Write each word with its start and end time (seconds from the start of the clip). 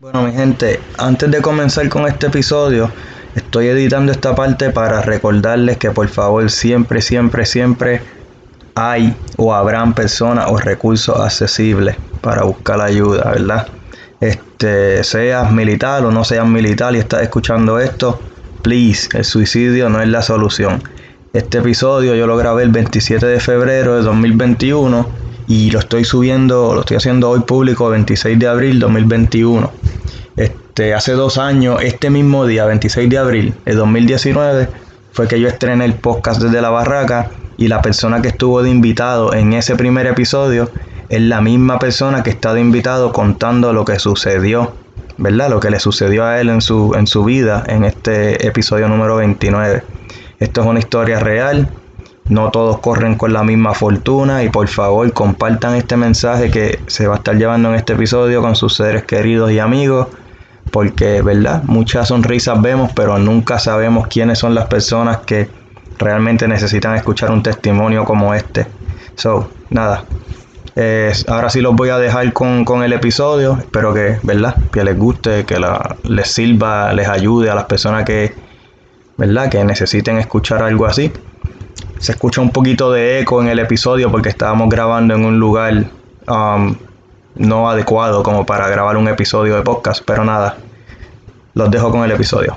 Bueno, 0.00 0.22
mi 0.22 0.32
gente, 0.32 0.78
antes 0.96 1.28
de 1.28 1.42
comenzar 1.42 1.88
con 1.88 2.06
este 2.06 2.28
episodio, 2.28 2.88
estoy 3.34 3.66
editando 3.66 4.12
esta 4.12 4.32
parte 4.32 4.70
para 4.70 5.00
recordarles 5.02 5.76
que 5.76 5.90
por 5.90 6.06
favor 6.06 6.48
siempre, 6.52 7.02
siempre, 7.02 7.44
siempre 7.44 8.00
hay 8.76 9.16
o 9.36 9.52
habrán 9.52 9.94
personas 9.94 10.46
o 10.50 10.56
recursos 10.56 11.18
accesibles 11.18 11.96
para 12.20 12.44
buscar 12.44 12.80
ayuda, 12.80 13.32
¿verdad? 13.32 13.66
Este, 14.20 15.02
seas 15.02 15.50
militar 15.50 16.04
o 16.04 16.12
no 16.12 16.22
seas 16.22 16.46
militar 16.46 16.94
y 16.94 16.98
estás 16.98 17.22
escuchando 17.22 17.80
esto, 17.80 18.20
please, 18.62 19.08
el 19.18 19.24
suicidio 19.24 19.88
no 19.88 20.00
es 20.00 20.06
la 20.06 20.22
solución. 20.22 20.80
Este 21.32 21.58
episodio 21.58 22.14
yo 22.14 22.28
lo 22.28 22.36
grabé 22.36 22.62
el 22.62 22.70
27 22.70 23.26
de 23.26 23.40
febrero 23.40 23.96
de 23.96 24.02
2021 24.02 25.17
y 25.48 25.70
lo 25.70 25.78
estoy 25.78 26.04
subiendo, 26.04 26.74
lo 26.74 26.80
estoy 26.80 26.98
haciendo 26.98 27.30
hoy 27.30 27.40
público 27.40 27.88
26 27.88 28.38
de 28.38 28.46
abril 28.46 28.78
2021. 28.78 29.72
Este, 30.36 30.92
hace 30.92 31.12
dos 31.12 31.38
años, 31.38 31.80
este 31.82 32.10
mismo 32.10 32.46
día, 32.46 32.66
26 32.66 33.08
de 33.08 33.18
abril 33.18 33.54
de 33.64 33.74
2019, 33.74 34.68
fue 35.10 35.26
que 35.26 35.40
yo 35.40 35.48
estrené 35.48 35.86
el 35.86 35.94
podcast 35.94 36.42
desde 36.42 36.60
la 36.60 36.68
barraca 36.68 37.30
y 37.56 37.68
la 37.68 37.80
persona 37.80 38.20
que 38.20 38.28
estuvo 38.28 38.62
de 38.62 38.68
invitado 38.68 39.32
en 39.32 39.54
ese 39.54 39.74
primer 39.74 40.06
episodio 40.06 40.70
es 41.08 41.22
la 41.22 41.40
misma 41.40 41.78
persona 41.78 42.22
que 42.22 42.30
está 42.30 42.52
de 42.52 42.60
invitado 42.60 43.10
contando 43.14 43.72
lo 43.72 43.86
que 43.86 43.98
sucedió, 43.98 44.74
¿verdad? 45.16 45.48
Lo 45.48 45.60
que 45.60 45.70
le 45.70 45.80
sucedió 45.80 46.26
a 46.26 46.38
él 46.42 46.50
en 46.50 46.60
su, 46.60 46.92
en 46.94 47.06
su 47.06 47.24
vida 47.24 47.64
en 47.66 47.84
este 47.84 48.46
episodio 48.46 48.86
número 48.86 49.16
29. 49.16 49.82
Esto 50.40 50.60
es 50.60 50.66
una 50.66 50.78
historia 50.78 51.20
real, 51.20 51.72
no 52.28 52.50
todos 52.50 52.78
corren 52.80 53.16
con 53.16 53.32
la 53.32 53.42
misma 53.42 53.74
fortuna 53.74 54.42
y 54.42 54.50
por 54.50 54.68
favor 54.68 55.12
compartan 55.12 55.74
este 55.74 55.96
mensaje 55.96 56.50
que 56.50 56.80
se 56.86 57.06
va 57.06 57.14
a 57.14 57.18
estar 57.18 57.36
llevando 57.36 57.70
en 57.70 57.76
este 57.76 57.94
episodio 57.94 58.42
con 58.42 58.54
sus 58.54 58.74
seres 58.74 59.04
queridos 59.04 59.50
y 59.50 59.58
amigos 59.58 60.08
porque, 60.70 61.22
¿verdad? 61.22 61.62
Muchas 61.64 62.08
sonrisas 62.08 62.60
vemos, 62.60 62.90
pero 62.94 63.18
nunca 63.18 63.58
sabemos 63.58 64.06
quiénes 64.08 64.38
son 64.38 64.54
las 64.54 64.66
personas 64.66 65.18
que 65.18 65.48
realmente 65.98 66.46
necesitan 66.46 66.94
escuchar 66.94 67.30
un 67.30 67.42
testimonio 67.42 68.04
como 68.04 68.34
este. 68.34 68.66
So, 69.14 69.50
nada. 69.70 70.04
ahora 71.26 71.50
sí 71.50 71.60
los 71.60 71.74
voy 71.74 71.88
a 71.88 71.98
dejar 71.98 72.32
con, 72.32 72.82
el 72.82 72.92
episodio. 72.92 73.58
Espero 73.58 73.94
que, 73.94 74.18
¿verdad? 74.22 74.56
Que 74.70 74.84
les 74.84 74.96
guste, 74.96 75.44
que 75.44 75.56
les 76.04 76.28
sirva, 76.28 76.92
les 76.92 77.08
ayude 77.08 77.50
a 77.50 77.54
las 77.54 77.64
personas 77.64 78.04
que, 78.04 78.34
¿verdad? 79.16 79.50
Que 79.50 79.64
necesiten 79.64 80.18
escuchar 80.18 80.62
algo 80.62 80.86
así. 80.86 81.12
Se 81.98 82.12
escucha 82.12 82.40
un 82.40 82.50
poquito 82.50 82.92
de 82.92 83.20
eco 83.20 83.42
en 83.42 83.48
el 83.48 83.58
episodio 83.58 84.10
porque 84.10 84.28
estábamos 84.28 84.68
grabando 84.68 85.14
en 85.14 85.24
un 85.24 85.38
lugar 85.38 85.84
um, 86.28 86.76
no 87.36 87.68
adecuado 87.68 88.22
como 88.22 88.46
para 88.46 88.68
grabar 88.68 88.96
un 88.96 89.08
episodio 89.08 89.56
de 89.56 89.62
podcast, 89.62 90.02
pero 90.04 90.24
nada, 90.24 90.58
los 91.54 91.70
dejo 91.70 91.90
con 91.90 92.04
el 92.04 92.10
episodio. 92.12 92.56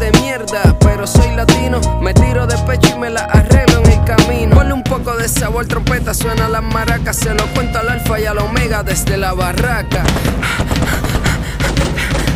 de 0.00 0.10
mierda, 0.20 0.76
pero 0.80 1.06
soy 1.06 1.34
latino 1.34 1.80
me 2.00 2.12
tiro 2.12 2.46
de 2.46 2.56
pecho 2.58 2.94
y 2.94 2.98
me 2.98 3.10
la 3.10 3.22
arreglo 3.22 3.80
en 3.84 3.92
el 3.92 4.04
camino. 4.04 4.54
Ponle 4.54 4.72
un 4.74 4.82
poco 4.82 5.16
de 5.16 5.28
sabor, 5.28 5.66
trompeta, 5.66 6.12
suena 6.12 6.48
las 6.48 6.62
maracas. 6.62 7.16
Se 7.16 7.34
lo 7.34 7.46
cuento 7.54 7.78
al 7.78 7.88
alfa 7.88 8.20
y 8.20 8.26
al 8.26 8.38
omega 8.38 8.82
desde 8.82 9.16
la 9.16 9.32
barraca. 9.32 10.04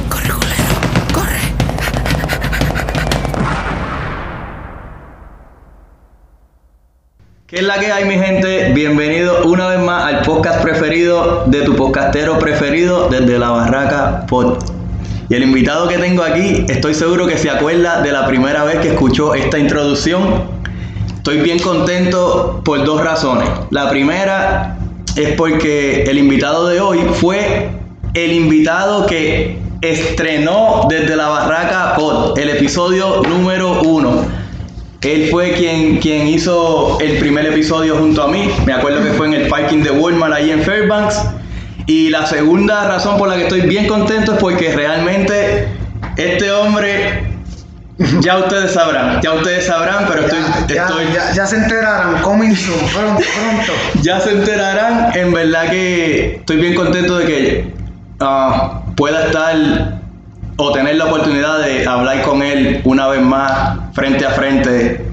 Corre, 0.09 0.29
culero, 0.29 1.13
corre. 1.13 1.41
¿Qué 7.47 7.57
es 7.57 7.63
la 7.63 7.79
que 7.79 7.93
hay, 7.93 8.05
mi 8.05 8.15
gente? 8.15 8.73
Bienvenido 8.73 9.45
una 9.45 9.69
vez 9.69 9.81
más 9.81 10.05
al 10.05 10.23
podcast 10.23 10.63
preferido 10.63 11.45
de 11.47 11.63
tu 11.63 11.77
podcastero 11.77 12.39
preferido 12.39 13.09
desde 13.09 13.39
la 13.39 13.51
Barraca 13.51 14.27
Pod. 14.27 14.78
Y 15.29 15.35
el 15.35 15.43
invitado 15.43 15.89
que 15.89 15.99
tengo 15.99 16.23
aquí, 16.23 16.65
estoy 16.69 16.95
seguro 16.95 17.27
que 17.27 17.37
se 17.37 17.51
acuerda 17.51 18.01
de 18.01 18.13
la 18.13 18.27
primera 18.27 18.65
vez 18.65 18.79
que 18.79 18.89
escuchó 18.89 19.35
esta 19.35 19.59
introducción. 19.59 20.45
Estoy 21.17 21.41
bien 21.41 21.59
contento 21.59 22.63
por 22.65 22.85
dos 22.85 23.05
razones. 23.05 23.49
La 23.71 23.91
primera 23.91 24.79
es 25.17 25.35
porque 25.35 26.05
el 26.05 26.17
invitado 26.17 26.69
de 26.69 26.81
hoy 26.81 27.01
fue 27.15 27.69
el 28.15 28.33
invitado 28.33 29.07
que 29.07 29.59
estrenó 29.83 30.87
desde 30.89 31.15
la 31.15 31.29
Barraca 31.29 31.95
Pod, 31.95 32.39
el 32.39 32.49
episodio 32.49 33.23
número 33.29 33.83
uno. 33.83 34.25
Él 35.03 35.29
fue 35.31 35.53
quien, 35.53 35.99
quien 35.99 36.27
hizo 36.27 36.99
el 37.01 37.19
primer 37.19 37.47
episodio 37.47 37.97
junto 37.97 38.23
a 38.23 38.29
mí. 38.29 38.49
Me 38.65 38.73
acuerdo 38.73 39.03
que 39.05 39.11
fue 39.11 39.27
en 39.27 39.35
el 39.35 39.49
parking 39.49 39.83
de 39.83 39.91
Walmart 39.91 40.33
ahí 40.33 40.51
en 40.51 40.63
Fairbanks. 40.63 41.21
Y 41.89 42.11
la 42.11 42.27
segunda 42.27 42.85
razón 42.85 43.17
por 43.17 43.31
la 43.31 43.37
que 43.37 43.45
estoy 43.45 43.63
bien 43.63 43.89
contento 43.89 44.35
es 44.35 44.39
porque 44.39 44.73
realmente 44.77 45.69
este 46.17 46.53
hombre, 46.53 47.33
ya 48.21 48.37
ustedes 48.37 48.73
sabrán, 48.73 49.23
ya 49.23 49.33
ustedes 49.33 49.65
sabrán, 49.65 50.05
pero 50.07 50.27
estoy... 50.27 50.39
Ya, 50.69 50.85
estoy 50.85 51.07
ya, 51.35 51.47
se 51.47 51.57
enterarán, 51.57 52.21
coming 52.21 52.55
soon, 52.55 52.79
pronto, 52.93 53.23
pronto. 53.23 53.73
ya 54.03 54.21
se 54.21 54.33
enterarán, 54.33 55.17
en 55.17 55.33
verdad 55.33 55.71
que 55.71 56.35
estoy 56.35 56.59
bien 56.59 56.75
contento 56.75 57.17
de 57.17 57.25
que 57.25 57.75
ah, 58.21 58.83
pueda 58.95 59.25
estar 59.25 59.57
o 60.57 60.73
tener 60.73 60.97
la 60.97 61.07
oportunidad 61.07 61.61
de 61.61 61.87
hablar 61.87 62.21
con 62.21 62.43
él 62.43 62.83
una 62.85 63.09
vez 63.09 63.23
más 63.23 63.79
frente 63.95 64.27
a 64.27 64.33
frente 64.33 65.07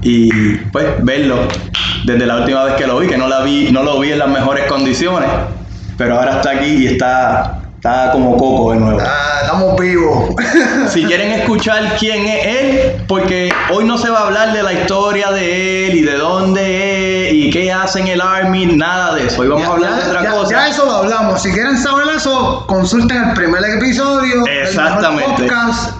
y 0.00 0.30
pues 0.72 0.86
verlo 1.02 1.46
desde 2.06 2.24
la 2.24 2.38
última 2.38 2.64
vez 2.64 2.74
que 2.76 2.86
lo 2.86 2.98
vi, 3.00 3.06
que 3.06 3.18
no 3.18 3.28
la 3.28 3.42
vi, 3.42 3.70
no 3.70 3.82
lo 3.82 4.00
vi 4.00 4.12
en 4.12 4.18
las 4.18 4.28
mejores 4.28 4.64
condiciones 4.64 5.28
pero 5.96 6.18
ahora 6.18 6.36
está 6.36 6.50
aquí 6.50 6.84
y 6.84 6.86
está, 6.86 7.61
está 7.82 8.12
como 8.12 8.36
coco 8.36 8.70
de 8.70 8.78
nuevo. 8.78 9.00
Ah, 9.04 9.40
estamos 9.42 9.76
vivos. 9.76 10.36
si 10.90 11.04
quieren 11.04 11.32
escuchar 11.32 11.96
quién 11.98 12.26
es 12.28 12.46
él, 12.46 13.04
porque 13.08 13.52
hoy 13.72 13.84
no 13.84 13.98
se 13.98 14.08
va 14.08 14.20
a 14.20 14.26
hablar 14.28 14.52
de 14.52 14.62
la 14.62 14.72
historia 14.72 15.32
de 15.32 15.88
él 15.88 15.96
y 15.96 16.02
de 16.02 16.16
dónde 16.16 17.26
es 17.26 17.34
y 17.34 17.50
qué 17.50 17.72
hace 17.72 17.98
en 17.98 18.06
el 18.06 18.20
Army, 18.20 18.66
nada 18.66 19.16
de 19.16 19.26
eso. 19.26 19.42
Hoy 19.42 19.48
vamos 19.48 19.66
a 19.66 19.72
hablar 19.72 19.96
de 19.96 20.10
otra 20.10 20.30
cosa. 20.30 20.50
Ya 20.52 20.68
eso 20.68 20.84
lo 20.84 20.92
hablamos. 20.92 21.42
Si 21.42 21.50
quieren 21.50 21.76
saber 21.76 22.06
eso, 22.14 22.64
consulten 22.68 23.30
el 23.30 23.34
primer 23.34 23.64
episodio. 23.64 24.46
Exactamente. 24.46 25.48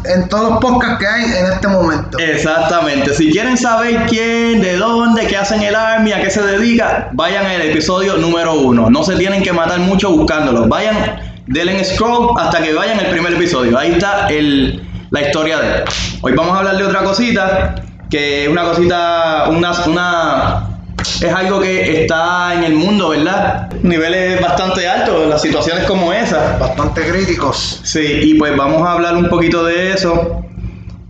en 0.04 0.28
todos 0.28 0.50
los 0.50 0.60
podcasts 0.60 0.98
que 1.00 1.06
hay 1.08 1.24
en 1.24 1.46
este 1.46 1.66
momento. 1.66 2.16
Exactamente. 2.20 3.12
Si 3.12 3.32
quieren 3.32 3.58
saber 3.58 4.06
quién, 4.08 4.60
de 4.60 4.76
dónde, 4.76 5.26
qué 5.26 5.36
hace 5.36 5.56
en 5.56 5.62
el 5.62 5.74
Army, 5.74 6.12
a 6.12 6.22
qué 6.22 6.30
se 6.30 6.42
dedica, 6.42 7.08
vayan 7.12 7.44
al 7.44 7.60
episodio 7.62 8.18
número 8.18 8.54
uno. 8.54 8.88
No 8.88 9.02
se 9.02 9.16
tienen 9.16 9.42
que 9.42 9.52
matar 9.52 9.80
mucho 9.80 10.12
buscándolo. 10.12 10.68
Vayan 10.68 11.31
denle 11.46 11.78
en 11.78 11.84
scroll 11.84 12.38
hasta 12.38 12.62
que 12.62 12.72
vayan 12.72 13.00
el 13.00 13.06
primer 13.06 13.32
episodio. 13.34 13.78
Ahí 13.78 13.92
está 13.92 14.28
el, 14.28 14.82
la 15.10 15.22
historia 15.22 15.58
de 15.58 15.68
él. 15.68 15.84
Hoy 16.22 16.32
vamos 16.32 16.54
a 16.54 16.58
hablar 16.58 16.76
de 16.76 16.84
otra 16.84 17.02
cosita, 17.02 17.74
que 18.10 18.44
es 18.44 18.48
una 18.48 18.64
cosita, 18.64 19.48
una, 19.50 19.72
una, 19.86 20.68
es 20.98 21.32
algo 21.34 21.60
que 21.60 22.02
está 22.02 22.54
en 22.54 22.64
el 22.64 22.74
mundo, 22.74 23.10
¿verdad? 23.10 23.70
Niveles 23.82 24.40
bastante 24.40 24.88
altos, 24.88 25.26
las 25.28 25.42
situaciones 25.42 25.84
como 25.84 26.12
esa. 26.12 26.58
Bastante 26.58 27.02
críticos. 27.02 27.80
Sí, 27.82 28.20
y 28.22 28.34
pues 28.34 28.56
vamos 28.56 28.82
a 28.86 28.92
hablar 28.92 29.16
un 29.16 29.28
poquito 29.28 29.64
de 29.64 29.92
eso. 29.92 30.44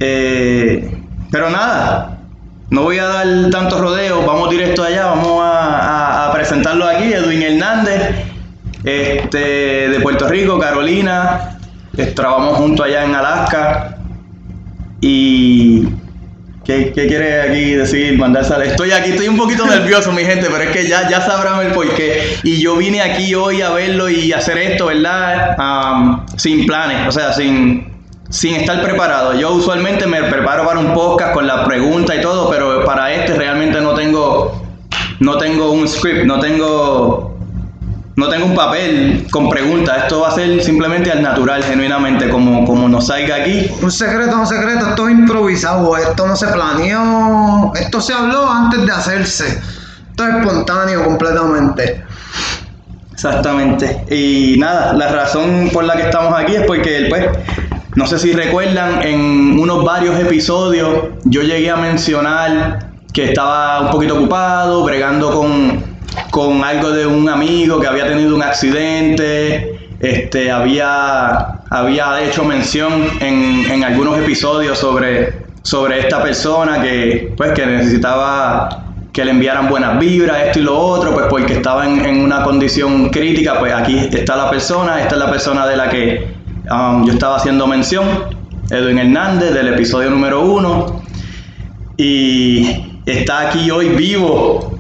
Eh, 0.00 0.98
pero 1.30 1.48
nada, 1.50 2.18
no 2.70 2.82
voy 2.82 2.98
a 2.98 3.04
dar 3.04 3.26
tantos 3.50 3.80
rodeos, 3.80 4.26
vamos 4.26 4.50
directo 4.50 4.82
allá, 4.82 5.06
vamos 5.06 5.40
a, 5.42 6.26
a 6.28 6.32
presentarlo 6.32 6.86
aquí, 6.86 7.12
Edwin 7.12 7.42
Hernández 7.42 8.31
este, 8.84 9.88
de 9.88 10.00
Puerto 10.00 10.28
Rico, 10.28 10.58
Carolina. 10.58 11.58
Trabajamos 12.14 12.56
juntos 12.58 12.86
allá 12.86 13.04
en 13.04 13.14
Alaska. 13.14 13.98
Y. 15.00 15.88
¿Qué, 16.64 16.92
¿Qué, 16.94 17.08
quiere 17.08 17.42
aquí 17.42 17.72
decir? 17.72 18.16
Mandarse 18.16 18.54
Estoy 18.64 18.92
aquí, 18.92 19.10
estoy 19.10 19.26
un 19.26 19.36
poquito 19.36 19.66
nervioso, 19.66 20.12
mi 20.12 20.22
gente, 20.22 20.46
pero 20.48 20.62
es 20.62 20.70
que 20.70 20.86
ya, 20.86 21.08
ya 21.10 21.20
sabrán 21.20 21.66
el 21.66 21.72
porqué. 21.72 22.38
Y 22.44 22.62
yo 22.62 22.76
vine 22.76 23.02
aquí 23.02 23.34
hoy 23.34 23.62
a 23.62 23.70
verlo 23.70 24.08
y 24.08 24.32
hacer 24.32 24.58
esto, 24.58 24.86
¿verdad? 24.86 25.56
sin 26.36 26.64
planes, 26.64 27.08
o 27.08 27.10
sea, 27.10 27.32
sin, 27.32 27.92
sin 28.30 28.54
estar 28.54 28.80
preparado. 28.80 29.34
Yo 29.34 29.52
usualmente 29.52 30.06
me 30.06 30.22
preparo 30.22 30.64
para 30.64 30.78
un 30.78 30.94
podcast 30.94 31.34
con 31.34 31.48
la 31.48 31.64
pregunta 31.64 32.14
y 32.14 32.20
todo, 32.20 32.48
pero 32.48 32.84
no 35.18 35.36
tengo 35.36 35.72
un 35.72 35.88
script, 35.88 36.24
no 36.24 36.38
tengo 36.38 37.31
no 38.22 38.28
tengo 38.28 38.46
un 38.46 38.54
papel 38.54 39.26
con 39.30 39.48
preguntas, 39.48 39.98
esto 40.02 40.20
va 40.20 40.28
a 40.28 40.30
ser 40.30 40.62
simplemente 40.62 41.10
al 41.10 41.22
natural, 41.22 41.62
genuinamente, 41.64 42.28
como, 42.28 42.64
como 42.64 42.88
nos 42.88 43.08
salga 43.08 43.36
aquí. 43.36 43.68
Un 43.82 43.90
secreto, 43.90 44.38
un 44.38 44.46
secreto, 44.46 44.88
esto 44.88 45.08
es 45.08 45.14
improvisado, 45.14 45.96
esto 45.96 46.26
no 46.26 46.36
se 46.36 46.46
planeó, 46.46 47.72
esto 47.74 48.00
se 48.00 48.14
habló 48.14 48.48
antes 48.48 48.86
de 48.86 48.92
hacerse, 48.92 49.60
esto 50.10 50.28
es 50.28 50.34
espontáneo 50.36 51.04
completamente. 51.04 52.04
Exactamente. 53.12 54.04
Y 54.10 54.56
nada, 54.58 54.92
la 54.92 55.08
razón 55.08 55.70
por 55.72 55.84
la 55.84 55.96
que 55.96 56.02
estamos 56.02 56.32
aquí 56.38 56.54
es 56.54 56.62
porque, 56.62 57.06
pues, 57.08 57.26
no 57.96 58.06
sé 58.06 58.18
si 58.18 58.32
recuerdan, 58.32 59.02
en 59.02 59.58
unos 59.58 59.84
varios 59.84 60.18
episodios 60.18 61.08
yo 61.24 61.42
llegué 61.42 61.70
a 61.70 61.76
mencionar 61.76 62.90
que 63.12 63.24
estaba 63.24 63.80
un 63.80 63.90
poquito 63.90 64.14
ocupado, 64.14 64.84
bregando 64.84 65.32
con, 65.32 65.91
con 66.30 66.64
algo 66.64 66.90
de 66.90 67.06
un 67.06 67.28
amigo 67.28 67.80
que 67.80 67.86
había 67.86 68.06
tenido 68.06 68.34
un 68.34 68.42
accidente, 68.42 69.88
este, 70.00 70.50
había, 70.50 71.60
había 71.70 72.22
hecho 72.22 72.44
mención 72.44 72.92
en, 73.20 73.70
en 73.70 73.84
algunos 73.84 74.18
episodios 74.18 74.78
sobre, 74.78 75.32
sobre 75.62 76.00
esta 76.00 76.22
persona 76.22 76.82
que, 76.82 77.32
pues, 77.36 77.52
que 77.52 77.66
necesitaba 77.66 78.82
que 79.12 79.24
le 79.24 79.32
enviaran 79.32 79.68
buenas 79.68 79.98
vibras, 79.98 80.46
esto 80.46 80.58
y 80.58 80.62
lo 80.62 80.78
otro, 80.78 81.12
pues 81.12 81.26
porque 81.28 81.52
estaba 81.52 81.86
en, 81.86 82.04
en 82.04 82.20
una 82.20 82.42
condición 82.42 83.10
crítica, 83.10 83.58
pues 83.58 83.72
aquí 83.72 84.08
está 84.10 84.36
la 84.36 84.50
persona, 84.50 85.00
esta 85.00 85.16
es 85.16 85.18
la 85.18 85.30
persona 85.30 85.66
de 85.66 85.76
la 85.76 85.88
que 85.90 86.34
um, 86.70 87.04
yo 87.04 87.12
estaba 87.12 87.36
haciendo 87.36 87.66
mención, 87.66 88.06
Edwin 88.70 88.98
Hernández, 88.98 89.52
del 89.52 89.68
episodio 89.68 90.08
número 90.08 90.40
uno, 90.40 91.02
y 91.98 93.00
está 93.04 93.48
aquí 93.48 93.70
hoy 93.70 93.90
vivo, 93.90 94.78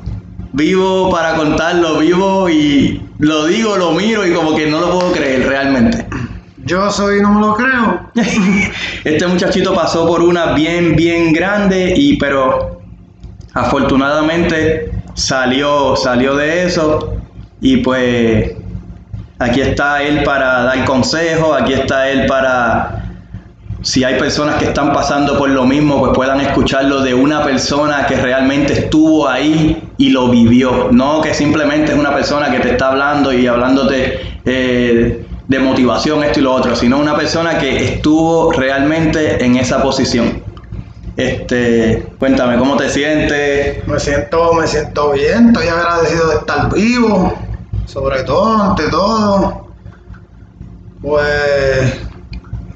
vivo 0.52 1.10
para 1.10 1.36
contarlo, 1.36 1.98
vivo 1.98 2.48
y 2.48 3.00
lo 3.18 3.46
digo, 3.46 3.76
lo 3.76 3.92
miro 3.92 4.26
y 4.26 4.32
como 4.32 4.54
que 4.54 4.66
no 4.66 4.80
lo 4.80 4.90
puedo 4.90 5.12
creer 5.12 5.46
realmente. 5.48 6.06
Yo 6.64 6.90
soy, 6.90 7.20
no 7.20 7.32
me 7.32 7.40
lo 7.40 7.54
creo. 7.54 8.10
este 9.04 9.26
muchachito 9.26 9.74
pasó 9.74 10.06
por 10.06 10.22
una 10.22 10.52
bien, 10.52 10.94
bien 10.94 11.32
grande 11.32 11.94
y 11.96 12.16
pero 12.18 12.80
afortunadamente 13.54 14.92
salió, 15.14 15.96
salió 15.96 16.36
de 16.36 16.64
eso 16.64 17.16
y 17.60 17.78
pues 17.78 18.52
aquí 19.38 19.60
está 19.60 20.02
él 20.02 20.22
para 20.22 20.62
dar 20.62 20.84
consejos, 20.84 21.60
aquí 21.60 21.72
está 21.72 22.08
él 22.08 22.26
para 22.26 23.01
si 23.82 24.04
hay 24.04 24.18
personas 24.18 24.56
que 24.56 24.66
están 24.66 24.92
pasando 24.92 25.36
por 25.36 25.50
lo 25.50 25.64
mismo, 25.64 25.98
pues 25.98 26.12
puedan 26.14 26.40
escucharlo 26.40 27.02
de 27.02 27.14
una 27.14 27.42
persona 27.42 28.06
que 28.06 28.16
realmente 28.16 28.72
estuvo 28.72 29.28
ahí 29.28 29.82
y 29.98 30.10
lo 30.10 30.28
vivió, 30.28 30.88
no 30.92 31.20
que 31.20 31.34
simplemente 31.34 31.92
es 31.92 31.98
una 31.98 32.14
persona 32.14 32.50
que 32.50 32.60
te 32.60 32.70
está 32.70 32.88
hablando 32.88 33.32
y 33.32 33.46
hablándote 33.46 34.40
eh, 34.44 35.26
de 35.48 35.58
motivación, 35.58 36.22
esto 36.22 36.38
y 36.38 36.42
lo 36.44 36.54
otro, 36.54 36.76
sino 36.76 36.98
una 36.98 37.16
persona 37.16 37.58
que 37.58 37.94
estuvo 37.94 38.52
realmente 38.52 39.44
en 39.44 39.56
esa 39.56 39.82
posición. 39.82 40.42
Este, 41.16 42.06
cuéntame, 42.18 42.56
¿cómo 42.58 42.76
te 42.76 42.88
sientes? 42.88 43.86
Me 43.86 43.98
siento, 43.98 44.54
me 44.54 44.66
siento 44.66 45.10
bien, 45.10 45.48
estoy 45.48 45.66
agradecido 45.66 46.28
de 46.28 46.36
estar 46.36 46.72
vivo, 46.72 47.34
sobre 47.86 48.22
todo, 48.22 48.62
ante 48.62 48.88
todo. 48.88 49.66
Pues 51.02 52.11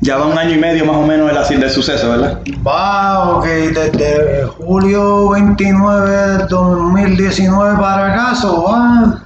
Ya 0.07 0.19
va 0.19 0.27
un 0.29 0.39
año 0.39 0.53
y 0.55 0.59
medio 0.59 0.85
más 0.85 0.95
o 0.95 1.03
menos 1.03 1.51
el 1.51 1.59
del 1.59 1.69
suceso, 1.69 2.09
¿verdad? 2.09 2.41
va, 2.65 3.39
ok, 3.39 3.45
desde 3.45 4.47
julio 4.47 5.31
29 5.31 6.11
de 6.11 6.47
2019 6.47 7.77
para 7.77 8.13
acá, 8.13 8.37
so 8.37 8.63
va 8.63 9.21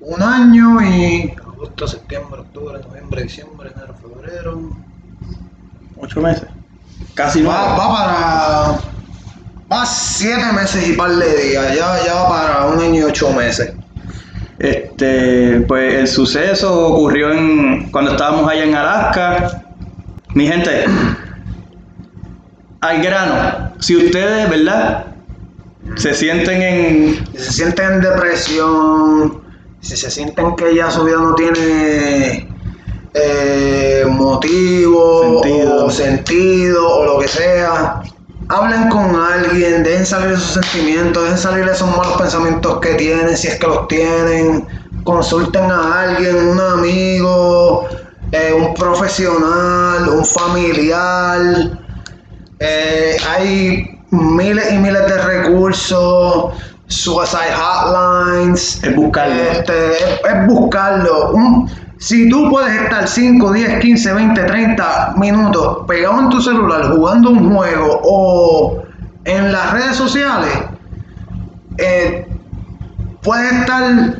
un 0.00 0.22
año 0.22 0.82
y 0.82 1.32
agosto, 1.40 1.88
septiembre, 1.88 2.42
octubre, 2.42 2.78
noviembre, 2.86 3.22
diciembre, 3.22 3.72
enero, 3.74 3.94
febrero. 4.02 4.70
Ocho 5.98 6.20
meses. 6.20 6.46
Casi 7.14 7.40
no. 7.40 7.48
Va, 7.48 7.78
va 7.78 7.96
para. 7.96 8.78
Va 9.72 9.86
siete 9.86 10.52
meses 10.52 10.90
y 10.90 10.92
par 10.92 11.10
de 11.10 11.42
días. 11.42 11.74
Ya, 11.74 12.04
ya 12.04 12.14
va 12.14 12.28
para 12.28 12.66
un 12.66 12.78
año 12.78 13.00
y 13.00 13.02
ocho 13.04 13.32
meses. 13.32 13.72
Este, 14.58 15.64
pues 15.66 15.94
el 15.94 16.06
suceso 16.06 16.88
ocurrió 16.88 17.32
en 17.32 17.90
cuando 17.90 18.10
estábamos 18.10 18.50
allá 18.50 18.64
en 18.64 18.74
Alaska. 18.74 19.64
Mi 20.34 20.46
gente, 20.46 20.84
al 22.80 23.02
grano, 23.02 23.72
si 23.80 23.96
ustedes, 23.96 24.50
¿verdad? 24.50 25.06
Se 25.96 26.14
sienten 26.14 26.62
en 26.62 27.26
Si 27.32 27.44
se 27.44 27.52
sienten 27.52 27.92
en 27.94 28.00
depresión, 28.02 29.42
si 29.80 29.96
se 29.96 30.10
sienten 30.10 30.54
que 30.56 30.74
ya 30.74 30.90
su 30.90 31.04
vida 31.04 31.16
no 31.16 31.34
tiene 31.34 32.48
eh, 33.14 34.04
motivo 34.08 35.42
Sentido. 35.42 35.86
o 35.86 35.90
sentido 35.90 36.96
o 36.98 37.04
lo 37.04 37.18
que 37.20 37.28
sea, 37.28 38.02
hablen 38.48 38.88
con 38.90 39.16
alguien, 39.16 39.82
dejen 39.82 40.06
salir 40.06 40.32
esos 40.32 40.62
sentimientos, 40.62 41.22
dejen 41.22 41.38
salir 41.38 41.68
esos 41.68 41.88
malos 41.96 42.18
pensamientos 42.18 42.80
que 42.80 42.94
tienen, 42.94 43.36
si 43.36 43.48
es 43.48 43.58
que 43.58 43.66
los 43.66 43.88
tienen, 43.88 44.66
consulten 45.04 45.70
a 45.70 46.02
alguien, 46.02 46.36
un 46.36 46.60
amigo, 46.60 47.88
eh, 48.32 48.52
un 48.54 48.74
profesional, 48.74 50.08
un 50.08 50.24
familiar. 50.24 51.40
Eh, 52.60 53.16
hay 53.28 54.00
miles 54.10 54.72
y 54.72 54.78
miles 54.78 55.06
de 55.06 55.18
recursos, 55.22 56.52
suicide 56.86 57.54
hotlines. 57.54 58.82
Es 58.82 58.94
buscarlo. 58.96 59.34
Este, 59.34 59.92
es, 59.92 60.20
es 60.24 60.46
buscarlo. 60.46 61.30
Un- 61.32 61.70
si 62.00 62.28
tú 62.28 62.48
puedes 62.48 62.80
estar 62.82 63.08
5, 63.08 63.52
10, 63.52 63.80
15, 63.80 64.12
20, 64.12 64.44
30 64.44 65.14
minutos 65.16 65.78
pegado 65.88 66.20
en 66.20 66.28
tu 66.28 66.40
celular 66.40 66.92
jugando 66.94 67.30
un 67.30 67.52
juego 67.52 68.00
o 68.04 68.82
en 69.24 69.50
las 69.50 69.72
redes 69.72 69.96
sociales, 69.96 70.52
eh, 71.78 72.24
puedes 73.22 73.52
estar 73.52 74.14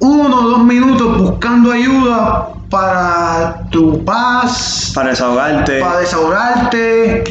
uno 0.00 0.36
o 0.36 0.42
dos 0.50 0.64
minutos 0.64 1.18
buscando 1.18 1.72
ayuda 1.72 2.50
para 2.74 3.68
tu 3.70 4.04
paz, 4.04 4.90
para 4.92 5.10
desahogarte. 5.10 5.78
para 5.78 5.98
desahogarte, 6.00 7.24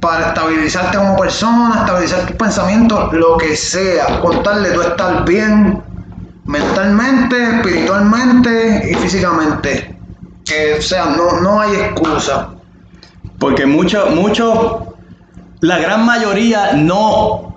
para 0.00 0.28
estabilizarte 0.28 0.96
como 0.96 1.14
persona, 1.18 1.80
estabilizar 1.80 2.26
tus 2.26 2.36
pensamientos, 2.36 3.12
lo 3.12 3.36
que 3.36 3.54
sea, 3.54 4.18
contarle 4.20 4.70
tú 4.70 4.80
estar 4.80 5.26
bien 5.26 5.82
mentalmente, 6.46 7.56
espiritualmente 7.56 8.90
y 8.90 8.94
físicamente. 8.94 9.94
Que 10.46 10.76
o 10.78 10.82
sea, 10.82 11.04
no, 11.04 11.40
no 11.42 11.60
hay 11.60 11.74
excusa. 11.74 12.48
Porque 13.38 13.66
muchos, 13.66 14.14
muchos, 14.14 14.84
la 15.60 15.78
gran 15.80 16.06
mayoría 16.06 16.72
no 16.72 17.51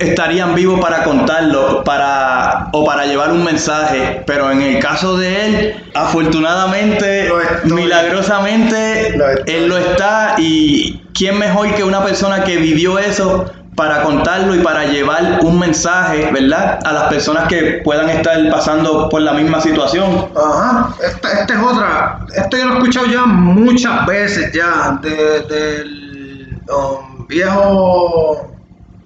estarían 0.00 0.54
vivos 0.54 0.80
para 0.80 1.04
contarlo, 1.04 1.84
para 1.84 2.68
o 2.72 2.84
para 2.84 3.06
llevar 3.06 3.30
un 3.30 3.44
mensaje, 3.44 4.22
pero 4.26 4.50
en 4.50 4.62
el 4.62 4.78
caso 4.82 5.16
de 5.16 5.46
él, 5.46 5.84
afortunadamente, 5.94 7.28
Lo 7.64 7.74
milagrosamente, 7.74 9.14
Lo 9.16 9.26
él 9.46 9.68
lo 9.68 9.78
está 9.78 10.34
y 10.38 11.02
quién 11.14 11.38
mejor 11.38 11.74
que 11.74 11.84
una 11.84 12.02
persona 12.02 12.44
que 12.44 12.56
vivió 12.56 12.98
eso 12.98 13.44
para 13.76 14.02
contarlo 14.02 14.54
y 14.54 14.58
para 14.58 14.84
llevar 14.86 15.38
un 15.42 15.58
mensaje, 15.58 16.30
¿verdad? 16.32 16.80
A 16.84 16.92
las 16.92 17.04
personas 17.04 17.46
que 17.48 17.80
puedan 17.84 18.10
estar 18.10 18.36
pasando 18.50 19.08
por 19.08 19.22
la 19.22 19.32
misma 19.32 19.60
situación. 19.60 20.28
Ajá, 20.36 20.94
esta, 21.02 21.32
esta 21.40 21.54
es 21.54 21.60
otra. 21.60 22.18
Esto 22.34 22.56
yo 22.58 22.64
lo 22.66 22.72
he 22.74 22.78
escuchado 22.78 23.06
ya 23.06 23.24
muchas 23.24 24.04
veces 24.06 24.52
ya 24.52 24.98
de- 25.00 25.40
del 25.48 26.58
um, 26.68 27.26
viejo, 27.26 28.50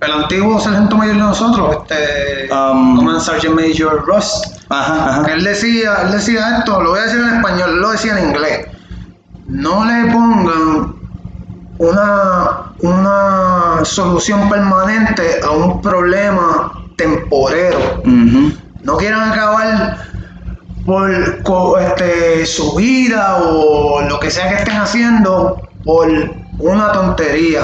el 0.05 0.13
antiguo 0.13 0.61
sargento 0.61 0.97
mayor 0.97 1.15
de 1.17 1.21
nosotros, 1.21 1.77
este, 1.83 2.53
Um, 2.53 2.97
Command 2.97 3.21
Sergeant 3.21 3.55
Major 3.59 4.05
Ross. 4.07 4.43
Ajá, 4.69 5.09
ajá. 5.11 5.25
Que 5.25 5.33
él 5.33 5.45
decía, 5.45 5.97
él 6.05 6.13
decía 6.13 6.59
esto, 6.59 6.81
lo 6.83 6.91
voy 6.91 7.01
a 7.01 7.03
decir 7.03 7.21
en 7.21 7.35
español, 7.37 7.81
lo 7.81 7.91
decía 7.91 8.19
en 8.19 8.29
inglés. 8.29 8.67
No 9.47 9.85
le 9.85 10.13
pongan 10.13 10.95
una, 11.79 12.73
una 12.81 13.85
solución 13.85 14.49
permanente 14.49 15.41
a 15.45 15.51
un 15.51 15.81
problema 15.83 16.73
temporero. 16.97 18.03
No 18.05 18.97
quieran 18.97 19.33
acabar 19.33 19.97
por 20.87 21.43
co- 21.43 21.79
este, 21.79 22.45
su 22.47 22.75
vida 22.77 23.37
o 23.43 24.03
lo 24.03 24.21
que 24.21 24.31
sea 24.31 24.49
que 24.51 24.55
estén 24.57 24.77
haciendo 24.77 25.61
por 25.85 26.09
una 26.59 26.93
tontería 26.93 27.63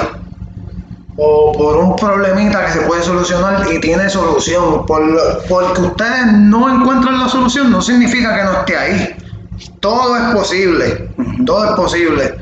o 1.23 1.53
por 1.53 1.77
un 1.77 1.97
problemita 1.97 2.65
que 2.65 2.73
se 2.73 2.81
puede 2.81 3.03
solucionar 3.03 3.67
y 3.71 3.79
tiene 3.81 4.09
solución. 4.09 4.87
Por, 4.87 5.03
porque 5.49 5.83
ustedes 5.83 6.33
no 6.33 6.75
encuentran 6.75 7.21
la 7.21 7.29
solución 7.29 7.71
no 7.71 7.83
significa 7.83 8.35
que 8.37 8.45
no 8.45 8.53
esté 8.61 8.77
ahí. 8.77 9.17
Todo 9.81 10.17
es 10.17 10.35
posible, 10.35 11.11
todo 11.45 11.65
es 11.67 11.71
posible. 11.73 12.35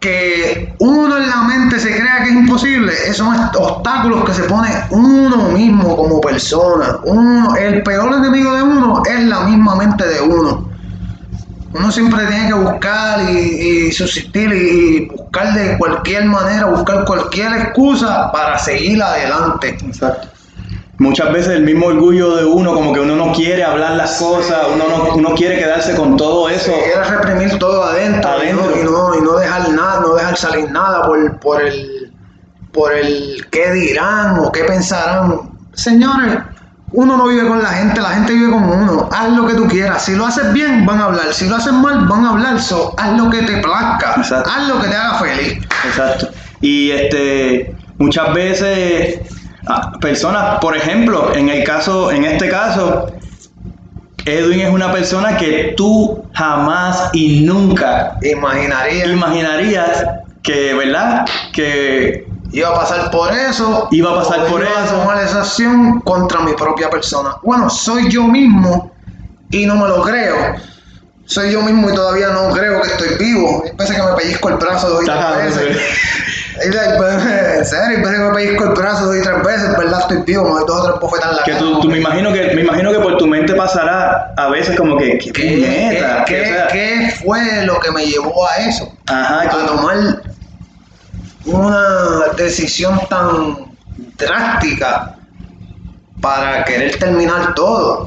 que 0.00 0.74
uno 0.80 1.16
en 1.16 1.30
la 1.30 1.42
mente 1.44 1.80
se 1.80 1.96
crea 1.96 2.22
que 2.22 2.28
es 2.28 2.34
imposible, 2.34 2.92
esos 3.06 3.26
son 3.26 3.34
obstáculos 3.56 4.22
que 4.26 4.34
se 4.34 4.42
pone 4.42 4.68
uno 4.90 5.48
mismo 5.48 5.96
como 5.96 6.20
persona. 6.20 6.98
Uno, 7.04 7.56
el 7.56 7.82
peor 7.82 8.12
enemigo 8.12 8.52
de 8.52 8.62
uno 8.62 9.02
es 9.06 9.20
la 9.24 9.40
misma 9.44 9.76
mente 9.76 10.06
de 10.06 10.20
uno. 10.20 10.73
Uno 11.74 11.90
siempre 11.90 12.24
tiene 12.26 12.46
que 12.46 12.54
buscar 12.54 13.20
y, 13.28 13.88
y 13.88 13.92
subsistir 13.92 14.52
y 14.52 15.06
buscar 15.06 15.52
de 15.54 15.76
cualquier 15.76 16.24
manera, 16.24 16.66
buscar 16.66 17.04
cualquier 17.04 17.52
excusa 17.52 18.30
para 18.32 18.58
seguir 18.58 19.02
adelante. 19.02 19.76
Exacto. 19.84 20.28
Muchas 20.98 21.32
veces 21.32 21.54
el 21.54 21.64
mismo 21.64 21.86
orgullo 21.86 22.36
de 22.36 22.44
uno, 22.44 22.72
como 22.72 22.92
que 22.92 23.00
uno 23.00 23.16
no 23.16 23.32
quiere 23.32 23.64
hablar 23.64 23.96
las 23.96 24.18
cosas, 24.18 24.58
uno 24.72 24.84
no, 24.88 25.14
uno 25.14 25.34
quiere 25.34 25.58
quedarse 25.58 25.96
con 25.96 26.16
todo 26.16 26.48
eso. 26.48 26.72
Quiere 26.72 27.02
reprimir 27.02 27.58
todo 27.58 27.82
adentro, 27.82 28.30
Adentro. 28.30 28.80
Y, 28.80 28.84
no, 28.84 28.84
y, 28.84 28.84
no, 28.84 29.18
y 29.18 29.22
no 29.22 29.36
dejar 29.36 29.68
nada, 29.70 30.00
no 30.00 30.14
dejar 30.14 30.36
salir 30.36 30.70
nada 30.70 31.02
por, 31.02 31.40
por 31.40 31.60
el 31.60 32.12
por 32.72 32.92
el 32.92 33.46
qué 33.50 33.72
dirán 33.72 34.38
o 34.38 34.52
qué 34.52 34.64
pensarán. 34.64 35.50
Señores, 35.72 36.38
uno 36.96 37.16
no 37.16 37.26
vive 37.26 37.46
con 37.48 37.60
la 37.60 37.70
gente, 37.70 38.00
la 38.00 38.10
gente 38.10 38.32
vive 38.32 38.50
con 38.52 38.62
uno. 38.62 39.08
Haz 39.12 39.32
lo 39.32 39.46
que 39.46 39.54
tú 39.54 39.66
quieras. 39.66 40.04
Si 40.04 40.14
lo 40.14 40.26
haces 40.26 40.52
bien, 40.52 40.86
van 40.86 41.00
a 41.00 41.06
hablar. 41.06 41.34
Si 41.34 41.48
lo 41.48 41.56
haces 41.56 41.72
mal, 41.72 42.06
van 42.06 42.24
a 42.24 42.30
hablar. 42.30 42.60
So, 42.60 42.94
haz 42.96 43.16
lo 43.18 43.30
que 43.30 43.42
te 43.42 43.56
plazca. 43.58 44.14
Exacto. 44.16 44.48
Haz 44.48 44.68
lo 44.68 44.80
que 44.80 44.88
te 44.88 44.94
haga 44.94 45.18
feliz. 45.18 45.58
Exacto. 45.86 46.28
Y 46.60 46.92
este, 46.92 47.74
muchas 47.98 48.32
veces, 48.32 49.20
ah, 49.66 49.92
personas, 50.00 50.58
por 50.60 50.76
ejemplo, 50.76 51.34
en 51.34 51.48
el 51.48 51.64
caso, 51.64 52.12
en 52.12 52.24
este 52.24 52.48
caso, 52.48 53.06
Edwin 54.24 54.60
es 54.60 54.72
una 54.72 54.92
persona 54.92 55.36
que 55.36 55.74
tú 55.76 56.24
jamás 56.32 57.10
y 57.12 57.40
nunca 57.40 58.16
Imaginaría. 58.22 59.06
imaginarías 59.06 60.04
que, 60.44 60.74
¿verdad? 60.74 61.26
Que 61.52 62.23
iba 62.54 62.68
a 62.70 62.74
pasar 62.74 63.10
por 63.10 63.32
eso. 63.32 63.88
Iba 63.90 64.12
a 64.12 64.14
pasar 64.22 64.46
por 64.46 64.60
iba 64.62 64.70
a 64.80 64.84
eso. 64.84 64.94
tomar 64.96 65.22
esa 65.24 65.40
acción 65.40 66.00
contra 66.00 66.40
mi 66.40 66.54
propia 66.54 66.88
persona. 66.90 67.36
Bueno, 67.42 67.68
soy 67.68 68.08
yo 68.10 68.24
mismo 68.24 68.92
y 69.50 69.66
no 69.66 69.76
me 69.76 69.88
lo 69.88 70.02
creo. 70.02 70.36
Soy 71.26 71.50
yo 71.52 71.62
mismo 71.62 71.88
y 71.90 71.94
todavía 71.94 72.28
no 72.28 72.50
creo 72.50 72.82
que 72.82 72.88
estoy 72.88 73.16
vivo. 73.18 73.62
Hay 73.64 73.72
veces 73.78 73.96
que 73.96 74.02
me 74.02 74.12
pellizco 74.12 74.48
el 74.50 74.56
brazo 74.56 74.90
dos 74.90 75.02
y 75.02 75.06
tres 75.06 75.56
veces. 75.56 75.78
En 76.62 76.72
serio, 77.64 77.88
hay 77.88 77.96
veces 77.96 78.12
que 78.18 78.24
me 78.24 78.34
pellizco 78.34 78.64
el 78.64 78.70
brazo 78.70 79.06
dos 79.06 79.16
y 79.16 79.22
tres 79.22 79.42
veces, 79.42 79.76
¿verdad? 79.76 80.00
Estoy 80.00 80.18
vivo, 80.26 80.44
me 80.44 80.50
doy 80.50 80.64
dos 80.66 80.80
o 80.80 80.84
tres 80.84 81.00
bofetas 81.00 81.30
en 81.30 81.36
la 81.36 81.42
que 81.44 81.50
cara. 81.52 81.62
tú, 81.64 81.80
tú 81.80 81.88
me 81.88 81.98
imagino 81.98 82.32
que 82.32 82.52
me 82.54 82.60
imagino 82.60 82.92
que 82.92 82.98
por 83.00 83.16
tu 83.16 83.26
mente 83.26 83.54
pasará 83.54 84.32
a 84.36 84.48
veces 84.50 84.76
como 84.76 84.96
que 84.98 85.18
qué 85.18 85.32
¿Qué, 85.32 85.42
puñeta, 85.42 86.24
qué- 86.26 86.34
que, 86.34 86.42
o 86.42 86.54
sea, 86.54 86.66
qué 86.68 87.14
fue 87.24 87.64
lo 87.64 87.80
que 87.80 87.90
me 87.90 88.06
llevó 88.06 88.46
a 88.46 88.56
eso? 88.58 88.92
ajá, 89.06 89.42
a 89.42 89.66
tomar 89.66 90.22
una 91.46 92.32
decisión 92.36 93.00
tan 93.08 93.74
drástica 94.16 95.16
para 96.20 96.64
querer 96.64 96.98
terminar 96.98 97.54
todo. 97.54 98.06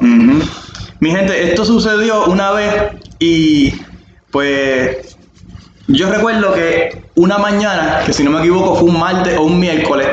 Mi 0.99 1.11
gente, 1.11 1.49
esto 1.49 1.65
sucedió 1.65 2.25
una 2.25 2.51
vez 2.51 2.93
y 3.19 3.73
pues 4.31 5.17
yo 5.87 6.11
recuerdo 6.11 6.53
que 6.53 7.03
una 7.15 7.37
mañana, 7.37 8.01
que 8.05 8.13
si 8.13 8.23
no 8.23 8.31
me 8.31 8.39
equivoco 8.39 8.75
fue 8.75 8.89
un 8.89 8.99
martes 8.99 9.37
o 9.37 9.43
un 9.43 9.59
miércoles, 9.59 10.07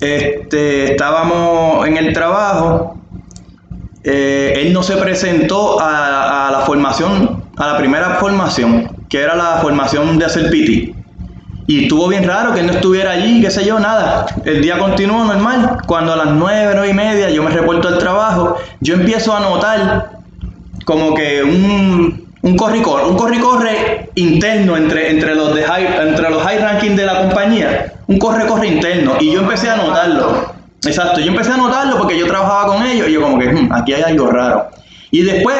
este, 0.00 0.92
estábamos 0.92 1.86
en 1.86 1.96
el 1.96 2.12
trabajo, 2.12 2.98
eh, 4.02 4.52
él 4.56 4.72
no 4.72 4.82
se 4.82 4.96
presentó 4.96 5.80
a, 5.80 6.48
a 6.48 6.52
la 6.52 6.60
formación, 6.60 7.44
a 7.56 7.66
la 7.66 7.78
primera 7.78 8.16
formación, 8.16 8.94
que 9.08 9.22
era 9.22 9.34
la 9.34 9.58
formación 9.62 10.18
de 10.18 10.24
hacer 10.26 10.50
piti. 10.50 10.93
Y 11.66 11.84
estuvo 11.84 12.08
bien 12.08 12.24
raro 12.24 12.52
que 12.52 12.62
no 12.62 12.72
estuviera 12.72 13.12
allí, 13.12 13.40
qué 13.40 13.50
sé 13.50 13.64
yo, 13.64 13.78
nada. 13.78 14.26
El 14.44 14.60
día 14.60 14.78
continuó 14.78 15.24
normal. 15.24 15.78
Cuando 15.86 16.12
a 16.12 16.16
las 16.16 16.26
nueve, 16.26 16.72
nueve 16.74 16.90
y 16.90 16.94
media 16.94 17.30
yo 17.30 17.42
me 17.42 17.50
reporto 17.50 17.88
al 17.88 17.98
trabajo, 17.98 18.56
yo 18.80 18.94
empiezo 18.94 19.34
a 19.34 19.40
notar 19.40 20.10
como 20.84 21.14
que 21.14 21.42
un, 21.42 22.26
un 22.42 22.56
corre 22.56 22.78
y 22.78 22.82
corre, 22.82 23.06
un 23.06 23.16
corre 23.16 23.36
y 23.36 23.40
corre 23.40 24.10
interno 24.16 24.76
entre, 24.76 25.10
entre, 25.10 25.34
los 25.34 25.54
de 25.54 25.62
high, 25.62 25.86
entre 26.08 26.28
los 26.30 26.42
high 26.42 26.58
ranking 26.58 26.96
de 26.96 27.06
la 27.06 27.22
compañía, 27.22 27.94
un 28.08 28.18
corre 28.18 28.46
corre 28.46 28.68
interno. 28.68 29.14
Y 29.18 29.32
yo 29.32 29.40
empecé 29.40 29.70
a 29.70 29.76
notarlo. 29.76 30.52
Exacto, 30.84 31.20
yo 31.20 31.28
empecé 31.28 31.52
a 31.52 31.56
notarlo 31.56 31.96
porque 31.96 32.18
yo 32.18 32.26
trabajaba 32.26 32.66
con 32.66 32.84
ellos 32.84 33.08
y 33.08 33.12
yo 33.12 33.22
como 33.22 33.38
que 33.38 33.48
"Hmm, 33.48 33.72
aquí 33.72 33.94
hay 33.94 34.02
algo 34.02 34.26
raro. 34.26 34.68
Y 35.10 35.22
después 35.22 35.56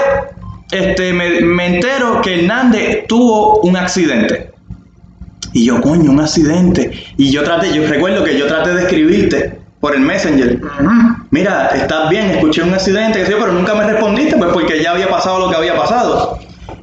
este, 0.70 1.14
me 1.14 1.66
entero 1.66 2.20
que 2.20 2.40
Hernández 2.40 3.06
tuvo 3.06 3.60
un 3.60 3.74
accidente. 3.76 4.53
Y 5.54 5.64
yo, 5.64 5.80
coño, 5.80 6.10
un 6.10 6.20
accidente. 6.20 6.90
Y 7.16 7.30
yo 7.30 7.42
traté, 7.44 7.72
yo 7.72 7.86
recuerdo 7.86 8.22
que 8.24 8.36
yo 8.36 8.46
traté 8.46 8.74
de 8.74 8.82
escribirte 8.82 9.58
por 9.80 9.94
el 9.94 10.00
Messenger. 10.00 10.60
Mira, 11.30 11.68
estás 11.68 12.10
bien, 12.10 12.30
escuché 12.30 12.62
un 12.62 12.74
accidente, 12.74 13.20
que 13.20 13.26
sé 13.26 13.32
yo, 13.32 13.38
pero 13.38 13.52
nunca 13.52 13.74
me 13.74 13.84
respondiste, 13.84 14.36
pues 14.36 14.50
porque 14.52 14.82
ya 14.82 14.90
había 14.90 15.08
pasado 15.08 15.38
lo 15.38 15.50
que 15.50 15.56
había 15.56 15.76
pasado. 15.76 16.38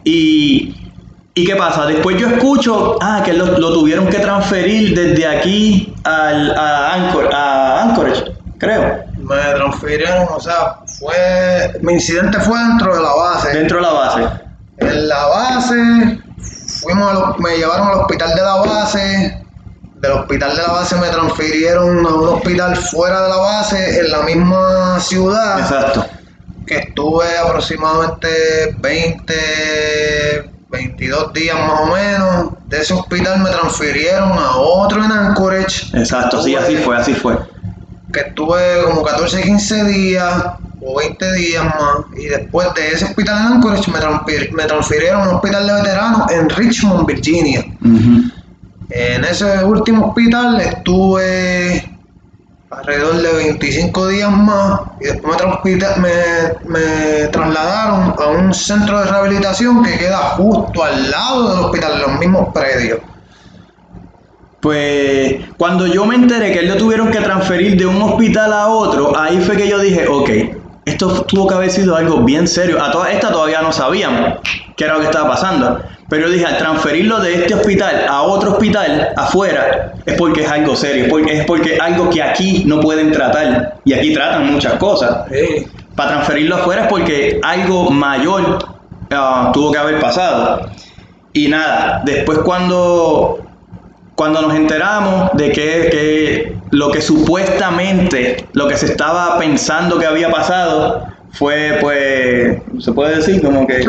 Y, 0.06 0.74
¿y 1.34 1.46
qué 1.46 1.56
pasa? 1.56 1.86
Después 1.86 2.18
yo 2.18 2.28
escucho, 2.28 2.98
ah, 3.02 3.22
que 3.26 3.34
lo, 3.34 3.58
lo 3.58 3.74
tuvieron 3.74 4.08
que 4.08 4.20
transferir 4.20 4.96
desde 4.96 5.28
aquí 5.28 5.94
al, 6.04 6.52
a, 6.58 6.94
Anchor, 6.94 7.30
a 7.34 7.84
Anchorage, 7.84 8.24
creo, 8.58 9.04
Me 9.18 9.54
transfirieron, 9.56 10.28
o 10.34 10.40
sea, 10.40 10.78
fue. 11.00 11.80
Mi 11.82 11.94
incidente 11.94 12.40
fue 12.40 12.58
dentro 12.58 12.96
de 12.96 13.02
la 13.02 13.14
base. 13.14 13.58
dentro 13.58 13.78
de 13.78 13.84
la 13.84 13.92
base. 13.92 14.30
En 14.78 15.08
la 15.08 15.28
base, 15.28 16.20
fuimos 16.82 17.12
a 17.12 17.36
me 17.38 17.58
llevaron 17.58 17.88
al 17.88 18.00
hospital 18.00 18.36
de 18.36 18.42
la 18.42 18.56
base. 18.56 19.38
Del 19.96 20.12
hospital 20.14 20.56
de 20.56 20.62
la 20.64 20.72
base 20.72 20.96
me 20.96 21.08
transfirieron 21.10 22.06
a 22.06 22.10
un 22.10 22.28
hospital 22.28 22.76
fuera 22.76 23.22
de 23.22 23.30
la 23.30 23.38
base, 23.38 24.00
en 24.00 24.12
la 24.12 24.22
misma 24.24 25.00
ciudad. 25.00 25.60
Exacto. 25.60 26.06
que 26.66 26.78
estuve 26.78 27.26
aproximadamente 27.38 28.76
20, 28.80 30.50
22 30.70 31.34
días 31.34 31.58
más 31.60 31.82
o 31.82 31.86
menos. 31.88 32.50
De 32.68 32.82
ese 32.82 32.94
hospital 32.94 33.40
me 33.42 33.50
transfirieron 33.50 34.32
a 34.32 34.56
otro 34.56 35.04
en 35.04 35.12
Anchorage. 35.12 35.96
Exacto, 35.98 36.42
sí, 36.42 36.56
así 36.56 36.78
fue, 36.78 36.98
así 36.98 37.14
fue. 37.14 37.38
Que 38.12 38.22
estuve 38.22 38.84
como 38.86 39.04
14, 39.04 39.42
15 39.42 39.84
días 39.84 40.44
o 40.84 40.98
20 40.98 41.34
días 41.34 41.64
más. 41.64 42.06
Y 42.18 42.26
después 42.28 42.68
de 42.76 42.88
ese 42.94 43.06
hospital 43.06 43.38
en 43.40 43.54
Anchorage 43.54 43.92
me, 43.92 44.00
transfir- 44.00 44.52
me 44.52 44.64
transfirieron 44.66 45.22
a 45.22 45.30
un 45.30 45.36
hospital 45.36 45.68
de 45.68 45.74
veteranos 45.74 46.32
en 46.32 46.50
Richmond, 46.50 47.06
Virginia. 47.08 47.66
En 48.90 49.24
ese 49.24 49.64
último 49.64 50.08
hospital 50.08 50.60
estuve 50.60 51.88
alrededor 52.72 53.22
de 53.22 53.34
25 53.34 54.08
días 54.08 54.32
más 54.32 54.80
y 55.02 55.06
después 55.06 55.38
me, 55.66 55.76
me- 56.02 56.10
me 56.66 57.28
trasladaron 57.28 58.16
a 58.18 58.28
un 58.28 58.54
centro 58.54 59.00
de 59.00 59.06
rehabilitación 59.06 59.84
que 59.84 59.98
queda 59.98 60.18
justo 60.38 60.84
al 60.84 61.10
lado 61.12 61.50
del 61.56 61.66
hospital, 61.66 61.94
en 61.96 62.02
los 62.02 62.20
mismos 62.20 62.48
predios. 62.54 63.00
Pues 64.62 65.38
cuando 65.58 65.88
yo 65.88 66.06
me 66.06 66.16
enteré 66.16 66.52
que 66.52 66.60
él 66.60 66.68
lo 66.70 66.78
tuvieron 66.78 67.10
que 67.12 67.20
transferir 67.20 67.76
de 67.78 67.86
un 67.88 68.00
hospital 68.02 68.54
a 68.54 68.68
otro, 68.68 69.18
ahí 69.18 69.40
fue 69.40 69.58
que 69.58 69.68
yo 69.68 69.80
dije, 69.80 70.08
ok, 70.08 70.30
esto 70.86 71.24
tuvo 71.24 71.48
que 71.48 71.56
haber 71.56 71.70
sido 71.70 71.96
algo 71.96 72.22
bien 72.22 72.48
serio. 72.48 72.82
A 72.82 72.92
toda 72.92 73.12
esta 73.12 73.32
todavía 73.32 73.62
no 73.62 73.72
sabíamos 73.72 74.40
qué 74.76 74.86
era 74.86 74.96
lo 74.96 75.00
que 75.00 75.06
estaba 75.06 75.30
pasando. 75.30 75.82
Pero 76.10 76.28
yo 76.28 76.34
dije, 76.34 76.46
al 76.46 76.58
transferirlo 76.58 77.20
de 77.20 77.36
este 77.36 77.54
hospital 77.54 78.06
a 78.10 78.24
otro 78.24 78.52
hospital 78.52 79.14
afuera, 79.16 79.94
es 80.06 80.16
porque 80.16 80.42
es 80.42 80.52
algo 80.52 80.76
serio, 80.76 81.06
es 81.06 81.10
porque 81.10 81.38
es 81.40 81.46
porque 81.46 81.78
algo 81.80 82.10
que 82.10 82.22
aquí 82.22 82.64
no 82.66 82.82
pueden 82.82 83.12
tratar. 83.12 83.78
Y 83.86 83.94
aquí 83.94 84.14
tratan 84.14 84.52
muchas 84.52 84.74
cosas. 84.74 85.26
Para 85.96 86.12
transferirlo 86.12 86.56
afuera 86.56 86.84
es 86.84 86.88
porque 86.88 87.40
algo 87.44 87.90
mayor 87.92 88.60
ah, 89.12 89.52
tuvo 89.54 89.72
que 89.72 89.78
haber 89.78 90.00
pasado. 90.00 90.70
Y 91.32 91.48
nada, 91.48 92.02
después 92.04 92.40
cuando 92.40 93.40
cuando 94.16 94.42
nos 94.42 94.54
enteramos 94.54 95.32
de 95.34 95.52
que, 95.52 95.90
que 95.90 96.61
lo 96.72 96.92
que 96.92 97.02
supuestamente, 97.02 98.48
lo 98.54 98.68
que 98.68 98.78
se 98.78 98.88
estaba 98.88 99.38
pensando 99.38 100.00
que 100.00 100.06
había 100.06 100.30
pasado, 100.32 101.06
fue 101.34 101.78
pues, 101.82 102.84
se 102.84 102.92
puede 102.92 103.18
decir 103.18 103.42
como 103.42 103.66
que 103.68 103.82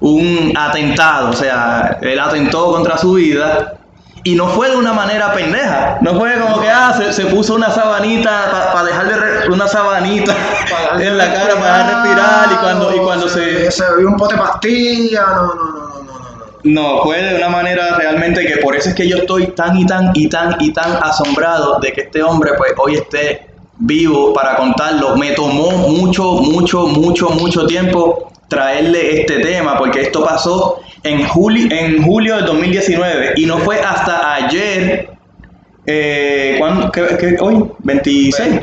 un 0.00 0.52
atentado, 0.56 1.30
o 1.30 1.32
sea, 1.32 1.98
él 2.02 2.18
atentó 2.20 2.72
contra 2.72 2.98
su 2.98 3.14
vida 3.14 3.74
y 4.22 4.34
no 4.34 4.48
fue 4.48 4.70
de 4.70 4.76
una 4.76 4.92
manera 4.92 5.32
pendeja, 5.34 5.98
no 6.00 6.14
fue 6.18 6.32
como 6.40 6.60
que 6.60 6.68
ah, 6.68 6.94
se, 6.96 7.12
se 7.12 7.26
puso 7.26 7.54
una 7.56 7.70
sabanita 7.70 8.70
para 8.72 8.84
dejar 8.86 9.06
de 9.08 9.16
re- 9.16 9.48
una 9.52 9.66
sabanita 9.68 10.34
en 11.00 11.18
la 11.18 11.32
cara 11.34 11.54
para 11.56 11.86
respirar 12.02 12.48
y 12.52 12.56
cuando, 12.56 12.94
y 12.94 12.98
cuando 13.00 13.28
se, 13.28 13.70
Se 13.70 13.84
bebió 13.90 14.08
un 14.08 14.16
pote 14.16 14.34
de 14.36 14.40
pastilla, 14.40 15.24
no, 15.34 15.54
no, 15.54 15.54
no, 15.54 15.83
no, 16.64 17.02
fue 17.02 17.22
de 17.22 17.36
una 17.36 17.48
manera 17.48 17.96
realmente 17.96 18.44
que 18.46 18.56
por 18.58 18.74
eso 18.74 18.88
es 18.88 18.94
que 18.94 19.08
yo 19.08 19.18
estoy 19.18 19.48
tan 19.48 19.76
y 19.78 19.86
tan 19.86 20.10
y 20.14 20.28
tan 20.28 20.56
y 20.60 20.72
tan 20.72 20.92
asombrado 21.02 21.78
de 21.80 21.92
que 21.92 22.00
este 22.02 22.22
hombre 22.22 22.52
pues 22.56 22.72
hoy 22.78 22.94
esté 22.94 23.46
vivo 23.78 24.32
para 24.32 24.56
contarlo. 24.56 25.16
Me 25.16 25.32
tomó 25.32 25.70
mucho, 25.72 26.24
mucho, 26.34 26.86
mucho, 26.86 27.28
mucho 27.30 27.66
tiempo 27.66 28.30
traerle 28.48 29.20
este 29.20 29.40
tema 29.40 29.76
porque 29.76 30.00
esto 30.02 30.24
pasó 30.24 30.80
en, 31.02 31.26
julio 31.28 31.66
en 31.70 32.02
julio 32.02 32.36
del 32.36 32.46
2019 32.46 33.32
y 33.36 33.46
no 33.46 33.58
fue 33.58 33.80
hasta 33.80 34.34
ayer, 34.34 35.10
eh, 35.86 36.56
¿cuándo? 36.58 36.90
¿Qué- 36.90 37.16
qué- 37.18 37.36
hoy? 37.40 37.64
26. 37.80 38.60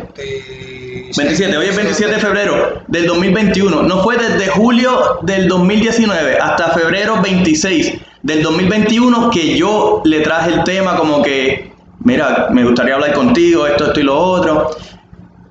27, 1.17 1.57
hoy 1.57 1.65
es 1.67 1.75
27 1.75 2.13
de 2.13 2.19
febrero 2.19 2.83
del 2.87 3.05
2021. 3.05 3.83
No 3.83 4.03
fue 4.03 4.17
desde 4.17 4.47
julio 4.47 5.19
del 5.23 5.47
2019 5.47 6.37
hasta 6.37 6.69
febrero 6.69 7.21
26 7.21 7.93
del 8.23 8.43
2021 8.43 9.29
que 9.29 9.57
yo 9.57 10.01
le 10.05 10.21
traje 10.21 10.53
el 10.53 10.63
tema 10.63 10.95
como 10.95 11.21
que, 11.21 11.73
mira, 11.99 12.47
me 12.51 12.63
gustaría 12.63 12.93
hablar 12.93 13.13
contigo, 13.13 13.67
esto, 13.67 13.87
esto 13.87 13.99
y 13.99 14.03
lo 14.03 14.17
otro. 14.17 14.71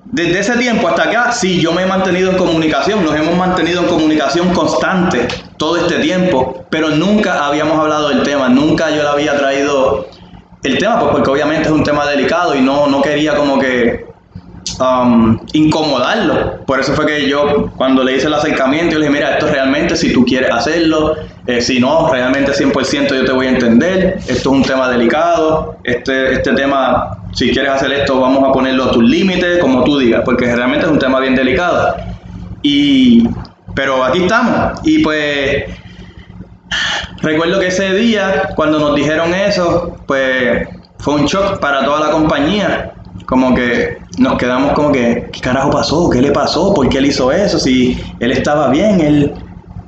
Desde 0.05 0.39
ese 0.39 0.57
tiempo 0.57 0.87
hasta 0.87 1.03
acá, 1.03 1.31
sí, 1.31 1.61
yo 1.61 1.71
me 1.71 1.83
he 1.83 1.85
mantenido 1.85 2.31
en 2.31 2.37
comunicación, 2.37 3.05
nos 3.05 3.15
hemos 3.15 3.37
mantenido 3.37 3.81
en 3.81 3.87
comunicación 3.87 4.53
constante 4.53 5.27
todo 5.57 5.77
este 5.77 5.99
tiempo, 5.99 6.65
pero 6.69 6.89
nunca 6.89 7.45
habíamos 7.45 7.79
hablado 7.79 8.09
del 8.09 8.23
tema, 8.23 8.49
nunca 8.49 8.89
yo 8.89 9.03
le 9.03 9.09
había 9.09 9.37
traído 9.37 10.07
el 10.63 10.77
tema, 10.77 10.99
pues 10.99 11.11
porque 11.11 11.29
obviamente 11.29 11.63
es 11.63 11.71
un 11.71 11.83
tema 11.83 12.05
delicado 12.05 12.55
y 12.55 12.61
no, 12.61 12.87
no 12.87 13.01
quería 13.01 13.35
como 13.35 13.57
que 13.57 14.10
um, 14.79 15.39
incomodarlo. 15.53 16.65
Por 16.65 16.79
eso 16.79 16.93
fue 16.93 17.05
que 17.05 17.27
yo, 17.27 17.71
cuando 17.75 18.03
le 18.03 18.15
hice 18.15 18.27
el 18.27 18.33
acercamiento, 18.33 18.93
yo 18.93 18.99
le 18.99 19.07
dije, 19.07 19.19
mira, 19.19 19.33
esto 19.33 19.47
realmente, 19.47 19.95
si 19.95 20.13
tú 20.13 20.25
quieres 20.25 20.51
hacerlo, 20.51 21.15
eh, 21.47 21.61
si 21.61 21.79
no, 21.79 22.11
realmente 22.11 22.51
100% 22.51 23.15
yo 23.15 23.25
te 23.25 23.31
voy 23.31 23.47
a 23.47 23.49
entender. 23.49 24.17
Esto 24.19 24.31
es 24.33 24.45
un 24.45 24.63
tema 24.63 24.89
delicado. 24.89 25.77
Este, 25.83 26.33
este 26.33 26.53
tema, 26.53 27.17
si 27.33 27.51
quieres 27.51 27.71
hacer 27.71 27.91
esto, 27.91 28.19
vamos 28.19 28.47
a 28.47 28.51
ponerlo 28.51 28.85
a 28.85 28.91
tus 28.91 29.03
límites, 29.03 29.59
como 29.59 29.83
tú 29.83 29.97
digas, 29.97 30.21
porque 30.23 30.53
realmente 30.55 30.85
es 30.85 30.91
un 30.91 30.99
tema 30.99 31.19
bien 31.19 31.35
delicado. 31.35 31.95
Y, 32.61 33.27
pero 33.75 34.03
aquí 34.03 34.23
estamos. 34.23 34.79
Y 34.83 34.99
pues, 34.99 35.65
recuerdo 37.21 37.59
que 37.59 37.67
ese 37.67 37.93
día, 37.93 38.49
cuando 38.55 38.79
nos 38.79 38.95
dijeron 38.95 39.33
eso, 39.33 39.97
pues 40.05 40.67
fue 40.99 41.15
un 41.15 41.25
shock 41.25 41.59
para 41.59 41.83
toda 41.83 42.07
la 42.07 42.11
compañía. 42.11 42.93
Como 43.25 43.55
que 43.55 44.00
nos 44.17 44.37
quedamos 44.37 44.73
como 44.73 44.91
que, 44.91 45.29
¿qué 45.31 45.39
carajo 45.41 45.69
pasó? 45.69 46.09
¿Qué 46.09 46.21
le 46.21 46.31
pasó? 46.31 46.73
¿Por 46.73 46.89
qué 46.89 46.97
él 46.97 47.05
hizo 47.05 47.31
eso? 47.31 47.59
Si 47.59 47.99
él 48.19 48.31
estaba 48.31 48.69
bien, 48.69 48.99
él... 49.01 49.33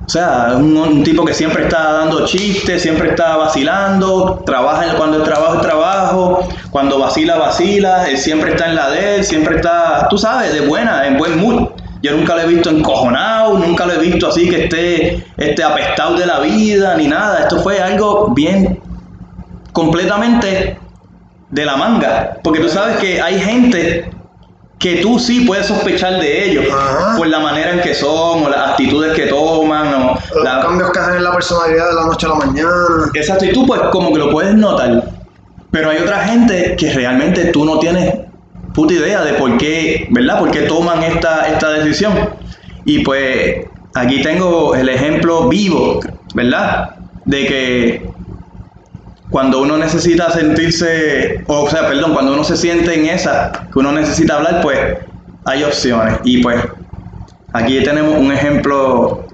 O 0.06 0.10
sea, 0.10 0.56
un, 0.58 0.75
un 0.75 1.01
tipo 1.01 1.24
que 1.24 1.34
siempre 1.34 1.63
está 1.63 1.94
dando 1.94 2.25
chistes, 2.25 2.82
siempre 2.82 3.12
está 3.12 3.38
vacilando, 3.38 4.44
trabaja 4.46 4.96
cuando 4.98 5.18
el 5.18 5.24
trabajo 5.24 5.56
es 5.56 5.62
trabajo, 5.62 6.39
cuando 6.72 7.00
vacila, 7.00 7.38
vacila, 7.38 8.10
él 8.10 8.18
siempre 8.18 8.51
está 8.51 8.68
en 8.68 8.75
la 8.75 8.89
de 8.89 9.15
él, 9.15 9.24
siempre 9.24 9.56
está, 9.56 10.08
tú 10.10 10.18
sabes, 10.18 10.53
de 10.53 10.68
buena, 10.68 11.08
en 11.08 11.18
buen 11.18 11.39
mood. 11.39 11.70
Yo 12.01 12.12
nunca 12.18 12.36
lo 12.36 12.42
he 12.42 12.48
visto 12.48 12.70
encojonado, 12.70 13.58
nunca 13.58 13.86
lo 13.86 13.94
he 13.94 14.00
visto 14.00 14.27
así 14.27 14.50
que 14.50 14.65
esté, 14.65 15.25
esté 15.38 15.63
apestado 15.63 16.18
de 16.18 16.25
la 16.25 16.42
vida, 16.42 16.98
ni 16.98 17.08
nada. 17.08 17.39
Esto 17.39 17.62
fue 17.62 17.80
algo 17.80 18.34
bien 18.36 18.82
completamente 19.72 20.77
de 21.50 21.65
la 21.65 21.77
manga. 21.77 22.39
Porque 22.44 22.60
tú 22.60 22.68
sabes 22.68 22.98
que 22.98 23.22
hay 23.22 23.39
gente 23.39 24.12
que 24.84 24.98
tú 24.98 25.18
sí 25.18 25.46
puedes 25.46 25.66
sospechar 25.68 26.20
de 26.20 26.44
ellos 26.50 26.66
Ajá. 26.70 27.16
por 27.18 27.28
la 27.28 27.40
manera 27.40 27.72
en 27.72 27.80
que 27.80 27.94
son 27.94 28.44
o 28.44 28.50
las 28.50 28.72
actitudes 28.72 29.13
que 29.13 29.28
toman 29.28 29.94
o 29.94 30.20
Los 30.36 30.44
la- 30.44 30.60
cambios 30.62 30.92
que 30.92 31.00
hacen 31.00 31.16
en 31.16 31.24
la 31.24 31.32
personalidad 31.32 31.88
de 31.90 31.96
la 31.96 32.06
noche 32.06 32.25
a 32.25 32.30
la 32.30 32.36
mañana. 32.36 32.70
Exacto, 33.13 33.46
y 33.46 33.54
tú 33.54 33.66
pues 33.66 33.80
como 33.94 34.12
que 34.12 34.20
lo 34.20 34.30
puedes 34.30 34.54
notar. 34.56 35.06
Pero 35.72 35.90
hay 35.90 36.00
otra 36.00 36.20
gente 36.25 36.75
que 36.78 36.92
realmente 36.92 37.46
tú 37.46 37.63
no 37.63 37.80
tienes 37.80 38.13
puta 38.74 38.94
idea 38.94 39.24
de 39.24 39.34
por 39.36 39.58
qué, 39.58 40.06
¿verdad? 40.12 40.40
Por 40.40 40.52
qué 40.52 40.63
toman 40.63 41.02
esta, 41.02 41.48
esta 41.48 41.70
decisión. 41.70 42.13
Y 42.84 43.00
pues 43.06 43.66
aquí 43.96 44.22
tengo 44.22 44.75
el 44.75 44.90
ejemplo 44.90 45.48
vivo, 45.48 46.02
¿verdad? 46.36 46.90
De 47.24 47.46
que 47.46 48.12
cuando 49.34 49.62
uno 49.63 49.78
necesita 49.80 50.30
sentirse, 50.30 51.44
o 51.48 51.68
sea, 51.68 51.88
perdón, 51.88 52.13
cuando 52.13 52.34
uno 52.34 52.44
se 52.44 52.56
siente 52.56 52.94
en 52.94 53.08
esa, 53.08 53.52
que 53.74 53.80
uno 53.80 53.92
necesita 53.92 54.36
hablar, 54.36 54.62
pues 54.62 54.78
hay 55.46 55.63
opciones. 55.63 56.20
Y 56.24 56.44
pues 56.44 56.63
aquí 57.52 57.84
tenemos 57.84 58.15
un 58.19 58.32
ejemplo 58.32 59.26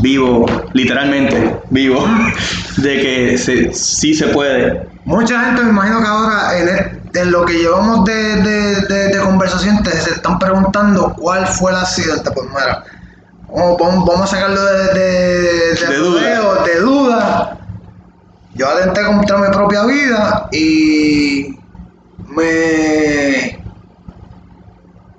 vivo, 0.00 0.46
literalmente 0.72 1.60
vivo, 1.70 2.06
de 2.76 3.00
que 3.02 3.36
se, 3.38 3.72
sí 3.74 4.14
se 4.14 4.28
puede. 4.28 4.86
Mucha 5.04 5.40
gente 5.46 5.62
me 5.64 5.70
imagino 5.70 6.00
que 6.00 6.06
ahora 6.06 6.56
en, 6.56 7.02
en 7.12 7.30
lo 7.32 7.44
que 7.44 7.54
llevamos 7.54 8.04
de, 8.04 8.14
de, 8.40 8.74
de- 8.88 9.08
de 9.08 9.18
conversación 9.18 9.82
te- 9.82 9.90
se 10.00 10.10
están 10.12 10.38
preguntando 10.38 11.12
cuál 11.18 11.44
fue 11.48 11.72
el 11.72 11.78
accidente. 11.78 12.30
Pues 12.30 12.46
mira, 12.50 12.84
vamos, 13.48 13.78
vamos- 13.80 14.04
vamos 14.06 14.22
a 14.32 14.36
sacarlo 14.36 14.64
de, 14.64 14.94
de, 14.94 15.74
De 15.88 15.96
duda. 15.96 16.20
rodeo, 16.20 16.64
de 16.66 16.80
duda. 16.80 17.58
Yo 18.54 18.68
atenté 18.68 19.04
contra 19.04 19.38
mi 19.38 19.48
propia 19.48 19.84
vida 19.84 20.48
y 20.52 21.58
me... 22.28 23.58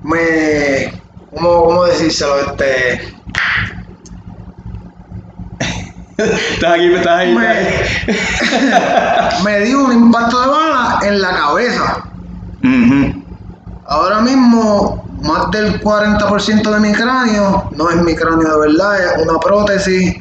Me... 0.04 0.94
¿Cómo, 1.34 1.66
cómo 1.66 1.84
decírselo? 1.86 2.40
Este... 2.40 3.14
Estás 6.18 6.74
aquí, 6.74 6.94
estás 6.94 7.20
ahí. 7.20 7.36
Me, 7.36 7.44
me 9.44 9.60
dio 9.66 9.84
un 9.84 9.92
impacto 9.92 10.42
de 10.42 10.48
bala 10.48 11.00
en 11.04 11.22
la 11.22 11.36
cabeza. 11.36 12.06
Ahora 13.88 14.22
mismo, 14.22 15.06
más 15.22 15.52
del 15.52 15.80
40% 15.82 16.72
de 16.72 16.80
mi 16.80 16.94
cráneo 16.94 17.70
no 17.76 17.90
es 17.90 17.98
mi 17.98 18.16
cráneo 18.16 18.50
de 18.50 18.60
verdad, 18.68 19.04
es 19.04 19.28
una 19.28 19.38
prótesis. 19.40 20.16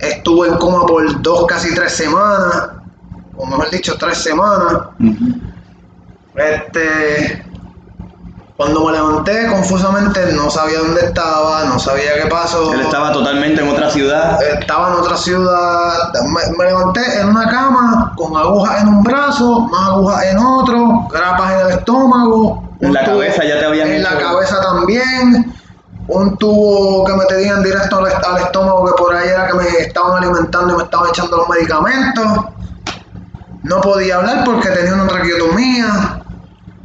Estuve 0.00 0.48
en 0.48 0.56
coma 0.56 0.86
por 0.86 1.20
dos, 1.22 1.46
casi 1.46 1.74
tres 1.74 1.92
semanas, 1.92 2.70
o 3.36 3.46
mejor 3.46 3.70
dicho, 3.70 3.96
tres 3.98 4.18
semanas. 4.18 4.82
Este, 6.34 7.44
cuando 8.60 8.84
me 8.84 8.92
levanté, 8.92 9.46
confusamente 9.46 10.34
no 10.34 10.50
sabía 10.50 10.80
dónde 10.80 11.00
estaba, 11.00 11.64
no 11.64 11.78
sabía 11.78 12.22
qué 12.22 12.28
pasó. 12.28 12.74
Él 12.74 12.82
estaba 12.82 13.10
totalmente 13.10 13.62
en 13.62 13.68
otra 13.70 13.90
ciudad. 13.90 14.38
Estaba 14.42 14.88
en 14.88 14.94
otra 14.96 15.16
ciudad, 15.16 16.12
me, 16.26 16.58
me 16.58 16.64
levanté 16.66 17.20
en 17.20 17.30
una 17.30 17.48
cama 17.48 18.12
con 18.18 18.36
agujas 18.36 18.82
en 18.82 18.88
un 18.88 19.02
brazo, 19.02 19.60
más 19.60 19.88
agujas 19.88 20.24
en 20.24 20.38
otro, 20.38 21.08
grapas 21.10 21.52
en 21.52 21.60
el 21.60 21.70
estómago. 21.70 22.62
En 22.80 22.92
la 22.92 23.02
cabeza 23.02 23.44
ya 23.44 23.60
te 23.60 23.64
habían 23.64 23.88
En 23.88 24.02
la 24.02 24.18
cabeza 24.18 24.60
también. 24.60 25.54
Un 26.08 26.36
tubo 26.36 27.06
que 27.06 27.14
me 27.14 27.24
tenían 27.26 27.62
directo 27.62 27.96
al, 27.96 28.08
al 28.08 28.42
estómago 28.42 28.84
que 28.84 28.92
que 29.80 29.86
estaban 29.88 30.22
alimentando 30.22 30.74
y 30.74 30.76
me 30.76 30.82
estaban 30.84 31.08
echando 31.08 31.36
los 31.38 31.48
medicamentos. 31.48 32.44
No 33.62 33.80
podía 33.80 34.16
hablar 34.16 34.44
porque 34.44 34.68
tenía 34.68 34.94
una 34.94 35.06
traqueotomía. 35.08 36.16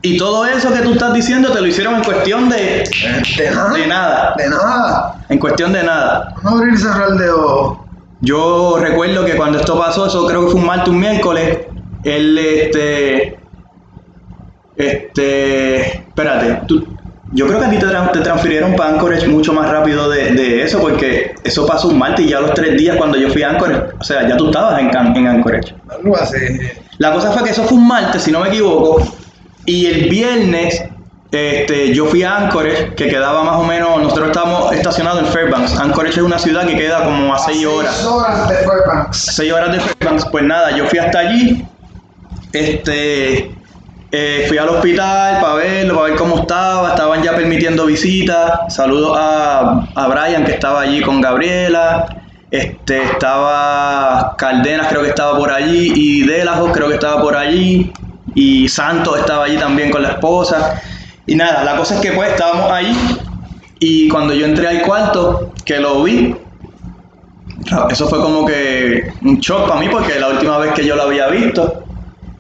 Y 0.01 0.17
todo 0.17 0.45
eso 0.45 0.71
que 0.71 0.79
tú 0.81 0.93
estás 0.93 1.13
diciendo 1.13 1.51
te 1.51 1.62
lo 1.62 1.67
hicieron 1.67 1.95
en 1.95 2.03
cuestión 2.03 2.47
de, 2.49 2.84
De 3.38 3.51
nada. 3.51 3.73
de 3.73 3.88
nada. 3.88 4.34
De 4.38 4.49
nada. 4.49 5.15
En 5.29 5.39
cuestión 5.39 5.73
de 5.73 5.84
nada. 5.84 6.34
No 6.43 6.51
abrir 6.51 6.73
y 6.73 6.77
cerrar 6.77 7.12
de 7.13 7.29
ojos. 7.31 7.79
Yo 8.21 8.77
recuerdo 8.79 9.25
que 9.25 9.36
cuando 9.36 9.60
esto 9.60 9.77
pasó, 9.79 10.05
eso 10.08 10.25
creo 10.27 10.45
que 10.45 10.51
fue 10.51 10.60
un 10.62 10.67
martes, 10.67 10.89
un 10.89 10.99
miércoles, 10.99 11.60
él, 12.03 12.38
este, 12.38 13.39
este, 14.75 15.97
espérate, 15.97 16.62
tú- 16.67 16.94
yo 17.35 17.45
creo 17.47 17.59
que 17.59 17.65
a 17.65 17.69
ti 17.69 17.77
te, 17.77 17.85
tra- 17.85 18.11
te 18.11 18.21
transfirieron 18.21 18.75
para 18.75 18.91
Anchorage 18.91 19.27
mucho 19.27 19.53
más 19.53 19.69
rápido 19.69 20.09
de, 20.09 20.31
de 20.33 20.63
eso, 20.63 20.79
porque 20.79 21.35
eso 21.43 21.65
pasó 21.67 21.89
un 21.89 21.99
martes 21.99 22.25
y 22.25 22.29
ya 22.29 22.39
los 22.39 22.53
tres 22.53 22.77
días 22.77 22.95
cuando 22.97 23.17
yo 23.17 23.29
fui 23.29 23.43
a 23.43 23.49
Anchorage, 23.51 23.93
o 23.99 24.03
sea, 24.03 24.27
ya 24.27 24.35
tú 24.37 24.47
estabas 24.47 24.79
en, 24.79 24.89
en 25.17 25.27
Anchorage. 25.27 25.75
Algo 25.89 26.15
así. 26.17 26.37
La 26.97 27.11
cosa 27.13 27.31
fue 27.31 27.43
que 27.43 27.49
eso 27.51 27.63
fue 27.65 27.77
un 27.77 27.87
martes, 27.87 28.23
si 28.23 28.31
no 28.31 28.39
me 28.39 28.47
equivoco, 28.49 29.01
y 29.65 29.85
el 29.87 30.09
viernes 30.09 30.81
este, 31.31 31.93
yo 31.93 32.05
fui 32.05 32.23
a 32.23 32.37
Anchorage, 32.37 32.93
que 32.95 33.09
quedaba 33.09 33.43
más 33.43 33.55
o 33.57 33.63
menos, 33.65 34.01
nosotros 34.01 34.27
estábamos 34.29 34.71
estacionados 34.73 35.19
en 35.19 35.25
Fairbanks. 35.27 35.77
Anchorage 35.77 36.19
es 36.19 36.25
una 36.25 36.39
ciudad 36.39 36.65
que 36.65 36.77
queda 36.77 37.03
como 37.03 37.33
a 37.33 37.39
6 37.39 37.65
horas. 37.65 37.93
Seis 37.95 38.07
horas 38.07 38.47
de 38.49 38.55
Fairbanks. 38.55 39.17
6 39.35 39.51
horas 39.51 39.71
de 39.73 39.79
Fairbanks. 39.81 40.25
Pues 40.31 40.43
nada, 40.45 40.71
yo 40.77 40.85
fui 40.87 40.99
hasta 40.99 41.19
allí, 41.19 41.65
este, 42.53 43.51
eh, 44.17 44.45
fui 44.47 44.58
al 44.58 44.69
hospital 44.69 45.41
para 45.41 45.56
verlo, 45.56 45.95
para 45.95 46.08
ver 46.08 46.15
cómo 46.17 46.39
estaba, 46.39 46.91
estaban 46.91 47.21
ya 47.21 47.36
permitiendo 47.36 47.86
visitas. 47.86 48.73
Saludos 48.73 49.17
a, 49.19 49.89
a 49.93 50.08
Brian 50.08 50.45
que 50.45 50.54
estaba 50.54 50.82
allí 50.82 51.01
con 51.01 51.19
Gabriela. 51.19 52.06
Este, 52.49 53.04
estaba 53.04 54.36
Cardenas 54.38 54.88
creo 54.88 55.01
que 55.01 55.10
estaba 55.10 55.38
por 55.38 55.51
allí 55.51 55.91
y 55.93 56.25
Delajos 56.25 56.71
creo 56.71 56.88
que 56.88 56.93
estaba 56.93 57.21
por 57.21 57.36
allí 57.36 57.91
y 58.34 58.69
Santos 58.69 59.19
estaba 59.19 59.45
allí 59.45 59.58
también 59.58 59.91
con 59.91 60.01
la 60.01 60.12
esposa. 60.12 60.82
Y 61.28 61.36
nada, 61.36 61.65
la 61.65 61.75
cosa 61.75 61.95
es 61.95 62.01
que 62.01 62.13
pues 62.13 62.30
estábamos 62.30 62.71
allí 62.71 62.95
y 63.80 64.08
cuando 64.08 64.34
yo 64.34 64.45
entré 64.45 64.69
al 64.69 64.82
cuarto, 64.84 65.51
que 65.65 65.78
lo 65.80 66.04
vi, 66.04 66.34
eso 67.89 68.08
fue 68.08 68.21
como 68.21 68.45
que 68.45 69.12
un 69.23 69.39
shock 69.39 69.67
para 69.67 69.82
mí 69.82 69.89
porque 69.89 70.17
la 70.21 70.30
última 70.30 70.58
vez 70.60 70.71
que 70.71 70.86
yo 70.86 70.95
lo 70.95 71.04
había 71.04 71.28
visto, 71.28 71.84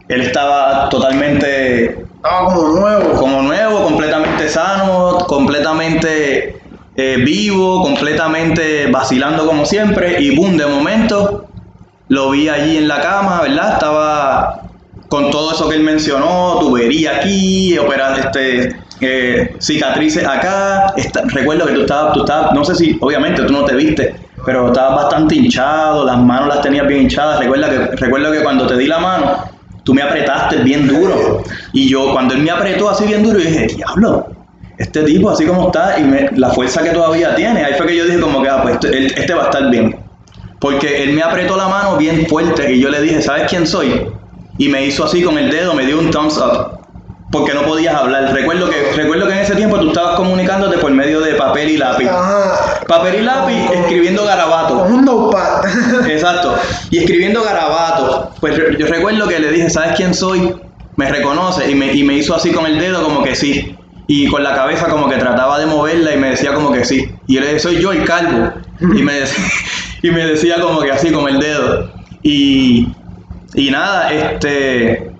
él 0.07 0.21
estaba 0.21 0.89
totalmente 0.89 2.05
Estaba 2.15 2.45
como 2.53 2.67
nuevo. 2.79 3.13
como 3.19 3.41
nuevo, 3.41 3.83
completamente 3.83 4.49
sano, 4.49 5.17
completamente 5.27 6.59
eh, 6.95 7.17
vivo, 7.23 7.81
completamente 7.83 8.87
vacilando 8.91 9.45
como 9.45 9.65
siempre 9.65 10.21
y 10.21 10.35
boom, 10.35 10.57
de 10.57 10.65
momento 10.65 11.45
lo 12.07 12.31
vi 12.31 12.47
allí 12.49 12.77
en 12.77 12.87
la 12.87 13.01
cama, 13.01 13.41
¿verdad? 13.41 13.73
Estaba 13.73 14.61
con 15.09 15.29
todo 15.31 15.51
eso 15.51 15.67
que 15.69 15.75
él 15.75 15.83
mencionó, 15.83 16.57
tubería 16.59 17.17
aquí, 17.17 17.77
opera, 17.77 18.15
este, 18.17 18.75
eh, 19.01 19.55
cicatrices 19.59 20.25
acá. 20.25 20.93
Está- 20.95 21.23
recuerdo 21.27 21.65
que 21.65 21.73
tú 21.73 21.81
estabas, 21.81 22.13
tú 22.13 22.19
estabas, 22.21 22.53
no 22.53 22.63
sé 22.63 22.75
si, 22.75 22.97
obviamente 23.01 23.43
tú 23.43 23.53
no 23.53 23.65
te 23.65 23.75
viste, 23.75 24.15
pero 24.45 24.67
estabas 24.67 25.03
bastante 25.03 25.35
hinchado, 25.35 26.05
las 26.05 26.17
manos 26.17 26.47
las 26.47 26.61
tenías 26.61 26.87
bien 26.87 27.01
hinchadas. 27.03 27.39
Recuerda 27.39 27.69
que, 27.69 27.77
recuerdo 27.97 28.31
que 28.31 28.41
cuando 28.43 28.67
te 28.67 28.77
di 28.77 28.85
la 28.87 28.99
mano, 28.99 29.43
tú 29.85 29.93
me 29.93 30.01
apretaste 30.01 30.57
bien 30.57 30.85
duro. 30.87 31.41
Y 31.71 31.87
yo, 31.87 32.11
cuando 32.11 32.33
él 32.33 32.41
me 32.41 32.51
apretó 32.51 32.89
así 32.89 33.05
bien 33.05 33.23
duro, 33.23 33.39
yo 33.39 33.45
dije, 33.49 33.67
diablo, 33.67 34.27
este 34.77 35.03
tipo 35.03 35.29
así 35.29 35.45
como 35.45 35.67
está 35.67 35.97
y 35.97 36.03
me- 36.03 36.29
la 36.35 36.49
fuerza 36.49 36.83
que 36.83 36.89
todavía 36.89 37.33
tiene. 37.35 37.63
Ahí 37.63 37.75
fue 37.77 37.85
que 37.87 37.95
yo 37.95 38.03
dije 38.05 38.19
como 38.19 38.41
que, 38.43 38.49
ah, 38.49 38.59
pues 38.61 38.75
este, 38.75 39.05
este 39.21 39.33
va 39.33 39.43
a 39.43 39.45
estar 39.45 39.69
bien. 39.69 39.95
Porque 40.59 41.03
él 41.03 41.13
me 41.13 41.21
apretó 41.21 41.55
la 41.55 41.67
mano 41.69 41.95
bien 41.95 42.25
fuerte 42.27 42.73
y 42.73 42.81
yo 42.81 42.89
le 42.89 42.99
dije, 43.01 43.21
¿sabes 43.21 43.43
quién 43.49 43.65
soy? 43.65 44.05
Y 44.57 44.67
me 44.69 44.85
hizo 44.85 45.05
así 45.05 45.21
con 45.23 45.37
el 45.37 45.49
dedo, 45.51 45.73
me 45.73 45.85
dio 45.85 45.99
un 45.99 46.09
thumbs 46.09 46.37
up. 46.37 46.79
Porque 47.31 47.53
no 47.53 47.63
podías 47.63 47.93
hablar. 47.93 48.33
Recuerdo 48.33 48.69
que, 48.69 48.93
recuerdo 48.95 49.27
que 49.27 49.33
en 49.33 49.39
ese 49.39 49.55
tiempo 49.55 49.77
tú 49.77 49.87
estabas 49.89 50.15
comunicándote 50.15 50.77
por 50.77 50.91
medio 50.91 51.19
de 51.19 51.33
papel 51.33 51.69
y 51.71 51.77
lápiz. 51.77 52.07
Ajá. 52.07 52.79
Papel 52.87 53.15
y 53.15 53.21
lápiz 53.23 53.69
escribiendo 53.73 54.23
garabatos. 54.23 54.83
Con 54.83 54.93
un 54.93 55.05
notepad. 55.05 55.65
Exacto. 56.09 56.55
Y 56.95 56.99
escribiendo 56.99 57.43
garabatos. 57.43 58.29
Pues 58.39 58.55
yo 58.79 58.87
recuerdo 58.87 59.27
que 59.27 59.37
le 59.37 59.51
dije, 59.51 59.69
¿sabes 59.69 59.97
quién 59.97 60.13
soy? 60.13 60.55
Me 60.95 61.11
reconoce. 61.11 61.69
Y 61.69 61.75
me, 61.75 61.93
y 61.93 62.03
me 62.03 62.13
hizo 62.13 62.33
así 62.33 62.51
con 62.51 62.65
el 62.65 62.79
dedo 62.79 63.03
como 63.03 63.21
que 63.21 63.35
sí. 63.35 63.75
Y 64.07 64.27
con 64.27 64.43
la 64.43 64.55
cabeza 64.55 64.87
como 64.87 65.09
que 65.09 65.17
trataba 65.17 65.59
de 65.59 65.65
moverla 65.65 66.13
y 66.13 66.17
me 66.17 66.29
decía 66.29 66.53
como 66.53 66.71
que 66.71 66.85
sí. 66.85 67.11
Y 67.27 67.33
yo 67.33 67.41
le 67.41 67.47
dije, 67.47 67.59
soy 67.59 67.81
yo 67.81 67.91
el 67.91 68.05
calvo. 68.05 68.53
Y 68.79 69.03
me 69.03 69.11
decía, 69.11 69.43
y 70.03 70.09
me 70.09 70.25
decía 70.25 70.61
como 70.61 70.79
que 70.83 70.91
así 70.93 71.11
con 71.11 71.27
el 71.27 71.37
dedo. 71.37 71.91
Y, 72.23 72.87
y 73.55 73.71
nada, 73.71 74.13
este... 74.13 75.11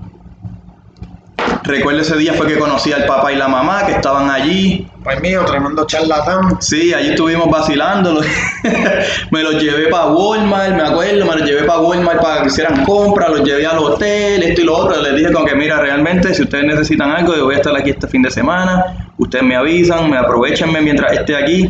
Recuerdo 1.66 2.02
ese 2.02 2.16
día 2.18 2.34
fue 2.34 2.48
que 2.48 2.58
conocí 2.58 2.92
al 2.92 3.06
papá 3.06 3.32
y 3.32 3.36
la 3.36 3.48
mamá 3.48 3.86
que 3.86 3.94
estaban 3.94 4.30
allí. 4.30 4.88
Pues 5.04 5.20
mío, 5.22 5.44
tremendo 5.46 5.86
charlatán. 5.86 6.58
Sí, 6.62 6.94
allí 6.94 7.10
estuvimos 7.10 7.50
vacilando. 7.50 8.14
lo- 8.14 8.22
me 9.32 9.44
los 9.44 9.62
llevé 9.62 9.88
para 9.88 10.08
Walmart, 10.08 10.76
me 10.76 10.82
acuerdo, 10.84 11.26
me 11.26 11.36
los 11.36 11.44
llevé 11.48 11.64
para 11.64 11.80
Walmart 11.80 12.22
para 12.22 12.42
que 12.42 12.48
hicieran 12.48 12.84
compras, 12.86 13.30
los 13.30 13.44
llevé 13.44 13.66
al 13.66 13.78
hotel, 13.80 14.44
esto 14.44 14.62
y 14.62 14.64
lo 14.66 14.78
otro. 14.78 15.02
Les 15.02 15.16
dije 15.16 15.32
como 15.32 15.46
que 15.46 15.56
mira, 15.56 15.80
realmente 15.80 16.34
si 16.34 16.44
ustedes 16.44 16.66
necesitan 16.66 17.12
algo, 17.12 17.36
yo 17.36 17.46
voy 17.46 17.56
a 17.56 17.58
estar 17.58 17.76
aquí 17.76 17.92
este 17.92 18.08
fin 18.08 18.22
de 18.22 18.32
semana. 18.32 19.12
Ustedes 19.18 19.44
me 19.46 19.56
avisan, 19.56 20.10
me 20.10 20.18
aprovechenme 20.18 20.82
mientras 20.82 21.14
esté 21.14 21.36
aquí. 21.36 21.70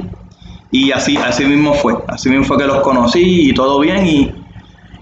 Y 0.71 0.91
así, 0.91 1.15
así 1.17 1.45
mismo 1.45 1.73
fue. 1.73 1.93
Así 2.07 2.29
mismo 2.29 2.43
fue 2.45 2.57
que 2.57 2.65
los 2.65 2.81
conocí 2.81 3.49
y 3.49 3.53
todo 3.53 3.79
bien. 3.79 4.05
Y, 4.05 4.31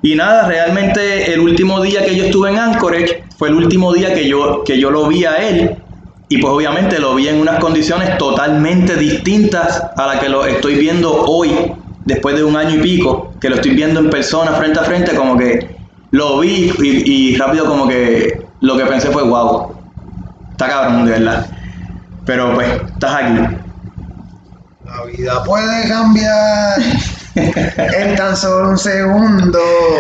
y 0.04 0.16
nada, 0.16 0.50
realmente 0.50 1.34
el 1.34 1.40
último 1.40 1.82
día 1.82 2.04
que 2.04 2.14
yo 2.14 2.26
estuve 2.26 2.50
en 2.50 2.58
Anchorage 2.58 3.24
fue 3.38 3.48
el 3.48 3.56
último 3.56 3.94
día 3.94 4.14
que 4.14 4.28
yo, 4.28 4.62
que 4.66 4.78
yo 4.78 4.92
lo 4.92 5.08
vi 5.08 5.24
a 5.24 5.38
él. 5.38 5.78
Y 6.28 6.40
pues 6.40 6.54
obviamente 6.54 7.00
lo 7.00 7.16
vi 7.16 7.30
en 7.30 7.40
unas 7.40 7.60
condiciones 7.60 8.18
totalmente 8.18 8.98
distintas 8.98 9.82
a 9.96 10.08
las 10.08 10.20
que 10.20 10.28
lo 10.28 10.46
estoy 10.46 10.76
viendo 10.76 11.24
hoy, 11.26 11.72
después 12.04 12.36
de 12.36 12.44
un 12.44 12.58
año 12.58 12.76
y 12.76 12.82
pico, 12.82 13.34
que 13.40 13.50
lo 13.50 13.56
estoy 13.56 13.72
viendo 13.72 14.02
en 14.02 14.10
persona, 14.10 14.52
frente 14.52 14.80
a 14.80 14.84
frente, 14.84 15.16
como 15.16 15.38
que 15.38 15.74
lo 16.12 16.40
vi 16.40 16.74
y, 16.80 17.32
y 17.32 17.36
rápido 17.38 17.66
como 17.66 17.88
que 17.88 18.46
lo 18.60 18.78
que 18.78 18.86
pensé 18.86 19.08
fue, 19.10 19.24
wow, 19.24 19.74
está 20.52 20.68
cabrón, 20.68 21.06
de 21.06 21.12
verdad. 21.12 21.48
Pero 22.26 22.54
pues, 22.56 22.68
estás 22.94 23.16
aquí. 23.16 23.56
La 24.86 25.06
vida 25.06 25.44
puede 25.46 25.88
cambiar 25.88 26.82
en 27.36 28.16
tan 28.16 28.36
solo 28.38 28.70
un 28.70 28.78
segundo. 28.78 29.60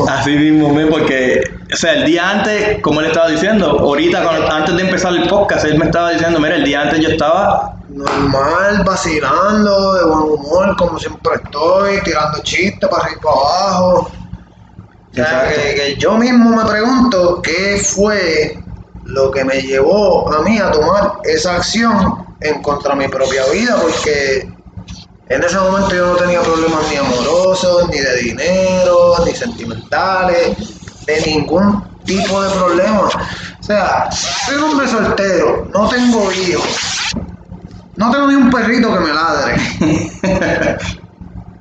Así 0.09 0.31
mismo, 0.31 0.73
porque, 0.89 1.43
o 1.71 1.75
sea, 1.75 1.93
el 1.93 2.05
día 2.05 2.29
antes, 2.29 2.79
como 2.81 3.01
él 3.01 3.07
estaba 3.07 3.29
diciendo, 3.29 3.77
ahorita, 3.79 4.23
cuando- 4.23 4.51
antes 4.51 4.75
de 4.75 4.81
empezar 4.83 5.13
el 5.13 5.27
podcast, 5.27 5.65
él 5.65 5.77
me 5.77 5.85
estaba 5.85 6.11
diciendo, 6.11 6.39
mira, 6.39 6.55
el 6.55 6.63
día 6.63 6.81
antes 6.81 6.99
yo 6.99 7.09
estaba, 7.09 7.75
Normal, 7.89 8.81
vacilando, 8.85 9.93
de 9.93 10.03
buen 10.05 10.19
humor, 10.39 10.75
como 10.77 10.97
siempre 10.97 11.33
estoy, 11.43 12.01
tirando 12.03 12.39
chistes 12.41 12.89
para 12.89 13.03
arriba 13.03 13.19
y 13.19 13.23
para 13.23 13.35
abajo. 13.35 14.11
O 15.11 15.15
sea, 15.15 15.49
que, 15.49 15.75
que 15.75 15.95
yo 15.99 16.13
mismo 16.17 16.55
me 16.55 16.65
pregunto 16.65 17.39
qué 17.43 17.79
fue 17.85 18.57
lo 19.05 19.29
que 19.29 19.43
me 19.45 19.61
llevó 19.61 20.33
a 20.33 20.41
mí 20.41 20.57
a 20.57 20.71
tomar 20.71 21.13
esa 21.25 21.57
acción 21.57 22.25
en 22.41 22.61
contra 22.63 22.95
de 22.95 23.05
mi 23.05 23.07
propia 23.09 23.43
vida, 23.51 23.75
porque 23.79 24.49
en 25.29 25.43
ese 25.43 25.57
momento 25.57 25.95
yo 25.95 26.07
no 26.07 26.15
tenía 26.15 26.41
problemas 26.41 26.89
ni 26.89 26.97
amorosos, 26.97 27.89
ni 27.89 27.97
de 27.97 28.17
dinero, 28.17 29.15
ni 29.25 29.33
sentimentales, 29.33 30.57
de 31.05 31.21
ningún 31.25 31.83
tipo 32.05 32.41
de 32.41 32.49
problema. 32.51 33.01
O 33.01 33.63
sea, 33.63 34.09
soy 34.11 34.55
un 34.55 34.63
hombre 34.63 34.87
soltero, 34.87 35.67
no 35.73 35.87
tengo 35.89 36.31
hijos, 36.31 37.13
no 37.95 38.11
tengo 38.11 38.27
ni 38.27 38.35
un 38.35 38.49
perrito 38.49 38.93
que 38.93 38.99
me 38.99 39.13
ladre. 39.13 40.77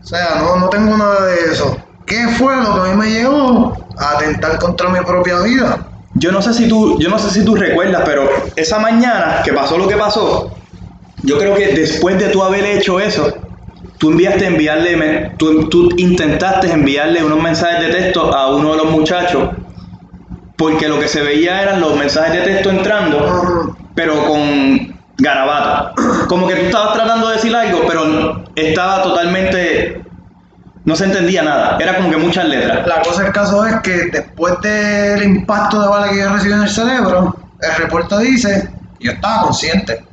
O 0.02 0.14
sea, 0.14 0.40
no, 0.40 0.56
no 0.56 0.68
tengo 0.68 0.96
nada 0.98 1.26
de 1.26 1.52
eso. 1.52 1.76
¿Qué 2.04 2.26
fue 2.36 2.56
lo 2.56 2.74
que 2.74 2.80
a 2.80 2.92
mí 2.92 2.96
me 2.96 3.08
llevó 3.08 3.72
a 3.96 4.10
atentar 4.10 4.58
contra 4.58 4.88
mi 4.90 4.98
propia 4.98 5.38
vida? 5.38 5.92
yo 6.14 6.30
no 6.30 6.42
sé 6.42 6.52
si 6.52 6.68
tú, 6.68 6.98
yo 6.98 7.08
no 7.08 7.18
sé 7.18 7.30
si 7.30 7.44
tú 7.44 7.54
recuerdas, 7.54 8.02
pero 8.04 8.28
esa 8.56 8.78
mañana 8.78 9.40
que 9.44 9.52
pasó 9.52 9.78
lo 9.78 9.88
que 9.88 9.96
pasó, 9.96 10.50
yo 11.22 11.38
creo 11.38 11.54
que 11.54 11.68
después 11.68 12.18
de 12.18 12.28
tú 12.28 12.42
haber 12.42 12.64
hecho 12.64 13.00
eso, 13.00 13.32
tú 13.98 14.10
enviaste 14.10 14.46
enviarle, 14.46 15.32
tú, 15.38 15.68
tú 15.68 15.88
intentaste 15.96 16.70
enviarle 16.72 17.22
unos 17.24 17.40
mensajes 17.40 17.86
de 17.86 17.92
texto 17.92 18.34
a 18.34 18.54
uno 18.54 18.72
de 18.72 18.78
los 18.78 18.90
muchachos, 18.90 19.50
porque 20.56 20.88
lo 20.88 20.98
que 20.98 21.08
se 21.08 21.22
veía 21.22 21.62
eran 21.62 21.80
los 21.80 21.96
mensajes 21.96 22.32
de 22.32 22.40
texto 22.40 22.70
entrando, 22.70 23.76
pero 23.94 24.24
con 24.26 24.96
garabato. 25.18 25.94
Como 26.28 26.48
que 26.48 26.54
tú 26.54 26.62
estabas 26.66 26.94
tratando 26.94 27.28
de 27.28 27.36
decir 27.36 27.54
algo, 27.54 27.82
pero 27.86 28.44
estaba 28.56 29.02
totalmente, 29.02 30.02
no 30.84 30.96
se 30.96 31.04
entendía 31.04 31.42
nada, 31.42 31.78
era 31.80 31.96
como 31.96 32.10
que 32.10 32.16
muchas 32.16 32.46
letras. 32.46 32.86
La 32.86 33.02
cosa 33.02 33.22
del 33.22 33.32
caso 33.32 33.64
es 33.66 33.76
que 33.82 34.06
después 34.12 34.54
del 34.62 35.22
impacto 35.22 35.80
de 35.80 35.88
bala 35.88 36.10
que 36.10 36.18
yo 36.18 36.28
recibí 36.28 36.52
en 36.54 36.62
el 36.62 36.68
cerebro, 36.68 37.36
el 37.60 37.76
reporte 37.76 38.18
dice 38.18 38.68
yo 38.98 39.12
estaba 39.12 39.42
consciente. 39.42 40.04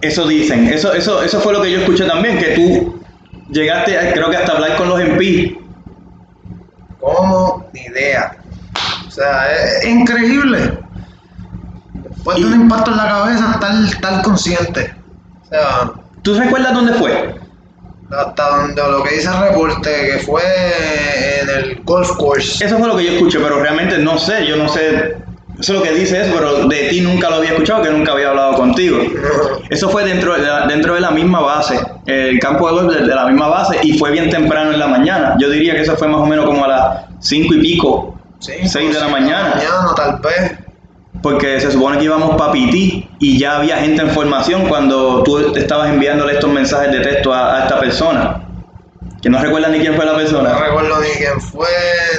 Eso 0.00 0.26
dicen, 0.26 0.66
eso, 0.66 0.92
eso, 0.92 1.22
eso 1.22 1.40
fue 1.40 1.52
lo 1.52 1.62
que 1.62 1.70
yo 1.70 1.78
escuché 1.78 2.04
también, 2.04 2.38
que 2.38 2.54
tú 2.56 3.01
llegaste, 3.52 3.98
a- 3.98 4.12
creo 4.12 4.30
que 4.30 4.36
hasta 4.36 4.52
hablar 4.52 4.76
con 4.76 4.88
los 4.88 5.00
MP. 5.00 5.58
¿Cómo? 7.00 7.66
Ni 7.72 7.80
idea. 7.80 8.36
O 9.06 9.10
sea, 9.10 9.52
es, 9.52 9.84
es 9.84 9.88
increíble. 9.90 10.78
Después 11.94 12.38
de 12.38 12.44
un 12.46 12.54
impacto 12.62 12.90
en 12.92 12.96
la 12.96 13.08
cabeza, 13.08 13.50
estar, 13.52 13.84
estar 13.84 14.22
consciente. 14.22 14.94
O 15.42 15.46
sea, 15.48 15.92
¿Tú 16.22 16.34
recuerdas 16.38 16.72
dónde 16.74 16.94
fue? 16.94 17.34
hasta 18.14 18.56
donde 18.58 18.82
lo 18.90 19.02
que 19.02 19.14
dice 19.14 19.28
el 19.30 19.38
reporte, 19.48 19.90
que 19.90 20.18
fue 20.18 20.42
en 21.40 21.48
el 21.48 21.82
golf 21.82 22.10
course. 22.18 22.62
Eso 22.62 22.76
fue 22.78 22.86
lo 22.86 22.94
que 22.96 23.04
yo 23.06 23.12
escuché, 23.12 23.38
pero 23.40 23.58
realmente 23.62 23.96
no 23.96 24.18
sé, 24.18 24.46
yo 24.46 24.54
no 24.56 24.68
sé, 24.68 25.16
eso 25.58 25.72
es 25.74 25.78
lo 25.78 25.82
que 25.82 25.92
dice 25.92 26.22
eso, 26.22 26.32
pero 26.34 26.66
de 26.66 26.88
ti 26.88 27.00
nunca 27.00 27.30
lo 27.30 27.36
había 27.36 27.50
escuchado, 27.50 27.82
que 27.82 27.90
nunca 27.90 28.12
había 28.12 28.30
hablado 28.30 28.54
contigo. 28.54 28.98
Eso 29.70 29.88
fue 29.88 30.04
dentro 30.04 30.34
de 30.34 30.42
la, 30.42 30.66
dentro 30.66 30.94
de 30.94 31.00
la 31.00 31.10
misma 31.10 31.40
base, 31.40 31.78
el 32.06 32.38
campo 32.38 32.66
de 32.68 32.74
golf 32.74 32.94
de, 32.94 33.06
de 33.06 33.14
la 33.14 33.26
misma 33.26 33.48
base, 33.48 33.78
y 33.82 33.98
fue 33.98 34.10
bien 34.10 34.30
temprano 34.30 34.72
en 34.72 34.78
la 34.78 34.88
mañana. 34.88 35.36
Yo 35.38 35.50
diría 35.50 35.74
que 35.74 35.82
eso 35.82 35.96
fue 35.96 36.08
más 36.08 36.20
o 36.20 36.26
menos 36.26 36.46
como 36.46 36.64
a 36.64 36.68
las 36.68 37.04
cinco 37.20 37.54
y 37.54 37.60
pico, 37.60 38.12
Sí, 38.42 38.54
seis 38.64 38.92
de 38.92 38.98
la 38.98 39.06
mañana. 39.06 39.54
Mañana, 39.54 39.94
tal 39.94 40.18
vez. 40.18 40.58
Porque 41.22 41.60
se 41.60 41.70
supone 41.70 41.98
que 41.98 42.04
íbamos 42.04 42.34
para 42.36 42.50
Piti 42.50 43.08
y 43.20 43.38
ya 43.38 43.58
había 43.58 43.76
gente 43.76 44.02
en 44.02 44.10
formación 44.10 44.66
cuando 44.66 45.22
tú 45.22 45.54
estabas 45.54 45.90
enviándole 45.90 46.32
estos 46.32 46.50
mensajes 46.50 46.90
de 46.90 47.00
texto 47.00 47.32
a, 47.32 47.58
a 47.58 47.62
esta 47.62 47.78
persona. 47.78 48.41
Que 49.22 49.30
no 49.30 49.38
recuerdas 49.40 49.70
ni 49.70 49.78
quién 49.78 49.94
fue 49.94 50.04
la 50.04 50.12
No 50.12 50.18
persona. 50.18 50.58
recuerdo 50.58 51.00
ni 51.00 51.08
quién 51.10 51.40
fue, 51.40 51.66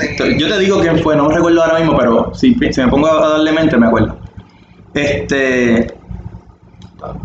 ni... 0.02 0.39
Yo 0.39 0.48
te 0.48 0.60
digo 0.60 0.80
quién 0.80 1.00
fue, 1.04 1.16
no 1.18 1.28
me 1.28 1.36
recuerdo 1.36 1.62
ahora 1.62 1.80
mismo, 1.80 1.98
pero 1.98 2.32
si, 2.34 2.56
si 2.72 2.82
me 2.82 2.88
pongo 2.88 3.08
a 3.08 3.30
darle 3.30 3.52
mente 3.52 3.78
me 3.78 3.88
acuerdo. 3.88 4.18
Este. 4.94 5.94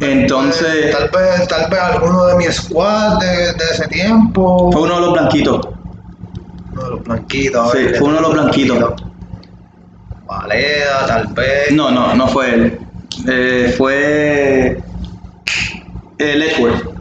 Entonces. 0.00 0.90
Tal 0.96 1.08
vez, 1.10 1.46
tal 1.48 1.70
vez 1.70 1.78
alguno 1.80 2.26
de 2.26 2.34
mi 2.36 2.44
squad 2.46 3.18
de, 3.20 3.26
de 3.52 3.64
ese 3.72 3.86
tiempo. 3.88 4.72
Fue 4.72 4.82
uno 4.82 4.96
de 4.96 5.00
los 5.02 5.12
blanquitos. 5.12 5.68
Uno 6.72 6.82
de 6.84 6.90
los 6.90 7.04
blanquitos. 7.04 7.72
Sí, 7.72 7.78
fue 7.98 8.08
uno 8.08 8.16
de 8.16 8.22
los 8.22 8.32
blanquitos. 8.32 8.94
Valeda, 10.26 11.06
tal 11.06 11.26
vez. 11.28 11.70
No, 11.70 11.90
no, 11.90 12.14
no 12.14 12.26
fue 12.28 12.54
él. 12.54 12.78
Eh, 13.28 13.74
fue. 13.78 14.82
Eh, 16.18 16.34
Letchworth. 16.36 16.97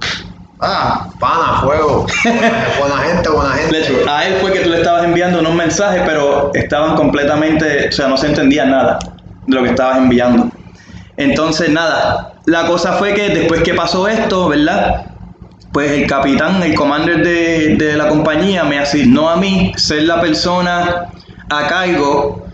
Ah, 0.60 1.08
pana, 1.20 1.62
fuego. 1.62 2.08
Buena, 2.24 2.98
gente, 3.04 3.30
buena 3.30 3.52
gente. 3.52 4.10
A 4.10 4.28
él 4.28 4.38
fue 4.41 4.52
que 4.52 4.62
tú 4.62 4.70
le 4.70 4.78
estabas 4.78 5.04
enviando 5.04 5.39
unos 5.39 5.54
mensajes, 5.54 6.02
pero 6.06 6.52
estaban 6.56 6.96
completamente. 6.96 7.89
O 7.89 7.91
sea, 7.91 8.08
no 8.08 8.17
se 8.17 8.28
entendía 8.28 8.65
nada 8.65 8.98
de 9.46 9.56
lo 9.56 9.63
que 9.63 9.70
estabas 9.70 9.98
enviando. 9.98 10.50
Entonces, 11.15 11.70
nada. 11.70 12.34
La 12.46 12.65
cosa 12.65 12.93
fue 12.93 13.13
que 13.13 13.30
después 13.30 13.62
que 13.62 13.76
pasó 13.76 14.08
esto, 14.08 14.50
¿verdad? 14.50 15.06
Pues 15.72 15.91
el 15.91 16.08
capitán, 16.08 16.63
el 16.63 16.74
commander 16.74 17.24
de, 17.24 17.76
de 17.76 17.96
la 17.96 18.08
compañía, 18.08 18.63
me 18.63 18.80
asignó 18.80 19.30
a 19.30 19.36
mí 19.36 19.74
ser 19.76 20.04
la 20.04 20.20
persona 20.22 21.10
a 21.50 21.67
cargo 21.67 22.47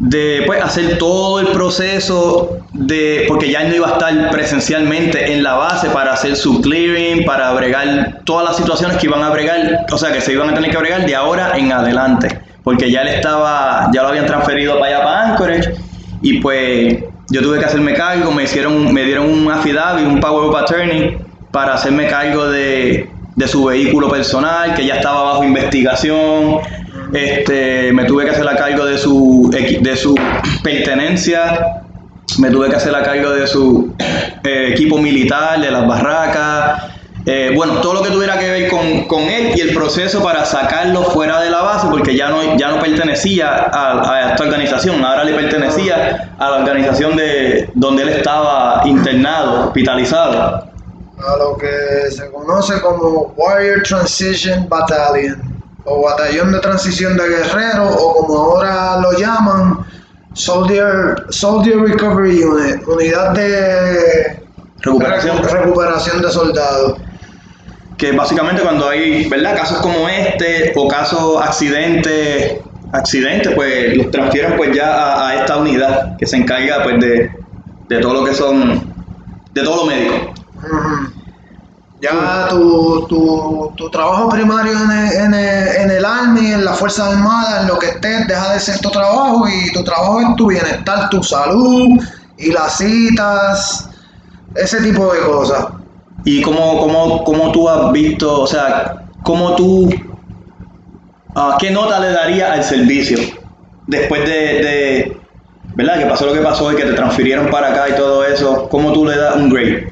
de 0.00 0.44
pues, 0.46 0.62
hacer 0.62 0.96
todo 0.96 1.40
el 1.40 1.48
proceso 1.48 2.58
de 2.72 3.26
porque 3.28 3.50
ya 3.50 3.64
no 3.64 3.74
iba 3.74 3.86
a 3.86 3.92
estar 3.92 4.30
presencialmente 4.30 5.32
en 5.32 5.42
la 5.42 5.54
base 5.54 5.90
para 5.90 6.14
hacer 6.14 6.36
su 6.36 6.62
clearing, 6.62 7.24
para 7.26 7.52
bregar 7.52 8.22
todas 8.24 8.46
las 8.46 8.56
situaciones 8.56 8.96
que 8.96 9.06
iban 9.06 9.22
a 9.22 9.28
bregar, 9.28 9.86
o 9.92 9.98
sea 9.98 10.10
que 10.10 10.22
se 10.22 10.32
iban 10.32 10.48
a 10.48 10.54
tener 10.54 10.70
que 10.70 10.78
bregar 10.78 11.04
de 11.04 11.14
ahora 11.14 11.52
en 11.54 11.70
adelante, 11.70 12.40
porque 12.64 12.90
ya 12.90 13.02
él 13.02 13.08
estaba, 13.08 13.90
ya 13.92 14.02
lo 14.02 14.08
habían 14.08 14.26
transferido 14.26 14.80
para 14.80 14.86
allá 14.86 15.04
para 15.04 15.32
Anchorage 15.32 15.74
y 16.22 16.40
pues 16.40 16.96
yo 17.28 17.42
tuve 17.42 17.58
que 17.58 17.66
hacerme 17.66 17.92
cargo, 17.92 18.32
me 18.32 18.44
hicieron, 18.44 18.94
me 18.94 19.04
dieron 19.04 19.28
un 19.28 19.52
affidavit, 19.52 20.06
un 20.06 20.18
power 20.18 20.48
of 20.48 20.56
attorney 20.56 21.18
para 21.50 21.74
hacerme 21.74 22.06
cargo 22.06 22.48
de, 22.48 23.10
de 23.36 23.48
su 23.48 23.64
vehículo 23.64 24.08
personal, 24.08 24.74
que 24.74 24.86
ya 24.86 24.96
estaba 24.96 25.22
bajo 25.24 25.44
investigación, 25.44 26.58
este, 27.12 27.92
me 27.92 28.04
tuve 28.04 28.24
que 28.24 28.30
hacer 28.30 28.48
a 28.48 28.56
cargo 28.56 28.84
de 28.84 28.98
su, 28.98 29.50
de 29.50 29.96
su 29.96 30.14
pertenencia, 30.62 31.82
me 32.38 32.50
tuve 32.50 32.68
que 32.68 32.76
hacer 32.76 32.94
a 32.94 33.02
cargo 33.02 33.30
de 33.30 33.46
su 33.46 33.94
eh, 34.44 34.68
equipo 34.72 34.98
militar, 34.98 35.60
de 35.60 35.70
las 35.70 35.86
barracas, 35.86 36.90
eh, 37.26 37.52
bueno, 37.54 37.80
todo 37.80 37.94
lo 37.94 38.02
que 38.02 38.10
tuviera 38.10 38.38
que 38.38 38.50
ver 38.50 38.70
con, 38.70 39.20
él 39.20 39.52
y 39.54 39.60
el 39.60 39.74
proceso 39.74 40.22
para 40.22 40.44
sacarlo 40.44 41.02
fuera 41.04 41.40
de 41.40 41.50
la 41.50 41.60
base, 41.60 41.86
porque 41.90 42.16
ya 42.16 42.30
no, 42.30 42.56
ya 42.56 42.70
no 42.70 42.80
pertenecía 42.80 43.68
a, 43.72 44.10
a, 44.10 44.30
esta 44.30 44.44
organización, 44.44 45.04
ahora 45.04 45.24
le 45.24 45.34
pertenecía 45.34 46.32
a 46.38 46.50
la 46.50 46.56
organización 46.56 47.16
de 47.16 47.68
donde 47.74 48.04
él 48.04 48.08
estaba 48.08 48.82
internado, 48.86 49.66
hospitalizado. 49.66 50.70
A 51.18 51.36
lo 51.36 51.58
que 51.58 52.10
se 52.10 52.30
conoce 52.30 52.80
como 52.80 53.34
Warrior 53.36 53.82
Transition 53.82 54.66
Battalion 54.68 55.59
o 55.84 56.02
batallón 56.02 56.52
de 56.52 56.60
transición 56.60 57.16
de 57.16 57.28
guerreros 57.28 57.96
o 57.98 58.14
como 58.14 58.38
ahora 58.38 59.00
lo 59.00 59.12
llaman 59.18 59.78
Soldier, 60.32 61.26
Soldier 61.30 61.78
Recovery 61.78 62.42
Unit, 62.42 62.86
unidad 62.86 63.32
de 63.32 64.40
recuperación, 64.80 65.38
recuperación 65.42 66.22
de 66.22 66.30
soldados. 66.30 66.98
Que 67.96 68.12
básicamente 68.12 68.62
cuando 68.62 68.88
hay, 68.88 69.28
¿verdad? 69.28 69.56
Casos 69.56 69.78
como 69.80 70.08
este 70.08 70.72
o 70.76 70.88
casos 70.88 71.42
accidentes, 71.42 72.60
accidentes, 72.92 73.52
pues 73.54 73.96
los 73.96 74.10
transfieren 74.10 74.56
pues 74.56 74.74
ya 74.74 75.26
a, 75.28 75.34
esta 75.34 75.58
unidad 75.58 76.16
que 76.16 76.26
se 76.26 76.36
encarga 76.36 76.82
pues 76.82 76.98
de, 77.00 77.30
de 77.88 77.98
todo 77.98 78.14
lo 78.14 78.24
que 78.24 78.32
son, 78.32 78.94
de 79.52 79.62
todo 79.62 79.84
lo 79.84 79.86
médico. 79.86 80.32
Ya 82.00 82.48
tu, 82.48 83.06
tu, 83.08 83.72
tu, 83.76 83.90
trabajo 83.90 84.30
primario 84.30 84.72
en 84.72 84.90
el, 84.90 85.12
en, 85.12 85.34
el, 85.34 85.68
en 85.76 85.90
el 85.90 86.04
Army, 86.04 86.52
en 86.52 86.64
la 86.64 86.72
Fuerza 86.72 87.10
Armada, 87.10 87.60
en 87.60 87.68
lo 87.68 87.78
que 87.78 87.88
estés, 87.88 88.26
deja 88.26 88.54
de 88.54 88.60
ser 88.60 88.78
tu 88.80 88.90
trabajo 88.90 89.46
y 89.46 89.70
tu 89.72 89.84
trabajo 89.84 90.20
es 90.20 90.36
tu 90.36 90.46
bienestar, 90.46 91.10
tu 91.10 91.22
salud 91.22 92.00
y 92.38 92.52
las 92.52 92.78
citas, 92.78 93.90
ese 94.54 94.80
tipo 94.80 95.12
de 95.12 95.20
cosas. 95.20 95.66
¿Y 96.24 96.40
cómo, 96.40 96.80
cómo, 96.80 97.22
cómo 97.24 97.52
tú 97.52 97.68
has 97.68 97.92
visto, 97.92 98.42
o 98.42 98.46
sea, 98.46 99.04
cómo 99.22 99.54
tú, 99.56 99.90
uh, 101.34 101.58
qué 101.58 101.70
nota 101.70 102.00
le 102.00 102.12
daría 102.12 102.54
al 102.54 102.64
servicio 102.64 103.18
después 103.86 104.22
de, 104.22 104.34
de, 104.34 105.20
¿verdad? 105.74 105.98
Que 105.98 106.06
pasó 106.06 106.26
lo 106.26 106.32
que 106.32 106.40
pasó 106.40 106.72
y 106.72 106.76
que 106.76 106.84
te 106.84 106.94
transfirieron 106.94 107.50
para 107.50 107.72
acá 107.72 107.90
y 107.90 107.96
todo 107.96 108.24
eso, 108.24 108.68
¿cómo 108.70 108.92
tú 108.92 109.04
le 109.04 109.18
das 109.18 109.36
un 109.36 109.50
grade? 109.50 109.88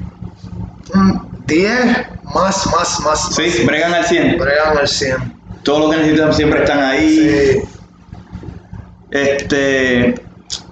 10 1.49 1.97
más, 2.33 2.67
más, 2.67 2.99
más. 3.01 3.35
Sí, 3.35 3.65
bregan 3.65 3.93
al 3.93 4.05
100. 4.05 4.37
Bregan 4.37 4.77
al 4.77 4.87
100. 4.87 5.39
Todo 5.63 5.79
lo 5.79 5.89
que 5.89 5.97
necesitan 5.97 6.33
siempre 6.33 6.59
están 6.59 6.79
ahí. 6.79 7.61
Sí. 7.61 7.69
Este, 9.11 10.15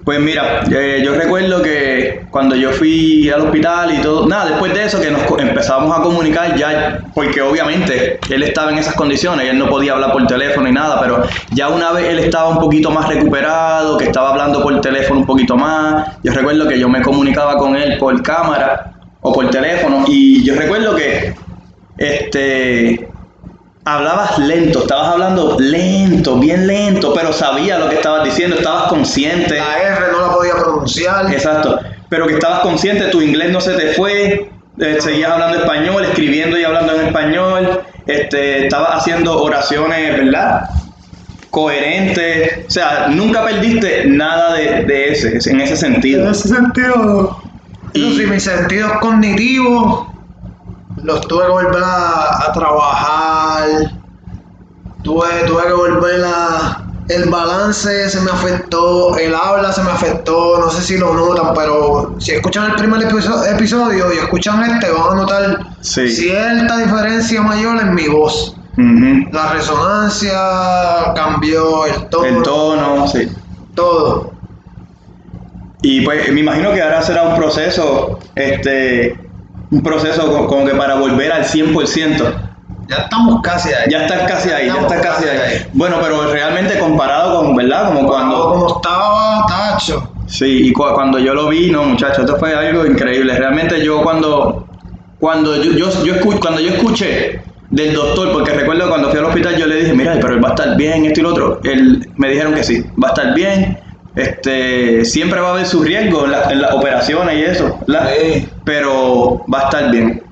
pues 0.04 0.20
mira, 0.20 0.62
eh, 0.70 1.02
yo 1.04 1.14
recuerdo 1.14 1.60
que 1.60 2.26
cuando 2.30 2.56
yo 2.56 2.70
fui 2.70 3.28
al 3.30 3.42
hospital 3.42 3.94
y 3.94 4.00
todo, 4.00 4.26
nada, 4.26 4.46
después 4.46 4.72
de 4.72 4.84
eso 4.84 5.00
que 5.00 5.10
nos 5.10 5.22
empezamos 5.38 5.96
a 5.96 6.02
comunicar 6.02 6.56
ya, 6.56 7.00
porque 7.14 7.42
obviamente 7.42 8.18
él 8.30 8.42
estaba 8.42 8.70
en 8.70 8.78
esas 8.78 8.94
condiciones 8.94 9.44
y 9.44 9.48
él 9.50 9.58
no 9.58 9.68
podía 9.68 9.92
hablar 9.92 10.12
por 10.12 10.26
teléfono 10.26 10.68
y 10.68 10.72
nada, 10.72 11.00
pero 11.00 11.22
ya 11.50 11.68
una 11.68 11.92
vez 11.92 12.06
él 12.08 12.20
estaba 12.20 12.48
un 12.48 12.58
poquito 12.58 12.90
más 12.90 13.08
recuperado, 13.08 13.98
que 13.98 14.04
estaba 14.04 14.30
hablando 14.30 14.62
por 14.62 14.80
teléfono 14.80 15.20
un 15.20 15.26
poquito 15.26 15.56
más, 15.56 16.16
yo 16.22 16.32
recuerdo 16.32 16.66
que 16.66 16.78
yo 16.78 16.88
me 16.88 17.02
comunicaba 17.02 17.58
con 17.58 17.76
él 17.76 17.98
por 17.98 18.22
cámara 18.22 18.97
o 19.20 19.32
por 19.32 19.50
teléfono. 19.50 20.04
Y 20.06 20.44
yo 20.44 20.54
recuerdo 20.54 20.94
que 20.94 21.34
este 21.98 23.08
hablabas 23.84 24.38
lento, 24.38 24.80
estabas 24.80 25.08
hablando 25.08 25.56
lento, 25.58 26.36
bien 26.36 26.66
lento, 26.66 27.14
pero 27.14 27.32
sabía 27.32 27.78
lo 27.78 27.88
que 27.88 27.96
estabas 27.96 28.24
diciendo, 28.24 28.56
estabas 28.56 28.88
consciente. 28.88 29.56
La 29.56 29.78
R 29.78 30.12
no 30.12 30.26
la 30.26 30.32
podía 30.34 30.54
pronunciar. 30.54 31.32
Exacto, 31.32 31.78
pero 32.08 32.26
que 32.26 32.34
estabas 32.34 32.60
consciente, 32.60 33.06
tu 33.06 33.20
inglés 33.22 33.50
no 33.50 33.60
se 33.60 33.74
te 33.74 33.94
fue, 33.94 34.50
eh, 34.78 34.98
seguías 35.00 35.30
hablando 35.30 35.58
español, 35.58 36.04
escribiendo 36.04 36.58
y 36.58 36.64
hablando 36.64 36.94
en 36.94 37.06
español, 37.06 37.80
este, 38.06 38.64
estabas 38.64 38.96
haciendo 38.96 39.42
oraciones, 39.42 40.24
¿verdad? 40.24 40.68
Coherentes, 41.50 42.66
o 42.66 42.70
sea, 42.70 43.08
nunca 43.08 43.42
perdiste 43.42 44.04
nada 44.06 44.54
de, 44.54 44.84
de 44.84 45.12
ese, 45.12 45.50
en 45.50 45.60
ese 45.60 45.76
sentido. 45.76 46.24
En 46.24 46.30
ese 46.30 46.48
sentido. 46.48 47.40
Y 47.94 48.26
mis 48.26 48.42
sentidos 48.42 48.92
cognitivos 49.00 50.06
los 51.02 51.20
tuve 51.28 51.44
que 51.44 51.50
volver 51.50 51.82
a, 51.84 52.52
trabajar. 52.52 53.92
Tuve, 55.02 55.26
tuve 55.46 55.62
que 55.66 55.72
volver 55.72 56.24
a. 56.24 56.84
El 57.08 57.30
balance 57.30 58.10
se 58.10 58.20
me 58.20 58.30
afectó, 58.30 59.16
el 59.16 59.34
habla 59.34 59.72
se 59.72 59.82
me 59.82 59.90
afectó, 59.90 60.58
no 60.60 60.68
sé 60.68 60.82
si 60.82 60.98
lo 60.98 61.14
notan, 61.14 61.54
pero 61.54 62.14
si 62.18 62.32
escuchan 62.32 62.72
el 62.72 62.76
primer 62.76 63.00
episodio 63.02 64.12
y 64.12 64.18
escuchan 64.18 64.62
este, 64.62 64.90
van 64.90 65.12
a 65.12 65.22
notar 65.22 65.66
cierta 65.80 66.76
diferencia 66.76 67.40
mayor 67.40 67.80
en 67.80 67.94
mi 67.94 68.08
voz. 68.08 68.54
La 69.32 69.52
resonancia 69.54 70.38
cambió, 71.14 71.86
el 71.86 72.08
tono. 72.10 72.26
El 72.26 72.42
tono, 72.42 73.08
sí. 73.08 73.28
Todo. 73.74 74.37
Y 75.82 76.00
pues 76.02 76.32
me 76.32 76.40
imagino 76.40 76.72
que 76.72 76.82
ahora 76.82 77.02
será 77.02 77.22
un 77.22 77.36
proceso, 77.36 78.18
este, 78.34 79.16
un 79.70 79.82
proceso 79.82 80.46
como 80.46 80.66
que 80.66 80.74
para 80.74 80.94
volver 80.94 81.32
al 81.32 81.44
100%. 81.44 82.44
Ya 82.88 82.96
estamos 82.96 83.42
casi 83.42 83.68
ahí. 83.68 83.90
Ya 83.90 84.06
estás 84.06 84.22
casi 84.22 84.50
ahí, 84.50 84.66
ya 84.66 84.80
estás 84.80 85.00
casi, 85.02 85.28
ahí. 85.28 85.66
Bueno, 85.74 85.96
pero 86.00 86.32
realmente 86.32 86.78
comparado 86.78 87.42
con, 87.42 87.54
¿verdad? 87.54 87.88
Como 87.88 88.06
cuando... 88.08 88.48
Como 88.50 88.76
estaba 88.76 89.44
Tacho. 89.46 90.10
Sí, 90.26 90.68
y 90.68 90.72
cuando 90.72 91.18
yo 91.18 91.34
lo 91.34 91.48
vi, 91.48 91.70
no, 91.70 91.84
muchachos, 91.84 92.20
esto 92.20 92.36
fue 92.38 92.54
algo 92.54 92.84
increíble. 92.86 93.36
Realmente 93.36 93.82
yo 93.82 94.02
cuando, 94.02 94.66
cuando 95.18 95.56
yo, 95.56 95.72
yo, 95.72 96.04
yo 96.04 96.14
cuando 96.40 96.60
yo 96.60 96.70
escuché 96.70 97.42
del 97.70 97.94
doctor, 97.94 98.32
porque 98.32 98.52
recuerdo 98.52 98.88
cuando 98.88 99.10
fui 99.10 99.18
al 99.18 99.26
hospital 99.26 99.56
yo 99.56 99.66
le 99.66 99.76
dije, 99.76 99.92
mira, 99.94 100.14
pero 100.20 100.34
él 100.34 100.44
va 100.44 100.48
a 100.48 100.54
estar 100.54 100.76
bien, 100.76 101.04
esto 101.06 101.20
y 101.20 101.22
lo 101.22 101.30
otro. 101.30 101.60
Él, 101.64 102.10
me 102.16 102.28
dijeron 102.28 102.54
que 102.54 102.62
sí, 102.62 102.84
va 103.02 103.08
a 103.08 103.12
estar 103.12 103.34
bien, 103.34 103.78
este, 104.18 105.04
siempre 105.04 105.40
va 105.40 105.50
a 105.50 105.52
haber 105.52 105.66
su 105.66 105.80
riesgo 105.80 106.24
en, 106.24 106.60
las 106.60 106.72
operaciones 106.72 107.36
y 107.36 107.42
eso, 107.44 107.78
pero 108.64 109.44
va 109.52 109.60
a 109.60 109.64
estar 109.64 109.90
bien. 109.92 110.24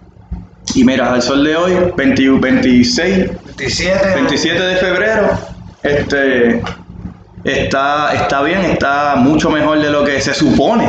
Y 0.75 0.83
mira, 0.83 1.13
al 1.15 1.23
sol 1.23 1.45
de 1.45 1.55
hoy, 1.55 1.73
26, 1.97 3.31
27, 3.57 4.15
27 4.15 4.61
de 4.61 4.77
febrero, 4.77 5.39
este, 5.85 6.63
está, 7.45 8.13
está 8.13 8.43
bien, 8.43 8.63
está 8.63 9.15
mucho 9.17 9.51
mejor 9.51 9.79
de 9.81 9.91
lo 9.91 10.05
que 10.05 10.21
se 10.21 10.35
supone. 10.35 10.85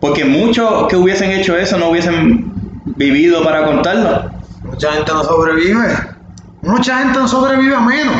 Porque 0.00 0.24
muchos 0.24 0.88
que 0.88 0.96
hubiesen 0.96 1.30
hecho 1.30 1.56
eso 1.56 1.78
no 1.78 1.90
hubiesen 1.90 2.52
vivido 2.96 3.44
para 3.44 3.64
contarlo. 3.64 4.28
Mucha 4.64 4.92
gente 4.92 5.12
no 5.12 5.22
sobrevive. 5.22 5.86
Mucha 6.62 6.98
gente 6.98 7.16
no 7.20 7.28
sobrevive 7.28 7.76
a 7.76 7.80
menos. 7.80 8.16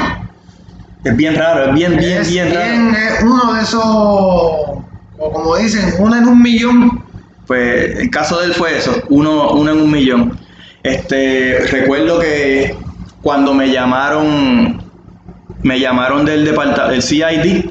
Es 1.05 1.17
bien 1.17 1.37
raro, 1.37 1.67
es 1.67 1.75
bien, 1.75 1.97
bien, 1.97 2.23
bien, 2.27 2.55
raro. 2.55 2.97
Es 2.97 3.23
uno 3.23 3.55
de 3.55 3.63
esos, 3.63 3.83
o 3.85 5.33
como 5.33 5.57
dicen, 5.57 5.95
uno 5.99 6.17
en 6.17 6.27
un 6.27 6.43
millón. 6.43 7.05
Pues 7.47 7.99
el 7.99 8.11
caso 8.11 8.41
de 8.41 8.47
él 8.47 8.55
fue 8.55 8.77
eso, 8.77 8.95
uno, 9.09 9.53
uno 9.53 9.71
en 9.71 9.81
un 9.81 9.91
millón. 9.91 10.39
Este, 10.83 11.67
recuerdo 11.71 12.19
que 12.19 12.77
cuando 13.23 13.55
me 13.55 13.71
llamaron, 13.71 14.83
me 15.63 15.81
llamaron 15.81 16.25
del 16.25 16.45
departamento, 16.45 16.91
del 16.91 17.03
CID, 17.03 17.71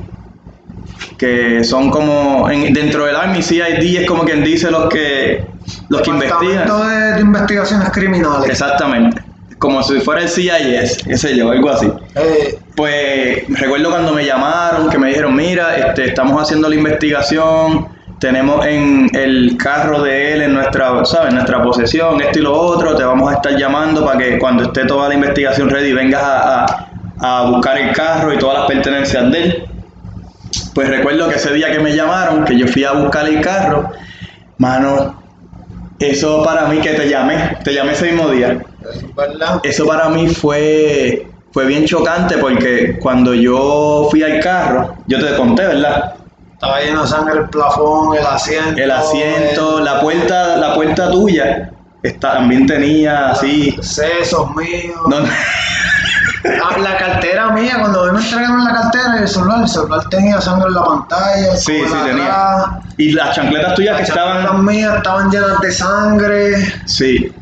que 1.17 1.63
son 1.63 1.91
como, 1.91 2.47
dentro 2.47 3.05
del 3.05 3.15
Army, 3.15 3.41
CID 3.41 3.99
es 3.99 4.07
como 4.07 4.23
quien 4.23 4.43
dice 4.43 4.71
los 4.71 4.89
que, 4.89 5.45
los 5.89 6.01
que 6.01 6.09
investigan. 6.09 6.67
De 7.15 7.21
investigaciones 7.21 7.89
criminales. 7.91 8.49
Exactamente 8.49 9.26
como 9.59 9.81
si 9.83 9.99
fuera 9.99 10.21
el 10.21 10.29
CIS, 10.29 11.03
qué 11.03 11.17
sé 11.17 11.35
yo, 11.35 11.51
algo 11.51 11.69
así. 11.69 11.91
Eh, 12.15 12.59
pues 12.75 13.43
recuerdo 13.59 13.89
cuando 13.89 14.13
me 14.13 14.25
llamaron, 14.25 14.89
que 14.89 14.99
me 14.99 15.09
dijeron, 15.09 15.35
mira, 15.35 15.75
este, 15.75 16.05
estamos 16.09 16.41
haciendo 16.41 16.69
la 16.69 16.75
investigación, 16.75 17.87
tenemos 18.19 18.65
en 18.65 19.09
el 19.13 19.57
carro 19.57 20.03
de 20.03 20.33
él 20.33 20.41
en 20.43 20.53
nuestra, 20.53 21.03
¿sabes? 21.05 21.33
nuestra 21.33 21.61
posesión, 21.61 22.21
esto 22.21 22.39
y 22.39 22.41
lo 22.43 22.53
otro, 22.53 22.95
te 22.95 23.03
vamos 23.03 23.31
a 23.31 23.35
estar 23.35 23.55
llamando 23.55 24.05
para 24.05 24.17
que 24.17 24.39
cuando 24.39 24.63
esté 24.63 24.85
toda 24.85 25.07
la 25.07 25.15
investigación 25.15 25.69
ready 25.69 25.93
vengas 25.93 26.21
a, 26.23 26.89
a, 27.19 27.49
buscar 27.49 27.77
el 27.77 27.93
carro 27.93 28.33
y 28.33 28.37
todas 28.37 28.59
las 28.59 28.67
pertenencias 28.67 29.31
de 29.31 29.43
él. 29.43 29.63
Pues 30.73 30.89
recuerdo 30.89 31.29
que 31.29 31.35
ese 31.35 31.53
día 31.53 31.71
que 31.71 31.79
me 31.79 31.95
llamaron, 31.95 32.45
que 32.45 32.57
yo 32.57 32.67
fui 32.67 32.83
a 32.83 32.93
buscar 32.93 33.27
el 33.27 33.41
carro, 33.41 33.89
mano, 34.57 35.21
eso 35.99 36.43
para 36.43 36.67
mí 36.67 36.77
que 36.79 36.93
te 36.93 37.09
llamé, 37.09 37.57
te 37.63 37.73
llamé 37.73 37.93
ese 37.93 38.11
mismo 38.11 38.29
día. 38.29 38.59
Eso 39.63 39.85
para 39.85 40.09
mí 40.09 40.27
fue, 40.29 41.27
fue 41.51 41.65
bien 41.65 41.85
chocante 41.85 42.37
porque 42.37 42.97
cuando 42.99 43.33
yo 43.33 44.07
fui 44.11 44.23
al 44.23 44.39
carro, 44.39 44.95
yo 45.07 45.19
te 45.19 45.35
conté, 45.35 45.65
¿verdad? 45.67 46.13
Estaba 46.53 46.79
lleno 46.81 47.01
de 47.03 47.07
sangre 47.07 47.39
el 47.39 47.49
plafón, 47.49 48.17
el 48.17 48.25
asiento. 48.25 48.81
El 48.81 48.91
asiento, 48.91 49.77
el- 49.79 49.85
la 49.85 50.01
puerta, 50.01 50.57
la 50.57 50.73
puerta 50.73 51.11
tuya, 51.11 51.71
está, 52.01 52.33
también 52.33 52.65
tenía 52.65 53.29
así. 53.31 53.75
Sesos 53.81 54.49
míos. 54.55 54.99
no- 55.07 55.17
Ah, 56.63 56.77
la 56.79 56.95
cartera 56.97 57.49
mía, 57.51 57.77
cuando 57.79 58.11
me 58.13 58.19
entregaron 58.19 58.63
la 58.63 58.71
cartera 58.71 59.15
y 59.17 59.21
el 59.23 59.27
celular, 59.27 59.61
el 59.63 59.67
celular 59.67 60.01
tenía 60.09 60.39
sangre 60.39 60.67
en 60.69 60.73
la 60.75 60.83
pantalla. 60.83 61.55
sí, 61.57 61.81
sí, 61.85 61.93
tenía. 62.05 62.25
atrás. 62.53 62.69
Y 62.97 63.11
las 63.11 63.35
chancletas 63.35 63.75
tuyas 63.75 63.95
que 63.97 64.01
Las 64.03 64.13
chancletas 64.13 64.41
estaban. 64.43 64.65
mías 64.65 64.95
estaban 64.97 65.29
llenas 65.31 65.59
de 65.61 65.71
sangre. 65.71 66.55
Sí. 66.85 67.35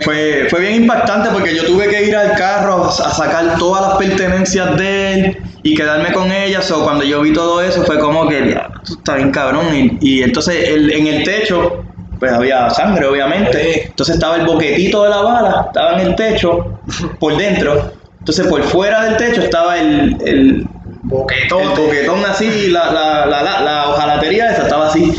Fue, 0.00 0.46
fue 0.48 0.60
bien 0.60 0.82
impactante 0.82 1.28
porque 1.30 1.54
yo 1.54 1.64
tuve 1.64 1.88
que 1.88 2.04
ir 2.04 2.16
al 2.16 2.32
carro 2.36 2.84
a, 2.86 2.90
sacar 2.90 3.58
todas 3.58 3.82
las 3.86 3.98
pertenencias 3.98 4.76
de 4.78 5.12
él 5.12 5.38
y 5.62 5.74
quedarme 5.74 6.12
con 6.12 6.32
ellas. 6.32 6.70
O 6.70 6.82
cuando 6.84 7.04
yo 7.04 7.20
vi 7.20 7.32
todo 7.32 7.60
eso 7.62 7.82
fue 7.84 7.98
como 7.98 8.26
que, 8.28 8.40
"Diablo, 8.40 8.80
esto 8.82 8.94
está 8.94 9.16
bien 9.16 9.30
cabrón. 9.30 9.66
Y, 9.74 9.98
y 10.00 10.22
entonces 10.22 10.68
el- 10.70 10.90
en 10.92 11.06
el 11.06 11.22
techo, 11.24 11.84
pues 12.18 12.32
había 12.32 12.70
sangre, 12.70 13.06
obviamente. 13.06 13.88
Entonces 13.88 14.14
estaba 14.14 14.36
el 14.36 14.46
boquetito 14.46 15.02
de 15.04 15.10
la 15.10 15.18
bala, 15.22 15.64
estaba 15.66 16.00
en 16.00 16.06
el 16.08 16.14
techo, 16.16 16.80
por 17.20 17.36
dentro. 17.36 17.92
Entonces 18.20 18.46
por 18.46 18.62
fuera 18.62 19.04
del 19.04 19.16
techo 19.18 19.42
estaba 19.42 19.78
el, 19.78 20.16
el, 20.24 20.66
Boquetote. 21.02 21.62
el 21.62 21.68
boquetón 21.70 22.24
así, 22.26 22.68
la, 22.68 22.90
la, 22.92 23.26
la, 23.26 23.42
la, 23.42 23.60
la 23.62 23.88
hojalatería 23.88 24.50
esa 24.52 24.62
estaba 24.62 24.88
así. 24.88 25.12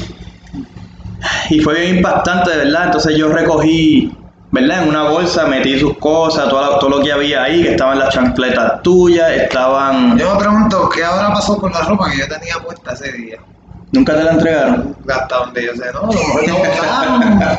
Y 1.49 1.59
fue 1.59 1.79
bien 1.79 1.97
impactante, 1.97 2.49
de 2.51 2.57
verdad. 2.57 2.85
Entonces 2.85 3.15
yo 3.15 3.27
recogí, 3.29 4.11
¿verdad? 4.51 4.83
En 4.83 4.89
una 4.89 5.03
bolsa 5.03 5.45
metí 5.47 5.79
sus 5.79 5.97
cosas, 5.97 6.49
todo, 6.49 6.63
lo- 6.63 6.79
todo 6.79 6.89
lo 6.89 6.99
que 7.01 7.11
había 7.11 7.43
ahí, 7.43 7.63
que 7.63 7.71
estaban 7.71 7.97
las 7.99 8.13
chancletas 8.13 8.81
tuyas, 8.83 9.31
estaban... 9.31 10.17
Yo 10.17 10.33
me 10.33 10.39
pregunto, 10.39 10.89
¿qué 10.89 11.03
habrá 11.03 11.33
pasado 11.33 11.57
con 11.59 11.71
la 11.71 11.81
ropa 11.81 12.09
que 12.11 12.17
yo 12.19 12.27
tenía 12.27 12.55
puesta 12.63 12.91
ese 12.93 13.11
día? 13.13 13.37
Nunca 13.93 14.15
te 14.15 14.23
la 14.23 14.31
entregaron. 14.31 14.95
Hasta 15.09 15.35
donde 15.37 15.65
yo 15.65 15.71
sé, 15.75 15.85
¿no? 15.93 16.09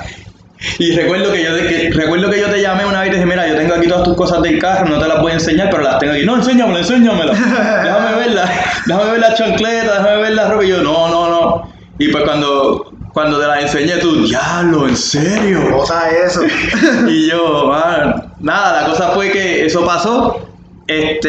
Y 0.78 0.92
recuerdo 0.94 1.32
que 1.32 1.42
yo 1.42 1.56
que, 1.56 1.90
recuerdo 1.92 2.30
que 2.30 2.38
yo 2.40 2.46
te 2.48 2.62
llamé 2.62 2.84
una 2.86 3.00
vez 3.00 3.08
y 3.08 3.10
te 3.10 3.16
dije, 3.16 3.26
mira, 3.28 3.48
yo 3.48 3.56
tengo 3.56 3.74
aquí 3.74 3.88
todas 3.88 4.04
tus 4.04 4.14
cosas 4.16 4.40
del 4.42 4.60
carro, 4.60 4.86
no 4.88 5.00
te 5.00 5.08
las 5.08 5.20
voy 5.20 5.32
a 5.32 5.34
enseñar, 5.34 5.68
pero 5.70 5.82
las 5.82 5.98
tengo 5.98 6.12
aquí. 6.12 6.24
No, 6.24 6.36
enséñamela, 6.36 6.78
enséñamela. 6.78 7.32
Déjame 7.32 8.14
verla, 8.16 8.48
déjame 8.86 9.10
ver 9.10 9.20
las 9.20 9.34
chancletas, 9.36 10.04
déjame 10.04 10.22
ver 10.22 10.30
la 10.34 10.48
ropa. 10.48 10.64
Y 10.64 10.68
yo, 10.68 10.80
no, 10.82 11.08
no, 11.08 11.28
no. 11.28 11.72
Y 11.98 12.08
pues 12.12 12.22
cuando, 12.22 12.81
cuando 13.12 13.38
te 13.40 13.46
las 13.46 13.62
enseñé 13.62 13.96
tú, 13.98 14.24
diablo, 14.24 14.88
¿en 14.88 14.96
serio? 14.96 15.60
Cosa 15.70 16.10
eso. 16.10 16.40
Y 17.08 17.28
yo, 17.28 17.66
"Man, 17.68 18.32
nada, 18.40 18.82
la 18.82 18.88
cosa 18.88 19.08
fue 19.10 19.30
que 19.30 19.66
eso 19.66 19.84
pasó. 19.84 20.48
Este, 20.86 21.28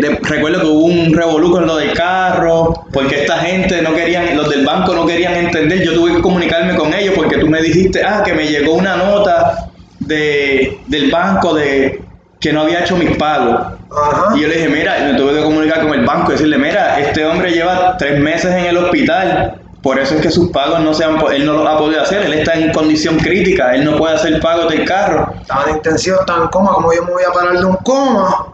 de- 0.00 0.18
recuerdo 0.22 0.60
que 0.60 0.66
hubo 0.66 0.84
un 0.86 1.12
revolú 1.14 1.50
con 1.52 1.66
lo 1.66 1.76
del 1.76 1.92
carro, 1.92 2.86
porque 2.92 3.22
esta 3.22 3.38
gente 3.38 3.82
no 3.82 3.94
querían, 3.94 4.36
los 4.36 4.48
del 4.48 4.64
banco 4.64 4.94
no 4.94 5.06
querían 5.06 5.34
entender. 5.34 5.82
Yo 5.84 5.92
tuve 5.94 6.14
que 6.16 6.22
comunicarme 6.22 6.74
con 6.76 6.92
ellos 6.94 7.14
porque 7.14 7.36
tú 7.38 7.46
me 7.48 7.60
dijiste, 7.62 8.02
ah, 8.04 8.22
que 8.24 8.32
me 8.32 8.46
llegó 8.48 8.74
una 8.74 8.96
nota 8.96 9.68
de, 10.00 10.78
del 10.86 11.10
banco 11.10 11.54
de 11.54 12.00
que 12.40 12.52
no 12.52 12.62
había 12.62 12.80
hecho 12.80 12.96
mis 12.96 13.16
pagos. 13.16 13.60
Ajá. 13.90 14.36
Y 14.36 14.40
yo 14.40 14.48
le 14.48 14.56
dije, 14.56 14.68
mira, 14.68 14.96
me 15.12 15.14
tuve 15.18 15.34
que 15.34 15.42
comunicar 15.42 15.82
con 15.82 15.94
el 15.94 16.04
banco 16.04 16.30
y 16.30 16.32
decirle, 16.32 16.58
mira, 16.58 16.98
este 17.00 17.24
hombre 17.24 17.52
lleva 17.52 17.96
tres 17.96 18.18
meses 18.20 18.50
en 18.52 18.66
el 18.66 18.76
hospital, 18.76 19.60
por 19.84 19.98
eso 19.98 20.14
es 20.14 20.22
que 20.22 20.30
sus 20.30 20.50
pagos 20.50 20.80
no 20.80 20.94
se 20.94 21.04
han, 21.04 21.20
él 21.30 21.44
no 21.44 21.52
los 21.52 21.68
ha 21.68 21.76
podido 21.76 22.00
hacer, 22.00 22.22
él 22.22 22.32
está 22.32 22.54
en 22.54 22.72
condición 22.72 23.18
crítica, 23.18 23.74
él 23.74 23.84
no 23.84 23.98
puede 23.98 24.14
hacer 24.14 24.40
pagos 24.40 24.72
del 24.72 24.86
carro. 24.86 25.30
Estaba 25.42 25.68
en 25.68 25.76
intensivo, 25.76 26.20
estaba 26.20 26.44
en 26.44 26.48
coma, 26.48 26.72
como 26.72 26.90
yo 26.94 27.04
me 27.04 27.12
voy 27.12 27.22
a 27.22 27.30
parar 27.30 27.58
de 27.58 27.66
un 27.66 27.76
coma 27.76 28.46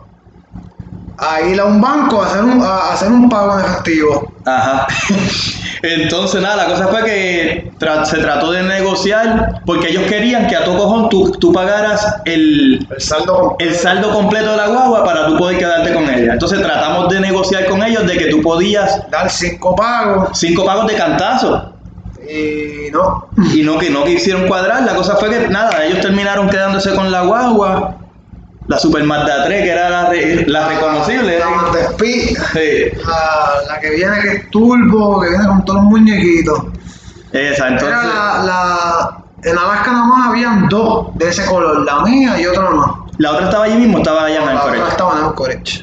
a 1.16 1.40
ir 1.42 1.60
a 1.60 1.66
un 1.66 1.80
banco 1.80 2.20
a 2.20 2.26
hacer 2.26 2.42
un, 2.42 2.60
a 2.60 2.92
hacer 2.92 3.12
un 3.12 3.28
pago 3.28 3.60
en 3.60 3.64
efectivo. 3.64 4.29
Ajá. 4.44 4.86
Entonces, 5.82 6.40
nada, 6.42 6.56
la 6.56 6.66
cosa 6.66 6.88
fue 6.88 7.04
que 7.04 7.72
tra- 7.78 8.04
se 8.04 8.18
trató 8.18 8.50
de 8.52 8.62
negociar 8.62 9.62
porque 9.64 9.88
ellos 9.90 10.04
querían 10.04 10.46
que 10.46 10.56
a 10.56 10.64
todo 10.64 10.78
cojón 10.78 11.08
tú, 11.08 11.30
tú 11.40 11.52
pagaras 11.52 12.16
el, 12.24 12.86
El 12.90 13.00
saldo 13.00 13.34
completo. 13.38 13.70
el 13.72 13.78
saldo 13.78 14.10
completo 14.12 14.50
de 14.52 14.56
la 14.56 14.66
guagua 14.68 15.04
para 15.04 15.26
tú 15.26 15.36
poder 15.36 15.58
quedarte 15.58 15.92
con 15.94 16.04
ella. 16.08 16.32
Entonces 16.34 16.60
tratamos 16.62 17.08
de 17.08 17.20
negociar 17.20 17.66
con 17.66 17.82
ellos 17.82 18.06
de 18.06 18.16
que 18.18 18.26
tú 18.26 18.40
podías 18.42 19.08
dar 19.10 19.30
cinco 19.30 19.74
pagos 19.76 20.30
cinco 20.38 20.64
pagos 20.64 20.86
de 20.86 20.94
cantazo. 20.94 21.76
y 22.28 22.90
no. 22.90 23.30
y 23.54 23.62
no 23.62 23.78
que 23.78 23.88
no 23.90 24.04
quisieron 24.04 24.46
cuadrar. 24.48 24.82
La 24.82 24.94
cosa 24.94 25.16
fue 25.16 25.30
que 25.30 25.48
nada, 25.48 25.84
ellos 25.84 26.00
terminaron 26.00 26.48
quedándose 26.50 26.94
con 26.94 27.10
la 27.10 27.22
guagua, 27.22 27.99
la 28.70 28.78
Super 28.78 29.02
Mazda 29.02 29.44
3, 29.46 29.62
que 29.64 29.70
era 29.70 29.90
la, 29.90 30.08
re- 30.10 30.44
la 30.46 30.68
reconocible. 30.68 31.38
La 31.40 31.48
Montespi, 31.48 32.12
Sí, 32.52 32.96
la, 33.04 33.62
la 33.74 33.80
que 33.80 33.90
viene 33.90 34.20
que 34.22 34.28
es 34.36 34.50
turbo, 34.50 35.20
que 35.20 35.30
viene 35.30 35.44
con 35.46 35.64
todos 35.64 35.80
los 35.82 35.90
muñequitos. 35.90 36.62
esa, 37.32 37.66
entonces. 37.68 37.88
Era 37.88 38.04
la, 38.04 38.44
la, 38.44 39.18
en 39.42 39.58
Alaska 39.58 39.90
nada 39.92 40.04
más 40.04 40.28
habían 40.28 40.68
dos 40.68 41.08
de 41.16 41.28
ese 41.28 41.44
color, 41.46 41.80
la 41.84 42.00
mía 42.02 42.40
y 42.40 42.46
otra 42.46 42.70
más. 42.70 42.90
La 43.18 43.32
otra 43.32 43.46
estaba 43.46 43.64
allí 43.64 43.74
mismo, 43.74 43.98
estaba 43.98 44.24
allá 44.26 44.38
en 44.40 44.46
La 44.54 44.64
otra 44.64 44.88
estaba 44.88 45.34
en. 45.48 45.64
Sí, 45.64 45.80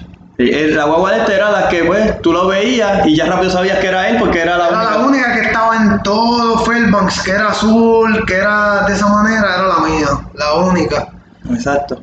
eh, 0.54 0.72
La 0.76 0.86
guagua 0.86 1.12
de 1.12 1.18
este 1.20 1.36
era 1.36 1.52
la 1.52 1.68
que, 1.68 1.84
pues, 1.84 2.22
tú 2.22 2.32
lo 2.32 2.48
veías 2.48 3.06
y 3.06 3.16
ya 3.18 3.26
rápido 3.26 3.52
sabías 3.52 3.80
que 3.80 3.88
era 3.88 4.08
él 4.08 4.18
porque 4.20 4.42
era 4.44 4.58
la 4.58 4.68
Era 4.70 4.78
única. 4.78 4.92
la 4.98 5.06
única 5.08 5.34
que 5.34 5.42
estaba 5.42 5.76
en 5.76 6.04
todo 6.04 6.60
Fairbanks, 6.60 7.22
que 7.24 7.32
era 7.32 7.50
azul, 7.50 8.24
que 8.26 8.36
era 8.36 8.86
de 8.88 8.94
esa 8.94 9.08
manera, 9.08 9.56
era 9.56 9.68
la 9.68 9.80
mía, 9.80 10.08
la 10.36 10.54
única. 10.54 11.10
Exacto. 11.52 12.02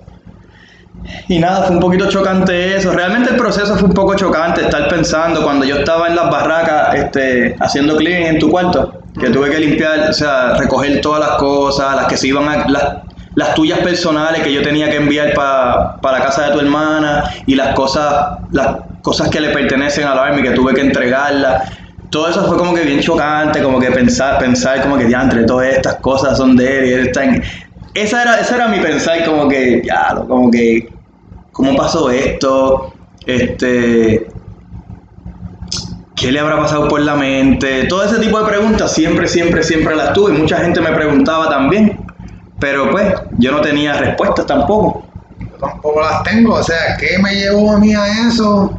Y 1.28 1.38
nada, 1.38 1.62
fue 1.64 1.76
un 1.76 1.80
poquito 1.80 2.08
chocante 2.08 2.76
eso. 2.76 2.92
Realmente 2.92 3.30
el 3.30 3.36
proceso 3.36 3.76
fue 3.76 3.88
un 3.88 3.94
poco 3.94 4.14
chocante 4.14 4.62
estar 4.62 4.88
pensando 4.88 5.42
cuando 5.42 5.64
yo 5.64 5.76
estaba 5.76 6.08
en 6.08 6.16
las 6.16 6.30
barracas 6.30 6.94
este, 6.94 7.56
haciendo 7.60 7.96
cleaning 7.96 8.26
en 8.34 8.38
tu 8.38 8.50
cuarto, 8.50 9.00
que 9.18 9.30
tuve 9.30 9.50
que 9.50 9.58
limpiar, 9.58 10.10
o 10.10 10.12
sea, 10.12 10.54
recoger 10.54 11.00
todas 11.00 11.20
las 11.20 11.38
cosas, 11.38 11.96
las 11.96 12.06
que 12.06 12.16
se 12.16 12.28
iban 12.28 12.48
a... 12.48 12.68
Las, 12.68 12.84
las 13.34 13.54
tuyas 13.54 13.80
personales 13.80 14.42
que 14.42 14.52
yo 14.52 14.62
tenía 14.62 14.88
que 14.88 14.96
enviar 14.96 15.34
para 15.34 15.98
la 16.02 16.24
casa 16.24 16.46
de 16.46 16.52
tu 16.52 16.60
hermana 16.60 17.24
y 17.46 17.54
las 17.54 17.74
cosas, 17.74 18.38
las 18.52 18.76
cosas 19.02 19.28
que 19.28 19.40
le 19.40 19.50
pertenecen 19.50 20.06
al 20.06 20.18
Army 20.18 20.42
que 20.42 20.50
tuve 20.50 20.74
que 20.74 20.80
entregarlas. 20.80 21.70
Todo 22.10 22.28
eso 22.28 22.44
fue 22.46 22.56
como 22.56 22.74
que 22.74 22.82
bien 22.82 23.00
chocante, 23.00 23.62
como 23.62 23.80
que 23.80 23.90
pensar, 23.90 24.38
pensar 24.38 24.82
como 24.82 24.96
que 24.96 25.06
diantre, 25.06 25.42
todas 25.44 25.68
estas 25.68 25.96
cosas 25.96 26.38
son 26.38 26.54
de 26.56 26.78
él 26.78 26.84
y 26.86 26.92
él 26.92 27.06
está 27.08 27.24
en... 27.24 27.42
Esa 27.94 28.22
era, 28.22 28.40
esa 28.40 28.56
era 28.56 28.68
mi 28.68 28.78
pensar, 28.78 29.24
como 29.24 29.48
que, 29.48 29.82
ya, 29.84 30.14
como 30.28 30.50
que, 30.50 30.88
¿cómo 31.54 31.74
pasó 31.74 32.10
esto? 32.10 32.92
Este, 33.24 34.26
¿qué 36.14 36.30
le 36.30 36.40
habrá 36.40 36.58
pasado 36.58 36.88
por 36.88 37.00
la 37.00 37.14
mente? 37.14 37.84
Todo 37.84 38.04
ese 38.04 38.18
tipo 38.18 38.38
de 38.38 38.46
preguntas 38.46 38.92
siempre, 38.92 39.26
siempre, 39.26 39.62
siempre 39.62 39.96
las 39.96 40.12
tuve. 40.12 40.32
Mucha 40.32 40.58
gente 40.58 40.82
me 40.82 40.92
preguntaba 40.92 41.48
también, 41.48 42.04
pero 42.58 42.90
pues 42.90 43.14
yo 43.38 43.52
no 43.52 43.62
tenía 43.62 43.94
respuestas 43.94 44.44
tampoco. 44.44 45.06
Yo 45.40 45.56
tampoco 45.58 46.00
las 46.02 46.22
tengo, 46.24 46.54
o 46.54 46.62
sea, 46.62 46.96
¿qué 46.98 47.18
me 47.22 47.34
llevó 47.34 47.72
a 47.72 47.78
mí 47.78 47.94
a 47.94 48.28
eso? 48.28 48.78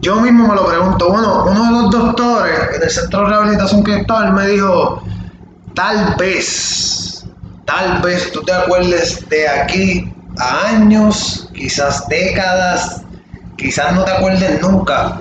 Yo 0.00 0.16
mismo 0.16 0.48
me 0.48 0.54
lo 0.54 0.66
pregunto. 0.66 1.10
Bueno, 1.10 1.44
uno 1.48 1.64
de 1.64 1.70
los 1.70 1.90
doctores 1.90 2.58
en 2.76 2.82
el 2.82 2.90
centro 2.90 3.20
de 3.22 3.28
rehabilitación 3.28 3.84
que 3.84 3.96
estaba, 3.96 4.26
él 4.26 4.32
me 4.32 4.46
dijo, 4.48 5.02
tal 5.74 6.14
vez, 6.18 7.26
tal 7.66 8.00
vez 8.00 8.32
tú 8.32 8.42
te 8.42 8.52
acuerdes 8.52 9.28
de 9.28 9.48
aquí 9.48 10.15
a 10.38 10.68
años, 10.68 11.48
quizás 11.54 12.06
décadas, 12.08 13.02
quizás 13.56 13.94
no 13.94 14.04
te 14.04 14.10
acuerdes 14.12 14.60
nunca. 14.60 15.20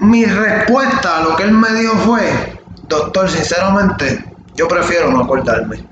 Mi 0.00 0.24
respuesta 0.24 1.18
a 1.18 1.20
lo 1.22 1.36
que 1.36 1.44
él 1.44 1.52
me 1.52 1.72
dijo 1.74 1.94
fue, 1.98 2.60
doctor, 2.88 3.30
sinceramente, 3.30 4.24
yo 4.56 4.68
prefiero 4.68 5.10
no 5.10 5.22
acordarme. 5.22 5.84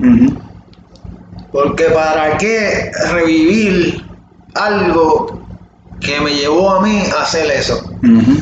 Porque 1.51 1.85
para 1.85 2.37
qué 2.39 2.91
revivir 3.13 4.05
algo 4.55 5.43
que 6.01 6.21
me 6.21 6.31
llevó 6.31 6.71
a 6.73 6.81
mí 6.81 7.03
a 7.17 7.23
hacer 7.23 7.51
eso. 7.51 7.79
Ujú. 8.03 8.39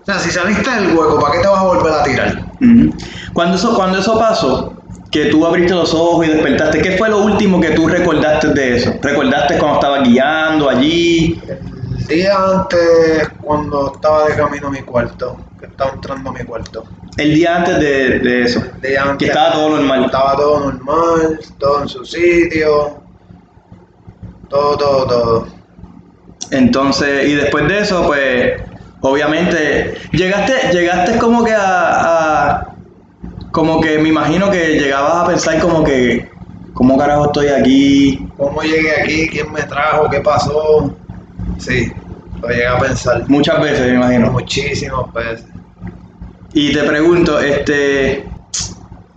O 0.00 0.04
sea, 0.04 0.18
si 0.18 0.30
saliste 0.30 0.70
del 0.70 0.96
hueco, 0.96 1.20
¿para 1.20 1.34
qué 1.34 1.40
te 1.40 1.48
vas 1.48 1.58
a 1.58 1.64
volver 1.64 1.92
a 1.92 2.02
tirar? 2.02 2.42
Cuando 3.32 3.56
eso, 3.56 3.74
cuando 3.74 3.98
eso 3.98 4.18
pasó, 4.18 4.69
que 5.10 5.26
tú 5.26 5.44
abriste 5.44 5.74
los 5.74 5.92
ojos 5.92 6.26
y 6.26 6.30
despertaste, 6.30 6.80
¿qué 6.80 6.92
fue 6.92 7.08
lo 7.08 7.18
último 7.18 7.60
que 7.60 7.70
tú 7.70 7.88
recordaste 7.88 8.48
de 8.48 8.76
eso? 8.76 8.94
¿Recordaste 9.02 9.58
cuando 9.58 9.78
estabas 9.80 10.08
guiando 10.08 10.68
allí? 10.70 11.42
El 12.08 12.16
día 12.16 12.36
antes, 12.36 13.28
cuando 13.40 13.92
estaba 13.94 14.28
de 14.28 14.36
camino 14.36 14.68
a 14.68 14.70
mi 14.70 14.82
cuarto, 14.82 15.36
que 15.58 15.66
estaba 15.66 15.92
entrando 15.92 16.30
a 16.30 16.32
mi 16.32 16.44
cuarto. 16.44 16.84
El 17.16 17.34
día 17.34 17.56
antes 17.56 17.78
de, 17.80 18.18
de 18.20 18.42
eso. 18.42 18.62
El 18.82 18.90
día 18.90 19.02
antes, 19.02 19.18
Que 19.18 19.26
estaba 19.26 19.52
todo 19.52 19.70
normal. 19.70 20.04
Estaba 20.06 20.36
todo 20.36 20.60
normal, 20.60 21.40
todo 21.58 21.82
en 21.82 21.88
su 21.88 22.04
sitio. 22.04 23.02
Todo, 24.48 24.76
todo, 24.76 25.06
todo. 25.06 25.46
Entonces, 26.50 27.28
y 27.28 27.34
después 27.34 27.68
de 27.68 27.80
eso, 27.80 28.04
pues, 28.06 28.52
obviamente, 29.00 29.94
llegaste, 30.12 30.54
llegaste 30.72 31.18
como 31.18 31.44
que 31.44 31.52
a, 31.52 32.50
a- 32.56 32.69
como 33.52 33.80
que 33.80 33.98
me 33.98 34.08
imagino 34.08 34.50
que 34.50 34.78
llegabas 34.78 35.24
a 35.24 35.26
pensar 35.26 35.58
como 35.60 35.82
que, 35.84 36.28
¿cómo 36.72 36.96
carajo 36.96 37.26
estoy 37.26 37.48
aquí? 37.48 38.28
¿Cómo 38.36 38.62
llegué 38.62 39.00
aquí? 39.00 39.28
¿Quién 39.28 39.52
me 39.52 39.62
trajo? 39.62 40.08
¿Qué 40.08 40.20
pasó? 40.20 40.96
Sí, 41.58 41.92
lo 42.40 42.48
llegué 42.48 42.66
a 42.66 42.78
pensar 42.78 43.24
Muchas 43.28 43.60
veces, 43.60 43.88
me 43.88 43.94
imagino. 43.96 44.30
muchísimas 44.32 45.12
veces. 45.14 45.46
Y 46.52 46.72
te 46.72 46.82
pregunto, 46.84 47.38
este. 47.40 48.24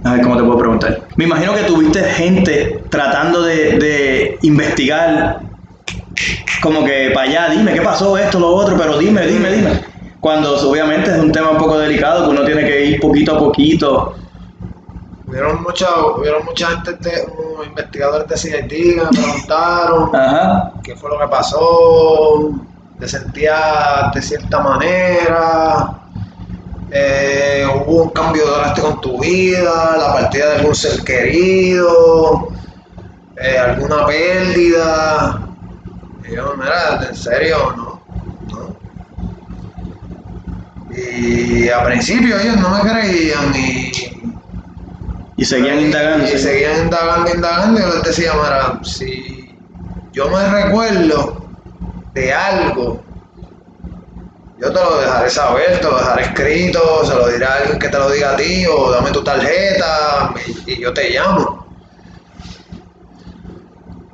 A 0.04 0.14
ver, 0.14 0.22
¿cómo 0.22 0.36
te 0.36 0.44
puedo 0.44 0.58
preguntar? 0.60 1.08
Me 1.16 1.24
imagino 1.24 1.54
que 1.56 1.62
tuviste 1.62 2.04
gente 2.04 2.84
tratando 2.90 3.42
de, 3.44 3.78
de 3.78 4.38
investigar, 4.42 5.40
como 6.62 6.84
que 6.84 7.12
para 7.14 7.30
allá, 7.30 7.50
dime 7.52 7.74
qué 7.74 7.82
pasó, 7.82 8.18
esto, 8.18 8.40
lo 8.40 8.50
otro, 8.50 8.76
pero 8.78 8.98
dime, 8.98 9.26
dime, 9.26 9.50
dime. 9.52 9.82
Cuando 10.20 10.56
obviamente 10.70 11.12
es 11.12 11.20
un 11.20 11.32
tema 11.32 11.52
un 11.52 11.58
poco 11.58 11.78
delicado, 11.80 12.26
que 12.26 12.32
uno 12.32 12.44
tiene 12.46 12.66
que 12.66 12.86
ir 12.86 13.00
poquito 13.00 13.36
a 13.36 13.40
poquito. 13.40 14.14
Hubieron 15.34 15.64
mucha, 15.64 15.88
hubieron 16.16 16.46
mucha 16.46 16.68
gente, 16.68 16.94
de, 17.10 17.28
investigadores 17.66 18.44
de 18.44 18.52
que 18.52 19.02
me 19.02 19.08
preguntaron 19.08 20.16
Ajá. 20.16 20.74
qué 20.84 20.96
fue 20.96 21.10
lo 21.10 21.18
que 21.18 21.28
pasó, 21.28 22.52
te 23.00 23.08
sentías 23.08 24.14
de 24.14 24.22
cierta 24.22 24.60
manera, 24.60 25.90
eh, 26.92 27.66
hubo 27.66 28.04
un 28.04 28.10
cambio 28.10 28.46
drástico 28.46 28.90
en 28.90 29.02
tu 29.02 29.20
vida, 29.20 29.98
la 29.98 30.14
partida 30.14 30.50
de 30.50 30.56
algún 30.58 30.76
ser 30.76 31.04
querido, 31.04 32.50
eh, 33.36 33.58
alguna 33.58 34.06
pérdida. 34.06 35.48
Y 36.30 36.36
yo, 36.36 36.54
mira, 36.56 37.08
¿en 37.10 37.16
serio? 37.16 37.74
No, 37.76 38.00
no. 38.52 38.78
Y 40.96 41.70
a 41.70 41.84
principio 41.86 42.40
ellos 42.40 42.58
no 42.58 42.70
me 42.70 42.82
creían 42.82 43.52
y 43.56 44.13
Y 45.36 45.46
seguían 45.46 45.80
indagando. 45.80 46.26
y 46.26 46.38
seguían 46.38 46.84
indagando, 46.84 47.34
indagando, 47.34 47.80
y 47.80 47.84
yo 47.84 47.94
les 47.94 48.04
decía, 48.04 48.34
mira, 48.34 48.80
si 48.84 49.58
yo 50.12 50.30
me 50.30 50.48
recuerdo 50.48 51.48
de 52.14 52.34
algo, 52.34 53.04
yo 54.60 54.72
te 54.72 54.80
lo 54.80 55.02
dejaré 55.02 55.30
saber, 55.30 55.80
te 55.80 55.88
lo 55.90 55.98
dejaré 55.98 56.24
escrito, 56.24 57.06
se 57.06 57.16
lo 57.16 57.28
diré 57.28 57.46
a 57.46 57.56
alguien 57.56 57.80
que 57.80 57.90
te 57.90 57.98
lo 57.98 58.10
diga 58.12 58.34
a 58.34 58.36
ti, 58.36 58.66
o 58.68 58.92
dame 58.92 59.12
tu 59.12 59.24
tarjeta, 59.24 60.34
y, 60.68 60.74
y 60.74 60.82
yo 60.82 60.94
te 60.94 61.10
llamo. 61.10 61.66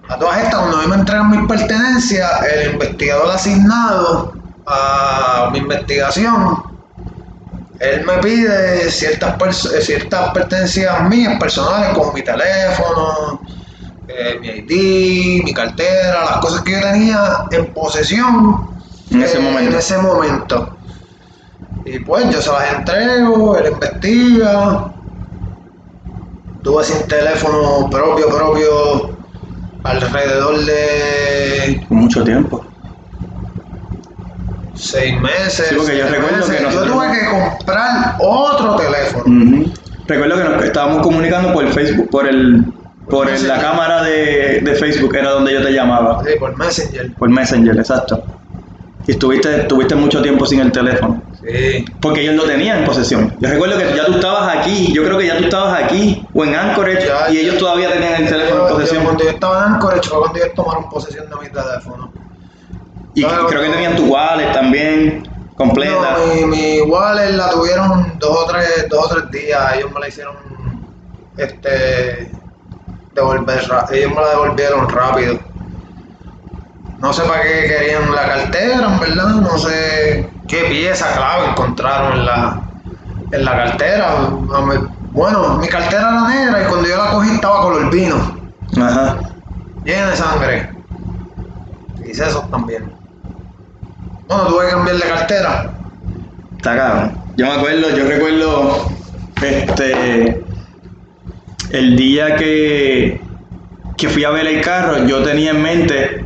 A 0.07 0.17
todas 0.17 0.41
estas, 0.41 0.55
cuando 0.55 0.78
a 0.78 0.82
mí 0.82 0.88
me 0.88 0.95
entregan 0.95 1.30
mis 1.30 1.47
pertenencias, 1.47 2.32
el 2.45 2.72
investigador 2.74 3.30
asignado 3.32 4.34
a 4.65 5.49
mi 5.51 5.59
investigación 5.59 6.68
él 7.80 8.06
me 8.06 8.18
pide 8.18 8.92
ciertas, 8.92 9.66
eh, 9.74 9.82
ciertas 9.82 10.32
pertenencias 10.32 11.02
mías 11.10 11.40
personales, 11.40 11.98
como 11.98 12.12
mi 12.12 12.22
teléfono, 12.22 13.42
eh, 14.08 14.38
mi 14.42 14.48
ID, 14.50 15.44
mi 15.44 15.54
cartera, 15.54 16.26
las 16.26 16.38
cosas 16.40 16.62
que 16.62 16.74
yo 16.74 16.82
tenía 16.82 17.46
en 17.52 17.74
posesión 17.74 18.70
En 19.12 19.24
ese 19.24 19.38
eh, 19.38 19.42
momento. 19.42 19.72
en 19.72 19.78
ese 19.78 19.98
momento. 19.98 20.78
Y 21.86 22.00
pues 22.00 22.30
yo 22.30 22.42
se 22.42 22.52
las 22.52 22.74
entrego, 22.74 23.58
él 23.58 23.72
investiga. 23.72 24.94
Tuve 26.62 26.84
sin 26.84 27.08
teléfono 27.08 27.90
propio, 27.90 28.28
propio, 28.28 29.18
alrededor 29.84 30.66
de 30.66 31.86
Mucho 31.90 32.24
tiempo. 32.26 32.68
Seis 34.80 35.20
meses. 35.20 35.68
Sí, 35.70 35.76
porque 35.76 35.98
yo 35.98 36.08
recuerdo 36.08 36.46
que 36.50 36.60
nosotros- 36.62 36.88
Yo 36.88 36.94
tuve 36.94 37.08
que 37.12 37.26
comprar 37.30 38.16
otro 38.20 38.76
teléfono. 38.78 39.66
Recuerdo 40.08 40.38
que 40.38 40.44
nos 40.44 40.64
estábamos 40.64 41.02
comunicando 41.04 41.54
por 41.54 41.68
Facebook, 41.72 42.10
por 42.10 42.28
el, 42.28 42.64
por 43.10 43.30
el- 43.30 43.48
la 43.48 43.60
cámara 43.62 44.04
de, 44.04 44.60
de 44.64 44.76
Facebook, 44.76 45.16
era 45.16 45.32
donde 45.32 45.54
yo 45.54 45.62
te 45.64 45.72
llamaba. 45.72 46.24
Sí, 46.26 46.32
por 46.40 46.58
Messenger. 46.58 47.16
Por 47.18 47.30
Messenger, 47.30 47.78
exacto. 47.78 48.24
Y 49.06 49.12
estuviste, 49.12 49.62
estuviste 49.62 49.96
mucho 49.96 50.22
tiempo 50.22 50.46
sin 50.46 50.60
el 50.62 50.72
teléfono. 50.72 51.24
Sí. 51.42 51.86
Porque 52.02 52.22
ellos 52.22 52.36
lo 52.36 52.44
tenían 52.44 52.80
en 52.80 52.86
posesión. 52.86 53.34
Yo 53.40 53.50
recuerdo 53.50 53.78
que 53.78 53.96
ya 53.96 54.06
tú 54.06 54.14
estabas 54.14 54.56
aquí, 54.58 54.92
yo 54.94 55.04
creo 55.04 55.18
que 55.18 55.28
ya 55.28 55.38
tú 55.38 55.46
estabas 55.46 55.84
aquí 55.84 56.28
o 56.34 56.44
en 56.44 56.54
Anchorage 56.56 57.08
Ya, 57.08 57.32
y 57.32 57.38
ellos 57.38 57.58
todavía 57.58 57.92
tenían 57.92 58.22
el 58.24 58.28
teléfono 58.30 58.64
en 58.64 58.68
yo 58.70 58.76
posesión. 58.76 59.04
cuando 59.04 59.24
yo 59.24 59.30
estaba 59.32 59.66
en 59.66 59.74
Anchorage 59.74 60.10
fue 60.10 60.20
cuando 60.20 60.38
ellos 60.40 60.54
tomaron 60.56 60.90
posesión 60.90 61.26
de 61.30 61.36
mi 61.38 61.50
teléfono. 61.50 62.12
Y 63.14 63.24
Claro. 63.24 63.47
creo 63.47 63.62
que 63.64 63.70
tenían 63.70 63.95
tu 63.95 64.05
wallet 64.05 64.51
también, 64.53 65.28
completa. 65.55 66.18
No, 66.18 66.28
mi, 66.28 66.45
mi 66.45 66.82
wallet 66.82 67.32
la 67.32 67.49
tuvieron 67.49 68.18
dos 68.20 68.38
o 68.38 68.45
tres, 68.45 68.88
dos 68.89 69.05
o 69.05 69.16
tres 69.16 69.32
días. 69.32 69.76
Ellos 69.76 69.91
me 69.91 69.99
la 69.99 70.07
hicieron 70.07 70.36
este 71.36 72.36
devolver 73.12 73.60
ellos 73.91 74.12
me 74.12 74.22
la 74.22 74.30
devolvieron 74.30 74.88
rápido. 74.89 75.39
No 76.99 77.14
sé 77.14 77.24
para 77.24 77.41
qué 77.43 77.66
querían 77.68 78.14
la 78.14 78.26
cartera, 78.26 78.88
en 78.88 78.99
verdad, 78.99 79.30
no 79.36 79.57
sé 79.57 80.34
qué 80.47 80.64
pieza 80.66 81.14
clave 81.16 81.47
encontraron 81.47 82.14
en 82.20 82.26
la, 82.26 82.62
en 83.32 83.45
la 83.45 83.51
cartera. 83.55 84.30
Bueno, 85.12 85.57
mi 85.57 85.68
cartera 85.70 86.10
era 86.10 86.28
negra 86.28 86.64
y 86.64 86.66
cuando 86.68 86.88
yo 86.89 86.97
la 86.97 87.12
cogí 87.12 87.32
estaba 87.36 87.62
color 87.62 87.89
vino. 87.89 88.38
Ajá. 88.78 89.18
llena 89.84 90.10
de 90.10 90.16
sangre. 90.18 90.74
Y 92.01 92.14
sesos 92.14 92.49
también. 92.49 92.99
Bueno, 94.30 94.46
tuve 94.46 94.66
que 94.66 94.72
cambiar 94.72 94.96
de 94.98 95.08
cartera. 95.08 95.74
Está 96.56 96.76
cabrón. 96.76 97.18
Yo 97.36 97.48
me 97.48 97.54
acuerdo, 97.54 97.90
yo 97.98 98.06
recuerdo 98.06 98.88
este 99.42 100.44
el 101.72 101.96
día 101.96 102.36
que, 102.36 103.22
que 103.98 104.08
fui 104.08 104.24
a 104.26 104.30
ver 104.30 104.46
el 104.46 104.62
carro, 104.62 105.04
yo 105.08 105.24
tenía 105.24 105.50
en 105.50 105.64
mente, 105.64 106.26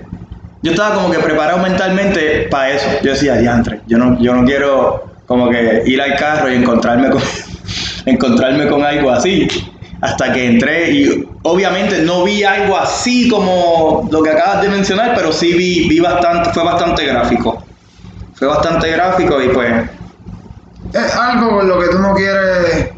yo 0.61 0.71
estaba 0.71 0.95
como 0.95 1.11
que 1.11 1.19
preparado 1.19 1.59
mentalmente 1.59 2.49
para 2.51 2.71
eso. 2.71 2.89
Yo 3.03 3.11
decía, 3.11 3.37
diantre, 3.37 3.79
yo 3.87 3.97
no, 3.97 4.19
yo 4.19 4.33
no 4.33 4.43
quiero 4.43 5.05
como 5.25 5.49
que 5.49 5.83
ir 5.85 6.01
al 6.01 6.17
carro 6.17 6.51
y 6.51 6.55
encontrarme 6.55 7.09
con 7.09 7.21
encontrarme 8.05 8.67
con 8.67 8.83
algo 8.83 9.11
así. 9.11 9.47
Hasta 10.01 10.33
que 10.33 10.45
entré 10.45 10.91
y 10.91 11.25
obviamente 11.43 12.01
no 12.01 12.25
vi 12.25 12.43
algo 12.43 12.77
así 12.77 13.29
como 13.29 14.09
lo 14.11 14.21
que 14.21 14.31
acabas 14.31 14.61
de 14.61 14.67
mencionar, 14.67 15.13
pero 15.15 15.31
sí 15.31 15.53
vi, 15.53 15.87
vi 15.87 15.99
bastante, 16.01 16.49
fue 16.49 16.65
bastante 16.65 17.05
gráfico. 17.05 17.63
Fue 18.33 18.47
bastante 18.47 18.91
gráfico 18.91 19.41
y 19.41 19.49
pues 19.49 19.89
Es 20.91 21.15
algo 21.15 21.57
con 21.57 21.67
lo 21.67 21.79
que 21.79 21.87
tú 21.89 21.99
no 21.99 22.13
quieres 22.13 22.89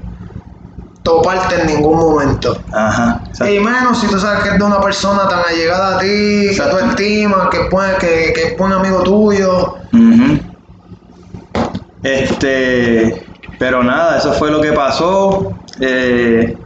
toparte 1.04 1.62
en 1.62 1.68
ningún 1.68 1.98
momento. 1.98 2.60
Ajá. 2.72 3.24
exacto. 3.28 3.54
Y 3.54 3.60
menos 3.60 4.00
si 4.02 4.08
tú 4.08 4.20
sabes 4.20 4.44
que 4.44 4.50
es 4.50 4.58
de 4.58 4.64
una 4.64 4.82
persona 4.82 5.28
tan 5.28 5.42
allegada 5.48 5.98
a 5.98 6.00
ti, 6.00 6.08
que 6.08 6.50
Exacto. 6.52 6.78
tú 6.80 6.86
estimas, 6.90 7.50
que, 7.50 7.58
es 7.62 7.70
buen- 7.70 7.98
que, 8.00 8.34
que 8.34 8.44
es 8.48 8.58
buen 8.58 8.74
amigo 8.74 9.04
tuyo. 9.04 9.76
Ujú. 9.94 10.40
Este, 12.02 13.28
pero 13.60 13.84
nada, 13.84 14.18
eso 14.18 14.34
fue 14.34 14.52
lo 14.52 14.62
que 14.62 14.72
pasó. 14.74 15.52
eh, 15.80 16.58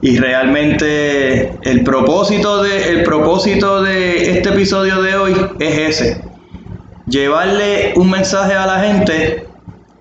y 0.00 0.18
realmente 0.18 1.58
el 1.62 1.82
propósito 1.82 2.62
de 2.62 2.90
el 2.90 3.02
propósito 3.02 3.82
de 3.82 4.30
este 4.36 4.50
episodio 4.50 5.02
de 5.02 5.16
hoy 5.16 5.50
es 5.58 6.00
ese. 6.00 6.25
Llevarle 7.06 7.92
un 7.96 8.10
mensaje 8.10 8.54
a 8.54 8.66
la 8.66 8.80
gente 8.80 9.46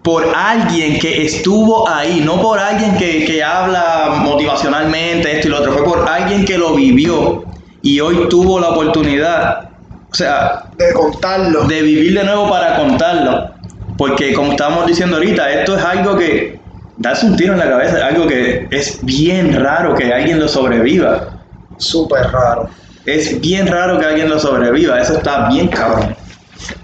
por 0.01 0.23
alguien 0.35 0.99
que 0.99 1.25
estuvo 1.25 1.87
ahí, 1.89 2.21
no 2.23 2.41
por 2.41 2.59
alguien 2.59 2.97
que, 2.97 3.25
que 3.25 3.43
habla 3.43 4.21
motivacionalmente, 4.21 5.31
esto 5.31 5.47
y 5.47 5.51
lo 5.51 5.57
otro, 5.59 5.73
fue 5.73 5.83
por 5.83 6.07
alguien 6.07 6.45
que 6.45 6.57
lo 6.57 6.75
vivió 6.75 7.43
y 7.81 7.99
hoy 7.99 8.27
tuvo 8.29 8.59
la 8.59 8.69
oportunidad, 8.69 9.69
o 10.11 10.15
sea, 10.15 10.63
De 10.77 10.93
contarlo. 10.93 11.63
de 11.65 11.81
vivir 11.81 12.17
de 12.17 12.23
nuevo 12.23 12.49
para 12.49 12.75
contarlo. 12.77 13.51
Porque 13.97 14.33
como 14.33 14.51
estábamos 14.51 14.87
diciendo 14.87 15.17
ahorita, 15.17 15.49
esto 15.51 15.77
es 15.77 15.83
algo 15.83 16.17
que 16.17 16.59
darse 16.97 17.25
un 17.27 17.35
tiro 17.35 17.53
en 17.53 17.59
la 17.59 17.69
cabeza, 17.69 17.97
es 17.97 18.03
algo 18.03 18.27
que 18.27 18.67
es 18.71 18.99
bien 19.03 19.53
raro 19.53 19.95
que 19.95 20.11
alguien 20.13 20.39
lo 20.39 20.47
sobreviva. 20.47 21.29
Súper 21.77 22.31
raro. 22.31 22.69
Es 23.05 23.39
bien 23.39 23.67
raro 23.67 23.99
que 23.99 24.05
alguien 24.05 24.29
lo 24.29 24.39
sobreviva, 24.39 24.99
eso 24.99 25.17
está 25.17 25.47
bien 25.49 25.67
cabrón. 25.67 26.15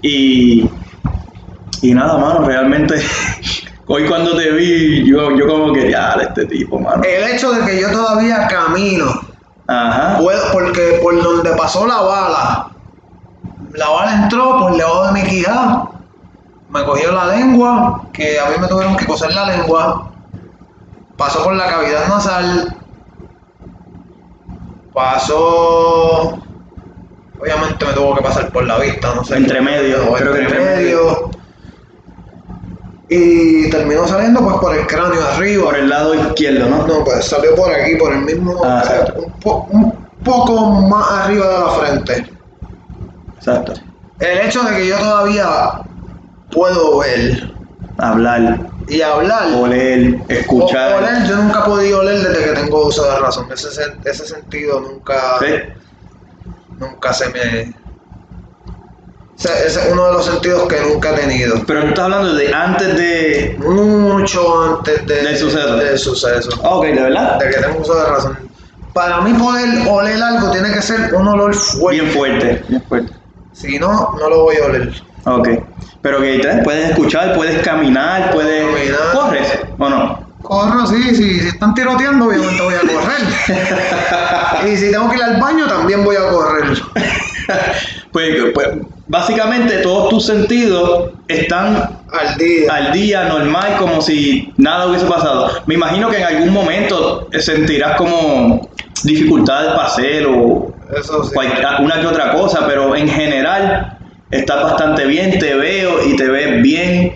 Y, 0.02 0.70
y 1.82 1.94
nada, 1.94 2.18
mano, 2.18 2.46
realmente 2.46 3.00
hoy 3.86 4.06
cuando 4.06 4.36
te 4.36 4.50
vi, 4.52 5.06
yo, 5.08 5.36
yo 5.36 5.46
como 5.46 5.72
que, 5.72 5.90
ya, 5.90 6.12
este 6.20 6.46
tipo, 6.46 6.78
mano. 6.78 7.02
El 7.04 7.32
hecho 7.34 7.52
de 7.52 7.64
que 7.66 7.80
yo 7.80 7.90
todavía 7.90 8.46
camino 8.48 9.06
Ajá. 9.66 10.18
Puedo- 10.18 10.52
porque 10.52 10.98
por 11.02 11.22
donde 11.22 11.50
pasó 11.56 11.86
la 11.86 12.00
bala, 12.02 12.72
la 13.74 13.88
bala 13.88 14.22
entró 14.24 14.58
por 14.58 14.76
debajo 14.76 15.06
de 15.06 15.12
mi 15.12 15.22
quijada, 15.22 15.88
me 16.68 16.84
cogió 16.84 17.12
la 17.12 17.26
lengua, 17.36 18.08
que 18.12 18.38
a 18.40 18.46
mí 18.50 18.56
me 18.60 18.66
tuvieron 18.66 18.96
que 18.96 19.06
coser 19.06 19.32
la 19.32 19.46
lengua, 19.46 20.10
pasó 21.16 21.42
por 21.44 21.54
la 21.54 21.68
cavidad 21.68 22.08
nasal, 22.08 22.76
pasó, 24.92 26.38
obviamente 27.42 27.84
me 27.84 27.92
tuvo 27.92 28.14
que 28.14 28.22
pasar 28.22 28.50
por 28.52 28.64
la 28.64 28.78
vista, 28.78 29.12
no 29.14 29.24
sé. 29.24 29.36
Entre 29.36 29.60
medio, 29.60 30.10
o 30.10 30.14
creo 30.14 30.32
que 30.32 30.38
entre 30.42 30.60
medio, 30.60 31.30
Y 33.08 33.68
terminó 33.68 34.06
saliendo 34.08 34.40
pues 34.42 34.56
por 34.58 34.74
el 34.76 34.86
cráneo 34.86 35.22
arriba. 35.26 35.64
Por 35.64 35.76
el 35.76 35.88
lado 35.88 36.14
izquierdo, 36.14 36.66
¿no? 36.68 36.86
No, 36.86 37.04
pues 37.04 37.26
salió 37.26 37.54
por 37.54 37.70
aquí, 37.72 37.96
por 37.96 38.12
el 38.12 38.20
mismo. 38.22 38.58
Ah, 38.64 38.82
exacto. 38.84 39.14
un, 39.22 39.32
po- 39.40 39.66
un 39.70 39.98
poco 40.22 40.70
más 40.88 41.10
arriba 41.10 41.46
de 41.46 41.58
la 41.58 41.70
frente. 41.70 42.32
Exacto. 43.36 43.74
El 44.18 44.38
hecho 44.46 44.62
de 44.62 44.76
que 44.76 44.86
yo 44.86 44.96
todavía 44.98 45.46
puedo 46.50 46.98
ver 47.00 47.58
Hablar, 47.98 48.60
y 48.86 49.02
hablar. 49.02 49.48
oler, 49.56 50.14
o- 50.20 50.32
escuchar. 50.32 50.94
oler, 51.02 51.26
yo 51.28 51.36
nunca 51.36 51.60
he 51.60 51.64
podido 51.64 51.98
oler 52.00 52.20
desde 52.20 52.44
que 52.44 52.60
tengo 52.60 52.86
uso 52.86 53.04
de 53.10 53.18
razón. 53.18 53.46
Ese, 53.52 53.68
ese 54.04 54.26
sentido 54.26 54.80
nunca, 54.80 55.38
¿Sí? 55.40 55.46
Nunca 56.78 57.12
se 57.12 57.28
me. 57.30 57.74
Ese, 59.38 59.66
ese 59.66 59.80
es 59.80 59.88
uno 59.92 60.06
de 60.06 60.12
los 60.12 60.24
sentidos 60.26 60.68
que 60.68 60.80
nunca 60.80 61.10
he 61.10 61.14
tenido. 61.20 61.56
Pero 61.66 61.80
tú 61.82 61.86
estás 61.88 62.04
hablando 62.04 62.34
de 62.34 62.54
antes 62.54 62.96
de. 62.96 63.56
Mucho 63.60 64.76
antes 64.76 65.04
de- 65.06 65.22
Del 65.22 65.36
suceso. 65.36 65.76
Del 65.76 65.98
suceso. 65.98 66.50
Ah, 66.62 66.76
ok, 66.76 66.84
¿de 66.86 67.02
verdad? 67.02 67.38
De 67.38 67.50
que 67.50 67.56
tengo 67.60 67.80
uso 67.80 67.94
de 67.94 68.04
razón. 68.06 68.38
Para 68.92 69.20
mí 69.22 69.32
poder 69.34 69.88
oler 69.88 70.22
algo 70.22 70.50
tiene 70.52 70.70
que 70.72 70.82
ser 70.82 71.14
un 71.14 71.26
olor 71.26 71.54
fuerte. 71.54 72.00
Bien 72.02 72.12
fuerte, 72.12 72.64
bien 72.68 72.82
fuerte. 72.82 73.12
Si 73.52 73.78
no, 73.78 74.14
no 74.18 74.28
lo 74.28 74.42
voy 74.44 74.56
a 74.56 74.66
oler. 74.66 74.92
Ok. 75.24 75.48
Pero 76.02 76.20
que 76.20 76.60
puedes 76.64 76.90
escuchar, 76.90 77.34
puedes 77.34 77.62
caminar, 77.62 78.32
puedes. 78.32 78.64
Caminar. 78.66 79.12
¿Corres 79.12 79.58
o 79.78 79.88
no? 79.88 80.21
Corro, 80.52 80.86
sí, 80.86 81.02
sí, 81.14 81.40
si 81.40 81.48
están 81.48 81.72
tiroteando, 81.72 82.26
obviamente 82.26 82.62
voy 82.62 82.74
a 82.74 82.80
correr. 82.80 84.68
y 84.72 84.76
si 84.76 84.90
tengo 84.90 85.08
que 85.08 85.16
ir 85.16 85.22
al 85.22 85.40
baño, 85.40 85.66
también 85.66 86.04
voy 86.04 86.16
a 86.16 86.28
correr. 86.28 86.64
Pues, 88.12 88.36
pues, 88.52 88.68
básicamente 89.06 89.78
todos 89.78 90.10
tus 90.10 90.26
sentidos 90.26 91.14
están 91.28 92.00
Al 92.10 92.36
día. 92.36 92.70
al 92.74 92.92
día 92.92 93.24
normal 93.24 93.76
como 93.78 94.02
si 94.02 94.52
nada 94.58 94.88
hubiese 94.88 95.06
pasado. 95.06 95.50
Me 95.66 95.74
imagino 95.74 96.10
que 96.10 96.18
en 96.18 96.24
algún 96.24 96.50
momento 96.50 97.28
sentirás 97.38 97.96
como 97.96 98.68
dificultades 99.04 99.72
para 99.72 99.86
hacer 99.86 100.26
o 100.26 100.76
Eso 100.94 101.24
sí. 101.24 101.30
cualquier- 101.32 101.66
una 101.80 101.98
que 101.98 102.06
otra 102.06 102.32
cosa, 102.32 102.66
pero 102.66 102.94
en 102.94 103.08
general 103.08 103.98
estás 104.30 104.62
bastante 104.64 105.06
bien, 105.06 105.38
te 105.38 105.54
veo 105.54 106.04
y 106.06 106.14
te 106.14 106.28
ves 106.28 106.60
bien, 106.60 107.14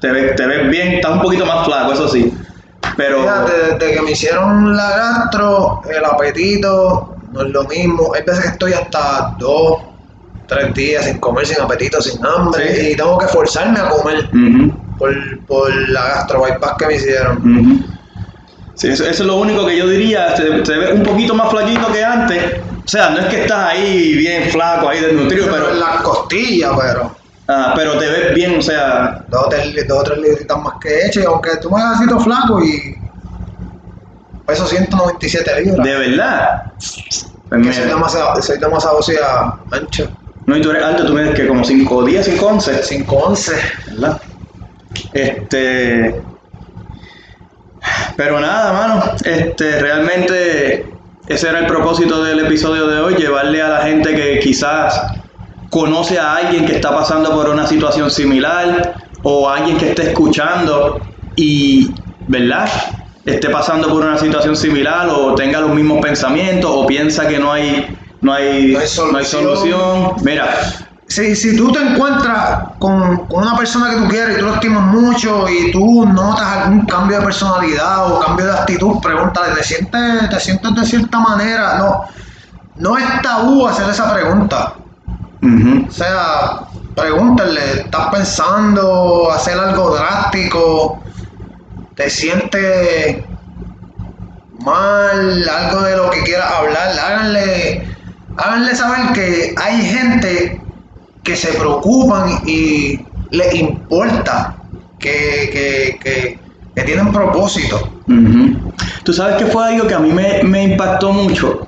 te 0.00 0.10
ves, 0.10 0.36
te 0.36 0.46
ves 0.46 0.68
bien, 0.70 0.88
estás 0.94 1.12
un 1.12 1.22
poquito 1.22 1.44
más 1.46 1.64
flaco, 1.66 1.92
eso 1.92 2.08
sí, 2.08 2.32
pero 2.96 3.20
Fíjate, 3.22 3.52
desde 3.78 3.94
que 3.94 4.02
me 4.02 4.10
hicieron 4.12 4.76
la 4.76 4.90
gastro, 4.96 5.82
el 5.88 6.04
apetito 6.04 7.16
no 7.32 7.42
es 7.42 7.48
lo 7.50 7.64
mismo. 7.64 8.12
Hay 8.14 8.22
veces 8.22 8.42
que 8.44 8.48
estoy 8.50 8.72
hasta 8.72 9.36
dos, 9.38 9.82
tres 10.46 10.74
días 10.74 11.04
sin 11.04 11.18
comer, 11.18 11.46
sin 11.46 11.60
apetito, 11.60 12.00
sin 12.00 12.24
hambre. 12.24 12.74
Sí. 12.74 12.92
Y 12.92 12.96
tengo 12.96 13.18
que 13.18 13.26
forzarme 13.28 13.78
a 13.80 13.88
comer 13.88 14.28
Ujú, 14.32 14.72
por, 14.98 15.12
por 15.46 15.88
la 15.90 16.08
gastro 16.08 16.42
bypass 16.42 16.72
que 16.78 16.86
me 16.86 16.94
hicieron. 16.94 17.36
ujú. 17.38 17.84
Sí, 18.74 18.88
eso, 18.88 19.04
eso 19.04 19.22
es 19.22 19.26
lo 19.26 19.36
único 19.36 19.66
que 19.66 19.76
yo 19.76 19.88
diría, 19.88 20.34
te, 20.34 20.44
te 20.62 20.76
ves 20.76 20.92
un 20.92 21.02
poquito 21.02 21.34
más 21.34 21.50
flaquito 21.50 21.90
que 21.92 22.04
antes, 22.04 22.54
o 22.84 22.88
sea, 22.88 23.10
no 23.10 23.18
es 23.18 23.26
que 23.26 23.42
estás 23.42 23.72
ahí 23.72 24.14
bien 24.14 24.50
flaco, 24.50 24.88
ahí 24.88 25.00
desnutrido, 25.00 25.48
pero, 25.50 25.70
en 25.72 25.80
las 25.80 26.00
costillas, 26.02 26.70
pero 26.80 27.17
ah, 27.48 27.72
pero 27.74 27.98
te 27.98 28.06
ves 28.06 28.34
bien, 28.34 28.58
o 28.58 28.62
sea, 28.62 29.24
dos 29.28 29.46
o 29.46 29.48
tres, 29.48 29.88
dos 29.88 30.04
tres 30.04 30.18
libritas 30.18 30.58
más 30.58 30.74
que 30.80 30.88
he 30.88 31.06
hecho. 31.06 31.20
Y 31.20 31.24
aunque 31.24 31.56
tú 31.60 31.70
me 31.70 31.80
hagas 31.80 31.98
así 31.98 32.08
todo 32.08 32.20
flaco 32.20 32.62
y 32.62 32.96
peso 34.46 34.66
197 34.66 35.62
libras. 35.62 35.86
de 35.86 35.94
verdad. 35.96 36.72
Pues 37.48 37.66
que 37.66 37.72
soy 37.72 37.84
demasiado, 37.86 38.42
soy 38.42 38.58
demasiado 38.58 38.98
o 38.98 39.02
sea, 39.02 39.54
ancho. 39.70 40.10
no, 40.46 40.56
y 40.56 40.60
tú 40.60 40.70
eres 40.70 40.82
alto, 40.82 41.06
tú 41.06 41.14
mides 41.14 41.34
que 41.34 41.46
como 41.46 41.64
5 41.64 42.04
días, 42.04 42.26
5, 42.26 42.46
11. 42.46 42.82
5'11". 42.82 43.52
¿verdad? 43.86 44.20
Este. 45.12 46.22
Pero 48.16 48.40
nada, 48.40 48.72
mano. 48.72 49.12
Este, 49.24 49.80
realmente 49.80 50.92
ese 51.28 51.48
era 51.48 51.60
el 51.60 51.66
propósito 51.66 52.24
del 52.24 52.40
episodio 52.40 52.86
de 52.88 53.00
hoy, 53.00 53.14
llevarle 53.14 53.62
a 53.62 53.68
la 53.68 53.80
gente 53.82 54.14
que 54.14 54.40
quizás 54.40 55.17
conoce 55.70 56.18
a 56.18 56.36
alguien 56.36 56.64
que 56.66 56.76
está 56.76 56.94
pasando 56.94 57.30
por 57.32 57.48
una 57.48 57.66
situación 57.66 58.10
similar 58.10 58.94
o 59.22 59.48
alguien 59.48 59.76
que 59.76 59.90
esté 59.90 60.10
escuchando 60.10 61.00
y, 61.36 61.92
¿verdad? 62.26 62.68
Esté 63.24 63.50
pasando 63.50 63.88
por 63.88 64.04
una 64.04 64.16
situación 64.18 64.56
similar 64.56 65.08
o 65.10 65.34
tenga 65.34 65.60
los 65.60 65.70
mismos 65.70 66.00
pensamientos 66.00 66.70
o 66.72 66.86
piensa 66.86 67.28
que 67.28 67.38
no 67.38 67.52
hay 67.52 67.94
no 68.20 68.32
hay, 68.32 68.72
No 68.72 68.78
hay 68.80 68.86
no 69.12 69.18
hay 69.18 69.24
solución. 69.24 69.42
solución. 69.44 70.12
Mira, 70.22 70.48
Si, 71.06 71.36
si 71.36 71.56
tú 71.56 71.70
te 71.72 71.78
encuentras 71.80 72.60
con, 72.78 73.26
con 73.28 73.42
una 73.44 73.56
persona 73.56 73.90
que 73.90 73.96
tú 73.96 74.08
quieres 74.08 74.36
y 74.36 74.40
tú 74.40 74.46
lo 74.46 74.54
estimas 74.54 74.82
mucho 74.82 75.46
y 75.48 75.70
tú 75.70 76.04
notas 76.06 76.44
algún 76.64 76.84
cambio 76.86 77.18
de 77.18 77.24
personalidad 77.24 78.10
o 78.12 78.20
cambio 78.20 78.46
de 78.46 78.52
actitud, 78.52 78.98
pregúntale, 79.00 79.54
¿te 79.54 79.62
sientes, 79.62 80.30
te 80.30 80.40
sientes 80.40 80.74
de 80.74 80.84
cierta 80.84 81.18
manera? 81.20 81.78
No, 81.78 82.04
no 82.76 82.98
es 82.98 83.04
tabú 83.22 83.66
hacer 83.66 83.88
esa 83.88 84.12
pregunta. 84.12 84.74
O 85.88 85.90
sea, 85.90 86.68
pregúntale, 86.94 87.80
¿estás 87.80 88.08
pensando 88.08 89.30
hacer 89.32 89.58
algo 89.58 89.96
drástico? 89.96 91.02
¿Te 91.94 92.10
sientes 92.10 93.24
mal? 94.64 95.48
Algo 95.48 95.82
de 95.82 95.96
lo 95.96 96.10
que 96.10 96.22
quieras 96.22 96.50
hablar. 96.52 96.98
Háganle, 96.98 97.86
háganle 98.36 98.74
saber 98.74 99.12
que 99.14 99.54
hay 99.56 99.82
gente 99.82 100.60
que 101.22 101.36
se 101.36 101.48
preocupan 101.54 102.40
y 102.46 103.00
les 103.30 103.54
importa, 103.54 104.56
que, 104.98 105.50
que, 105.52 105.98
que, 106.02 106.38
que 106.74 106.82
tienen 106.82 107.12
propósito. 107.12 107.92
Tú 109.04 109.12
sabes 109.12 109.36
que 109.36 109.46
fue 109.46 109.66
algo 109.66 109.86
que 109.86 109.94
a 109.94 109.98
mí 109.98 110.10
me, 110.10 110.42
me 110.42 110.64
impactó 110.64 111.12
mucho. 111.12 111.67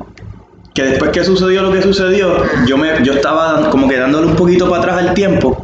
Que 0.81 0.87
después 0.87 1.11
que 1.11 1.23
sucedió 1.23 1.61
lo 1.61 1.71
que 1.73 1.83
sucedió, 1.83 2.43
yo, 2.67 2.79
me, 2.79 3.05
yo 3.05 3.13
estaba 3.13 3.69
como 3.69 3.87
que 3.87 3.99
dándole 3.99 4.29
un 4.29 4.35
poquito 4.35 4.67
para 4.71 4.83
atrás 4.83 5.09
al 5.09 5.13
tiempo. 5.13 5.63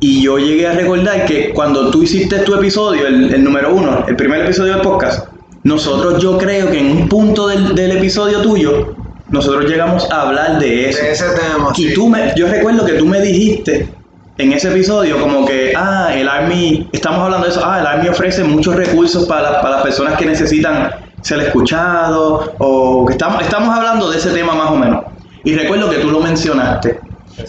Y 0.00 0.20
yo 0.20 0.38
llegué 0.38 0.66
a 0.66 0.72
recordar 0.72 1.24
que 1.24 1.50
cuando 1.54 1.90
tú 1.90 2.02
hiciste 2.02 2.40
tu 2.40 2.54
episodio, 2.54 3.06
el, 3.06 3.32
el 3.32 3.42
número 3.42 3.74
uno, 3.74 4.04
el 4.06 4.16
primer 4.16 4.42
episodio 4.42 4.74
del 4.74 4.82
podcast, 4.82 5.28
nosotros 5.62 6.22
yo 6.22 6.36
creo 6.36 6.70
que 6.70 6.78
en 6.78 6.90
un 6.90 7.08
punto 7.08 7.48
del, 7.48 7.74
del 7.74 7.96
episodio 7.96 8.42
tuyo, 8.42 8.94
nosotros 9.30 9.64
llegamos 9.64 10.06
a 10.10 10.28
hablar 10.28 10.58
de 10.58 10.90
eso. 10.90 11.02
De 11.02 11.12
ese 11.12 11.24
tema. 11.30 11.72
Y 11.74 11.88
sí. 11.88 11.94
tú 11.94 12.06
me, 12.10 12.34
yo 12.36 12.48
recuerdo 12.48 12.84
que 12.84 12.92
tú 12.92 13.06
me 13.06 13.22
dijiste 13.22 13.88
en 14.36 14.52
ese 14.52 14.68
episodio 14.68 15.18
como 15.22 15.46
que, 15.46 15.72
ah, 15.74 16.10
el 16.14 16.28
Army, 16.28 16.86
estamos 16.92 17.20
hablando 17.20 17.46
de 17.46 17.52
eso, 17.52 17.62
ah, 17.64 17.80
el 17.80 17.86
Army 17.86 18.08
ofrece 18.08 18.44
muchos 18.44 18.76
recursos 18.76 19.26
para, 19.26 19.62
para 19.62 19.76
las 19.76 19.82
personas 19.84 20.18
que 20.18 20.26
necesitan 20.26 21.07
ser 21.20 21.40
escuchados, 21.40 22.50
o 22.58 23.04
que 23.06 23.12
estamos, 23.12 23.42
estamos 23.42 23.74
hablando 23.76 24.10
de 24.10 24.18
ese 24.18 24.30
tema 24.30 24.54
más 24.54 24.70
o 24.70 24.76
menos. 24.76 25.04
Y 25.44 25.54
recuerdo 25.54 25.90
que 25.90 25.96
tú 25.98 26.10
lo 26.10 26.20
mencionaste. 26.20 27.00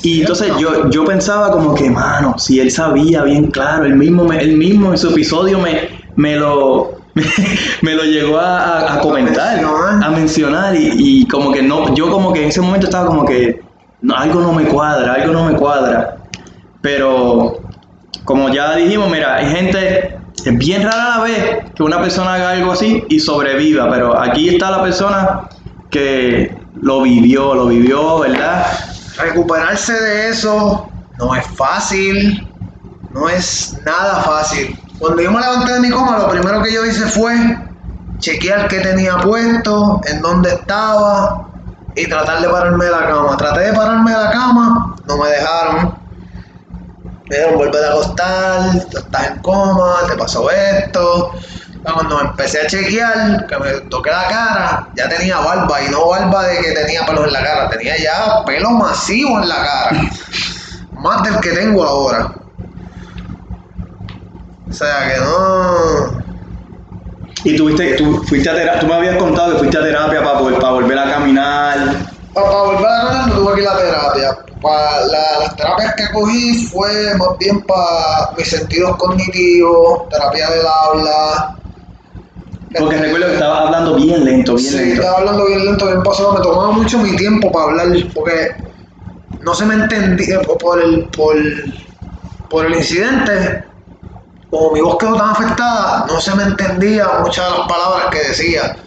Y 0.04 0.22
entonces 0.22 0.52
yo, 0.58 0.90
yo 0.90 1.04
pensaba 1.06 1.52
como 1.52 1.74
que, 1.74 1.90
mano, 1.90 2.36
si 2.38 2.60
él 2.60 2.72
sabía 2.72 3.24
bien 3.24 3.50
claro, 3.50 3.86
él 3.86 3.96
mismo, 3.96 4.24
me- 4.24 4.40
él 4.40 4.56
mismo 4.58 4.92
en 4.92 4.98
su 4.98 5.10
episodio 5.10 5.60
me, 5.60 5.90
me 6.16 6.36
lo... 6.36 6.92
me 7.82 7.96
lo 7.96 8.04
llegó 8.04 8.38
a, 8.40 9.00
comentar, 9.02 9.60
a 10.04 10.10
mencionar 10.12 10.76
y, 10.76 10.92
y 10.96 11.28
como 11.28 11.52
que 11.52 11.62
no, 11.62 11.94
yo 11.96 12.10
como 12.10 12.32
que 12.32 12.44
en 12.44 12.50
ese 12.50 12.62
momento 12.62 12.86
estaba 12.86 13.08
como 13.08 13.26
que 13.26 13.60
no, 14.02 14.16
algo 14.16 14.40
no 14.40 14.54
me 14.54 14.66
cuadra, 14.66 15.16
algo 15.16 15.34
no 15.34 15.46
me 15.46 15.56
cuadra. 15.56 16.18
Pero 16.82 17.60
como 18.24 18.50
ya 18.50 18.76
dijimos, 18.76 19.10
mira, 19.12 19.36
hay 19.36 19.48
gente, 19.48 20.19
es 20.50 20.58
bien 20.58 20.84
rara 20.84 21.18
la 21.18 21.24
vez 21.24 21.58
que 21.76 21.84
una 21.84 22.02
persona 22.02 22.34
haga 22.34 22.52
algo 22.52 22.72
así 22.72 23.04
y 23.10 23.20
sobreviva, 23.20 23.90
pero 23.90 24.20
aquí 24.20 24.50
está 24.50 24.72
la 24.72 24.84
persona 24.84 25.50
que 25.90 26.58
lo 26.82 27.02
vivió, 27.02 27.54
lo 27.56 27.68
vivió, 27.68 28.20
¿verdad? 28.20 28.66
recuperarse 29.20 29.94
de 29.94 30.30
eso 30.30 30.90
no 31.18 31.36
es 31.36 31.46
fácil, 31.48 32.48
no 33.12 33.28
es 33.30 33.78
nada 33.86 34.22
fácil. 34.24 34.80
Cuando 34.98 35.22
yo 35.22 35.32
me 35.32 35.40
levanté 35.40 35.74
de 35.74 35.80
mi 35.82 35.90
coma, 35.90 36.18
lo 36.18 36.30
primero 36.30 36.62
que 36.64 36.74
yo 36.74 36.86
hice 36.86 37.06
fue 37.06 37.34
chequear 38.20 38.68
qué 38.68 38.80
tenía 38.80 39.18
puesto, 39.18 40.02
en 40.06 40.22
dónde 40.22 40.50
estaba 40.52 41.50
y 41.96 42.08
tratar 42.08 42.42
de 42.42 42.50
pararme 42.50 42.86
de 42.86 42.92
la 42.92 43.08
cama. 43.08 43.38
Traté 43.38 43.60
de 43.62 43.74
pararme 43.74 44.12
de 44.12 44.18
la 44.18 44.32
cama, 44.32 44.96
no 45.06 45.18
me 45.18 45.30
dejaron. 45.30 45.99
Me 47.30 47.36
dijeron, 47.36 47.58
vuelve 47.58 47.86
a 47.86 47.90
acostar, 47.90 48.90
tú 48.90 48.98
estás 48.98 49.28
en 49.28 49.38
coma, 49.40 49.98
te 50.08 50.16
pasó 50.16 50.50
esto. 50.50 51.32
Cuando 51.84 52.18
me 52.18 52.22
empecé 52.24 52.62
a 52.62 52.68
chequear, 52.68 53.46
que 53.48 53.58
me 53.58 53.72
toqué 53.90 54.10
la 54.10 54.28
cara, 54.28 54.92
ya 54.96 55.08
tenía 55.08 55.38
barba 55.38 55.82
y 55.82 55.90
no 55.90 56.10
barba 56.10 56.48
de 56.48 56.60
que 56.60 56.72
tenía 56.72 57.06
pelos 57.06 57.28
en 57.28 57.34
la 57.34 57.44
cara, 57.44 57.70
tenía 57.70 57.98
ya 57.98 58.44
pelo 58.46 58.72
masivo 58.72 59.40
en 59.40 59.48
la 59.48 59.56
cara. 59.56 60.02
Más 60.96 61.24
del 61.24 61.40
que 61.40 61.52
tengo 61.52 61.84
ahora. 61.84 62.34
O 64.70 64.74
sea 64.74 65.08
que 65.08 65.20
no. 65.20 66.20
Y 67.44 67.56
tuviste, 67.56 67.96
tú 67.96 68.24
fuiste 68.28 68.50
a 68.50 68.54
terapia, 68.56 68.82
tú 68.82 68.88
me 68.88 68.96
habías 68.96 69.16
contado 69.18 69.54
que 69.54 69.60
fuiste 69.60 69.78
a 69.78 69.82
terapia 69.82 70.24
para, 70.24 70.40
para 70.40 70.74
volver 70.74 71.00
a 71.00 71.10
caminar. 71.12 71.78
Para, 72.34 72.50
volver 72.50 72.86
a 72.86 73.06
ganar 73.06 73.28
no 73.30 73.36
tuve 73.36 73.56
que 73.56 73.62
ir 73.62 73.68
a 73.68 73.78
terapia. 73.78 74.49
Pa- 74.62 75.02
la- 75.10 75.40
las 75.40 75.56
terapias 75.56 75.94
que 75.96 76.04
cogí 76.12 76.68
fue 76.68 77.16
más 77.16 77.30
bien 77.40 77.62
para 77.66 78.34
mis 78.36 78.50
sentidos 78.50 78.98
cognitivos, 78.98 80.10
terapia 80.10 80.50
del 80.50 80.66
habla. 80.68 81.56
Porque 82.78 82.98
recuerdo 82.98 83.28
que 83.28 83.34
estabas 83.34 83.60
hablando 83.62 83.96
bien 83.96 84.26
lento, 84.26 84.56
bien 84.56 84.72
Sí, 84.72 84.78
lento. 84.78 85.02
estaba 85.02 85.18
hablando 85.20 85.46
bien 85.48 85.66
lento, 85.66 85.86
bien 85.88 86.04
pasado. 86.04 86.34
Me 86.34 86.42
tomaba 86.42 86.72
mucho 86.72 86.98
mi 87.00 87.16
tiempo 87.16 87.52
para 87.52 87.66
hablar 87.66 87.88
porque 88.14 88.52
no 89.40 89.54
se 89.56 89.66
me 89.66 89.76
entendía 89.76 90.42
por- 90.42 90.58
por 90.58 90.82
el, 90.82 91.10
por, 91.10 91.36
por 92.50 92.66
el 92.66 92.76
incidente. 92.76 93.66
Como 94.50 94.72
mi 94.72 94.82
voz 94.82 94.98
quedó 94.98 95.16
tan 95.16 95.30
afectada, 95.30 96.06
no 96.08 96.20
se 96.20 96.36
me 96.36 96.44
entendía 96.44 97.08
muchas 97.24 97.52
de 97.52 97.58
las 97.60 97.68
palabras 97.68 98.08
que 98.12 98.28
decía. 98.28 98.78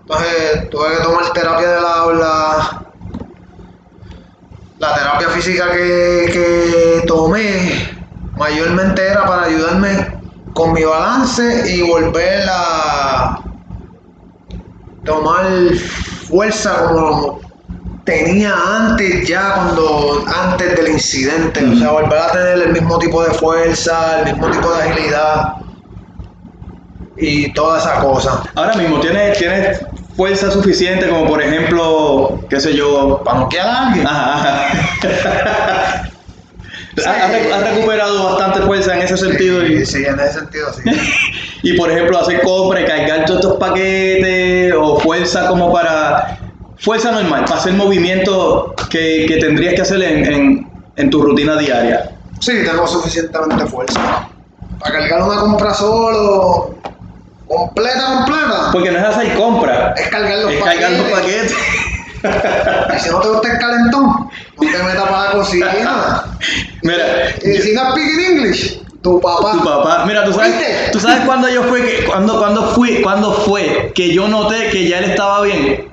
Entonces 0.00 0.70
tuve 0.70 0.96
que 0.96 1.02
tomar 1.02 1.32
terapia 1.32 1.68
del 1.68 1.84
habla. 1.84 2.87
La 4.78 4.94
terapia 4.94 5.28
física 5.30 5.70
que, 5.72 6.30
que 6.32 7.06
tomé 7.06 7.90
mayormente 8.36 9.06
era 9.06 9.26
para 9.26 9.44
ayudarme 9.44 10.18
con 10.54 10.72
mi 10.72 10.84
balance 10.84 11.68
y 11.68 11.82
volver 11.82 12.48
a 12.48 13.40
tomar 15.04 15.46
fuerza 16.28 16.84
como 16.84 17.40
tenía 18.04 18.54
antes 18.76 19.26
ya 19.28 19.54
cuando 19.54 20.24
antes 20.26 20.76
del 20.76 20.88
incidente. 20.92 21.64
O 21.64 21.76
sea 21.76 21.90
volver 21.90 22.18
a 22.18 22.32
tener 22.32 22.58
el 22.62 22.72
mismo 22.72 22.98
tipo 22.98 23.22
de 23.22 23.30
fuerza 23.34 24.20
el 24.20 24.32
mismo 24.32 24.50
tipo 24.50 24.70
de 24.70 24.82
agilidad 24.82 25.54
y 27.16 27.52
toda 27.52 27.78
esa 27.78 28.00
cosa. 28.00 28.42
Ahora 28.54 28.74
mismo 28.76 29.00
tienes, 29.00 29.38
tienes 29.38 29.80
fuerza 30.18 30.50
suficiente 30.50 31.08
como 31.08 31.26
por 31.28 31.40
ejemplo, 31.40 32.40
qué 32.50 32.58
sé 32.60 32.74
yo, 32.74 33.22
para 33.24 33.38
noquear 33.38 33.68
a 33.68 33.86
alguien. 33.86 34.06
Ajá, 34.06 34.72
has 37.06 37.70
recuperado 37.74 38.24
bastante 38.24 38.60
fuerza 38.66 38.94
en 38.96 39.02
ese 39.02 39.16
sentido 39.16 39.64
y, 39.64 39.84
sí, 39.86 39.98
sí, 39.98 40.04
en 40.04 40.18
ese 40.18 40.40
sentido 40.40 40.66
sí. 40.72 40.82
Y, 41.62 41.76
por 41.76 41.90
ejemplo 41.90 42.18
hacer 42.18 42.40
compra 42.42 42.80
y 42.80 42.84
cargar 42.84 43.24
todos 43.26 43.40
estos 43.40 43.56
paquetes 43.58 44.72
o 44.76 44.98
fuerza 45.00 45.48
como 45.48 45.72
para 45.72 46.38
fuerza 46.78 47.10
normal 47.12 47.44
para 47.44 47.56
hacer 47.60 47.72
movimientos 47.74 48.72
que, 48.90 49.24
que 49.26 49.36
tendrías 49.38 49.74
que 49.74 49.82
hacer 49.82 50.02
en, 50.02 50.32
en- 50.32 50.68
en 50.96 51.10
tu 51.10 51.22
rutina 51.22 51.56
diaria. 51.56 52.10
Sí 52.40 52.52
tengo 52.64 52.86
suficientemente 52.88 53.66
fuerza. 53.66 54.28
Para 54.80 54.98
cargar 54.98 55.22
una 55.22 55.40
compra 55.40 55.72
solo 55.74 56.74
completa 57.48 58.04
completa 58.04 58.70
porque 58.72 58.90
no 58.90 58.98
es 58.98 59.04
hacer 59.04 59.34
compra 59.34 59.94
es 59.96 60.08
cargar 60.08 60.38
los 60.38 60.52
es 60.52 60.60
paquetes 60.60 60.80
cargar 60.80 61.00
los 61.00 61.10
paquetes 61.10 61.54
Y 62.22 62.98
si 63.00 63.10
no 63.10 63.20
te 63.20 63.28
gusta 63.28 63.52
el 63.52 63.58
calentón, 63.58 64.04
no 64.06 64.72
te 64.72 64.82
metas 64.82 65.08
para 65.08 65.24
la 65.24 65.32
cocina. 65.32 65.66
mira 66.82 67.04
Y 67.44 67.58
si 67.58 67.72
no 67.74 67.92
speak 67.92 68.30
English, 68.30 68.82
tu 69.02 69.20
papá. 69.20 69.52
Tu 69.52 69.64
papá, 69.64 70.04
mira, 70.06 70.24
tú 70.24 70.32
sabes, 70.32 70.54
¿Oíste? 70.54 70.90
tú 70.92 71.00
sabes 71.00 71.24
cuándo 71.24 71.48
yo 71.48 71.62
fue 71.64 71.82
que, 71.82 72.04
cuando, 72.04 72.38
cuando 72.38 72.62
fui, 72.72 73.00
cuando 73.02 73.32
fue 73.32 73.92
que 73.94 74.12
yo 74.12 74.28
noté 74.28 74.70
que 74.70 74.88
ya 74.88 74.98
él 74.98 75.10
estaba 75.10 75.42
bien. 75.42 75.88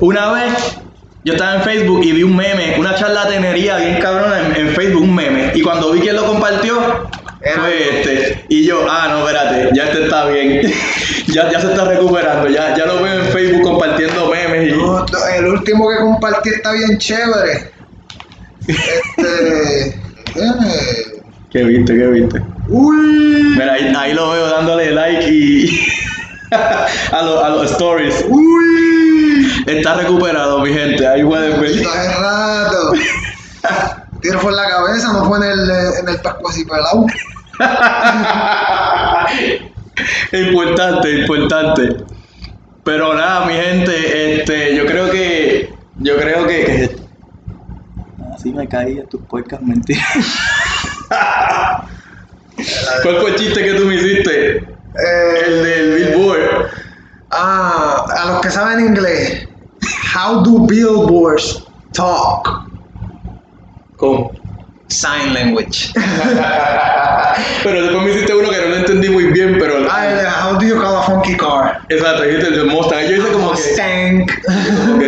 Una 0.00 0.32
vez 0.32 0.76
yo 1.24 1.34
estaba 1.34 1.56
en 1.56 1.62
Facebook 1.62 2.00
y 2.02 2.12
vi 2.12 2.22
un 2.22 2.36
meme, 2.36 2.74
una 2.78 2.94
charlatanería 2.96 3.76
bien 3.76 3.98
cabrona 4.00 4.40
en, 4.40 4.56
en 4.56 4.74
Facebook, 4.74 5.02
un 5.02 5.14
meme. 5.14 5.52
Y 5.54 5.62
cuando 5.62 5.92
vi 5.92 6.00
quién 6.00 6.16
lo 6.16 6.26
compartió, 6.26 7.08
fue 7.56 8.00
este. 8.00 8.44
Y 8.48 8.64
yo, 8.66 8.86
ah, 8.90 9.08
no, 9.10 9.26
espérate, 9.28 9.70
ya 9.74 9.84
este 9.84 10.04
está 10.04 10.26
bien. 10.26 10.72
ya, 11.28 11.50
ya 11.50 11.60
se 11.60 11.68
está 11.72 11.84
recuperando, 11.84 12.48
ya, 12.48 12.76
ya 12.76 12.86
lo 12.86 13.02
veo 13.02 13.20
en 13.22 13.26
Facebook 13.32 13.62
compartiendo 13.62 14.30
memes 14.30 14.72
y. 14.72 14.76
No, 14.76 15.04
el 15.36 15.46
último 15.46 15.88
que 15.90 15.96
compartí 15.98 16.50
está 16.50 16.72
bien 16.72 16.96
chévere. 16.98 17.70
Este. 18.66 19.88
eh, 19.88 21.22
¿Qué 21.50 21.62
viste, 21.64 21.94
qué 21.96 22.06
viste? 22.06 22.42
uy. 22.68 23.54
Mira, 23.56 23.74
ahí, 23.74 23.92
ahí 23.96 24.14
lo 24.14 24.30
veo 24.30 24.48
dándole 24.48 24.90
like 24.92 25.28
y. 25.28 25.86
a, 27.12 27.22
lo- 27.22 27.44
a 27.44 27.48
los 27.50 27.70
stories. 27.72 28.24
Uy. 28.28 29.64
Está 29.66 29.94
recuperado, 29.94 30.60
mi 30.60 30.72
gente. 30.72 31.06
Ahí 31.06 31.22
pueden 31.24 31.60
ver. 31.60 31.70
Hace 31.70 32.20
rato. 32.20 32.92
Tiro 34.20 34.40
fue 34.40 34.50
en 34.52 34.56
la 34.56 34.68
cabeza, 34.68 35.12
no 35.12 35.24
fue 35.26 35.36
en 35.38 35.44
el, 35.44 35.70
en 35.70 36.08
el 36.08 36.20
así 36.48 36.64
pelado. 36.64 37.06
importante, 40.32 41.10
importante. 41.20 42.04
Pero 42.82 43.14
nada, 43.14 43.46
mi 43.46 43.54
gente, 43.54 44.40
este, 44.40 44.76
yo 44.76 44.84
creo 44.86 45.10
que, 45.10 45.70
yo 45.98 46.16
creo 46.16 46.46
que, 46.46 46.64
que- 46.64 46.96
así 48.34 48.52
me 48.52 48.68
caí 48.68 48.98
en 48.98 49.08
tus 49.08 49.22
podcast 49.22 49.62
mentiras. 49.62 50.04
¿Cuál 53.02 53.16
fue 53.20 53.30
el 53.30 53.36
chiste 53.36 53.62
que 53.64 53.74
tú 53.74 53.86
me 53.86 53.94
hiciste? 53.96 54.56
Eh, 54.58 55.42
El 55.46 55.64
del 55.64 55.94
Billboard. 55.94 56.66
Ah, 57.30 58.04
a 58.16 58.26
los 58.32 58.40
que 58.42 58.50
saben 58.50 58.80
inglés. 58.80 59.48
How 60.14 60.42
do 60.42 60.66
billboards 60.66 61.64
talk? 61.92 62.48
¿Cómo? 63.96 64.30
Sign 64.94 65.34
language. 65.34 65.92
Pero 67.64 67.82
después 67.82 68.04
me 68.04 68.10
hiciste 68.12 68.34
uno 68.34 68.48
que 68.48 68.56
no 68.58 68.68
lo 68.68 68.76
entendí 68.76 69.08
muy 69.08 69.24
bien, 69.24 69.56
pero. 69.58 69.86
Ah, 69.90 70.06
el 70.06 70.26
how 70.26 70.58
do 70.58 70.66
you 70.66 70.80
call 70.80 70.96
a 70.96 71.02
funky 71.02 71.36
car? 71.36 71.80
Exacto, 71.88 72.22
dijiste 72.22 72.48
el 72.48 72.56
de 72.56 72.64
Mustang. 72.64 73.08
Yo 73.08 73.16
hice 73.16 73.32
como 73.32 73.52
que. 73.52 73.60
Mustang. 73.60 74.22
ok. 74.94 75.02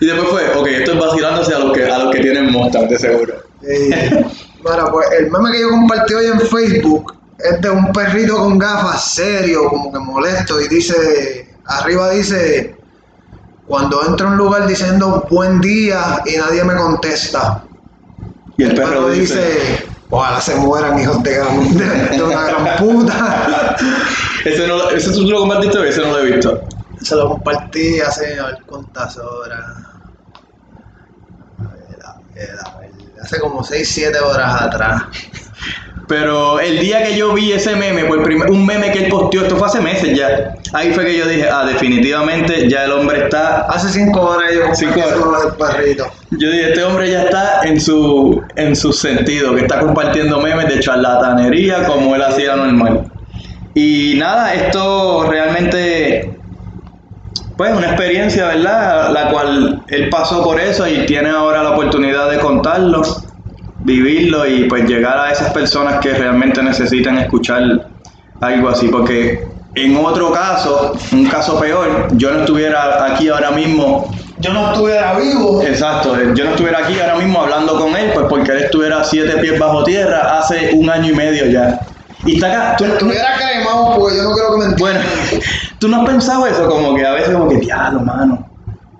Y 0.00 0.06
después 0.06 0.28
fue, 0.28 0.54
ok, 0.56 0.66
esto 0.66 0.92
es 0.92 0.98
vacilándose 0.98 1.54
a 1.54 1.58
los 1.60 1.72
que, 1.72 1.84
a 1.84 1.98
los 1.98 2.12
que 2.12 2.20
tienen 2.20 2.50
Mustang, 2.50 2.88
de 2.88 2.98
seguro. 2.98 3.34
Mira, 3.62 4.90
pues 4.90 5.08
el 5.18 5.30
meme 5.30 5.52
que 5.52 5.60
yo 5.60 5.70
compartí 5.70 6.14
hoy 6.14 6.26
en 6.26 6.40
Facebook 6.40 7.14
es 7.38 7.60
de 7.60 7.70
un 7.70 7.92
perrito 7.92 8.36
con 8.36 8.58
gafas 8.58 9.14
serio, 9.14 9.68
como 9.68 9.92
que 9.92 9.98
molesto, 9.98 10.60
y 10.60 10.68
dice, 10.68 11.48
arriba 11.66 12.10
dice, 12.10 12.76
cuando 13.66 14.00
entro 14.06 14.28
a 14.28 14.30
un 14.32 14.36
lugar 14.36 14.66
diciendo 14.66 15.26
buen 15.30 15.60
día 15.60 16.22
y 16.26 16.36
nadie 16.36 16.64
me 16.64 16.74
contesta. 16.74 17.64
Y 18.58 18.64
el 18.64 18.74
perro 18.74 19.08
dice. 19.08 19.86
ojalá 20.10 20.40
se 20.40 20.54
mueran 20.56 20.98
hijos 20.98 21.22
de, 21.22 21.30
de- 21.30 22.22
una 22.22 22.42
gran 22.44 22.76
puta. 22.76 23.76
Ese, 24.44 24.66
no, 24.66 24.88
ese 24.90 25.12
tú 25.12 25.22
lo 25.24 25.40
compartiste, 25.40 25.88
ese 25.88 26.00
no 26.00 26.12
lo 26.12 26.18
he 26.20 26.32
visto. 26.32 26.62
Se 27.02 27.14
lo 27.16 27.28
compartí 27.28 28.00
hace 28.00 28.38
a 28.38 28.46
ver 28.46 28.58
cuántas 28.66 29.16
horas. 29.18 29.60
A 31.58 31.62
ver, 31.62 31.98
a 32.04 32.20
ver, 32.34 32.50
a 32.64 32.78
ver, 32.80 32.90
Hace 33.22 33.40
como 33.40 33.62
6, 33.62 33.88
7 33.92 34.18
horas 34.20 34.62
atrás. 34.62 35.02
Pero 36.08 36.58
el 36.58 36.78
día 36.80 37.04
que 37.04 37.16
yo 37.16 37.34
vi 37.34 37.52
ese 37.52 37.76
meme, 37.76 38.04
por 38.04 38.22
primer- 38.22 38.50
un 38.50 38.64
meme 38.64 38.90
que 38.92 39.04
él 39.04 39.10
posteó, 39.10 39.42
esto 39.42 39.56
fue 39.56 39.66
hace 39.68 39.80
meses 39.80 40.16
ya. 40.16 40.54
Ahí 40.72 40.92
fue 40.94 41.04
que 41.04 41.16
yo 41.18 41.26
dije, 41.26 41.46
ah, 41.50 41.66
definitivamente 41.66 42.66
ya 42.68 42.84
el 42.84 42.92
hombre 42.92 43.24
está. 43.24 43.66
Hace 43.68 43.90
5 43.90 44.20
horas 44.22 44.50
yo 44.54 44.74
Cinco 44.74 45.00
horas. 45.00 45.54
perrito. 45.58 46.06
Yo 46.30 46.50
dije, 46.50 46.70
este 46.70 46.82
hombre 46.82 47.10
ya 47.10 47.24
está 47.24 47.60
en 47.64 47.78
su 47.78 48.40
en 48.56 48.74
su 48.74 48.92
sentido, 48.92 49.54
que 49.54 49.60
está 49.62 49.80
compartiendo 49.80 50.40
memes 50.40 50.68
de 50.68 50.80
charlatanería 50.80 51.84
como 51.84 52.14
él 52.16 52.22
hacía 52.22 52.56
normal. 52.56 53.02
Y 53.74 54.14
nada, 54.18 54.54
esto 54.54 55.26
realmente, 55.30 56.40
pues, 57.56 57.76
una 57.76 57.88
experiencia, 57.88 58.46
¿verdad? 58.48 59.10
La 59.12 59.28
cual 59.30 59.84
él 59.88 60.08
pasó 60.08 60.42
por 60.42 60.58
eso 60.58 60.86
y 60.88 61.04
tiene 61.06 61.28
ahora 61.30 61.62
la 61.62 61.70
oportunidad 61.72 62.30
de 62.30 62.38
contarlo, 62.38 63.02
vivirlo 63.88 64.46
y 64.46 64.64
pues 64.68 64.84
llegar 64.88 65.18
a 65.18 65.32
esas 65.32 65.52
personas 65.52 65.98
que 66.00 66.12
realmente 66.12 66.62
necesitan 66.62 67.18
escuchar 67.18 67.88
algo 68.40 68.68
así. 68.68 68.88
Porque 68.88 69.44
en 69.74 69.96
otro 69.96 70.30
caso, 70.32 70.92
un 71.12 71.26
caso 71.26 71.58
peor, 71.58 72.08
yo 72.12 72.30
no 72.32 72.40
estuviera 72.40 73.04
aquí 73.12 73.28
ahora 73.28 73.50
mismo 73.50 74.10
Yo 74.40 74.52
no 74.52 74.70
estuviera 74.72 75.18
vivo. 75.18 75.60
Exacto, 75.62 76.16
eh, 76.16 76.32
yo 76.36 76.44
no 76.44 76.50
estuviera 76.50 76.78
aquí 76.78 77.00
ahora 77.00 77.16
mismo 77.16 77.40
hablando 77.42 77.76
con 77.80 77.96
él, 77.96 78.10
pues 78.14 78.26
porque 78.28 78.52
él 78.52 78.58
estuviera 78.58 79.02
siete 79.02 79.36
pies 79.38 79.58
bajo 79.58 79.82
tierra 79.82 80.38
hace 80.38 80.70
un 80.74 80.88
año 80.88 81.10
y 81.12 81.16
medio 81.16 81.46
ya. 81.46 81.80
Y 82.24 82.34
está 82.36 82.46
acá, 82.52 82.76
tú, 82.76 82.84
tú- 82.84 82.92
Estuviera 82.92 83.34
cremado 83.36 83.96
porque 83.98 84.16
yo 84.16 84.22
no 84.24 84.32
quiero 84.34 84.52
que 84.52 84.58
me 84.68 84.74
bueno, 84.76 85.00
tú 85.80 85.88
no 85.88 86.02
has 86.02 86.06
pensado 86.08 86.46
eso, 86.46 86.68
como 86.68 86.94
que 86.94 87.04
a 87.06 87.12
veces 87.14 87.30
como 87.34 87.48
que, 87.48 87.56
diablo, 87.56 88.00
mano, 88.00 88.46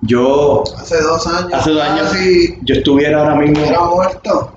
yo 0.03 0.62
Hace 0.80 1.01
dos 1.03 1.26
años. 1.26 1.53
hace 1.55 1.70
dos 1.70 1.82
años, 1.82 2.09
Si 2.11 2.57
yo 2.62 2.74
estuviera 2.76 3.20
ahora 3.20 3.34
mismo, 3.36 3.61
hubiera 3.62 3.80
muerto. 3.82 4.53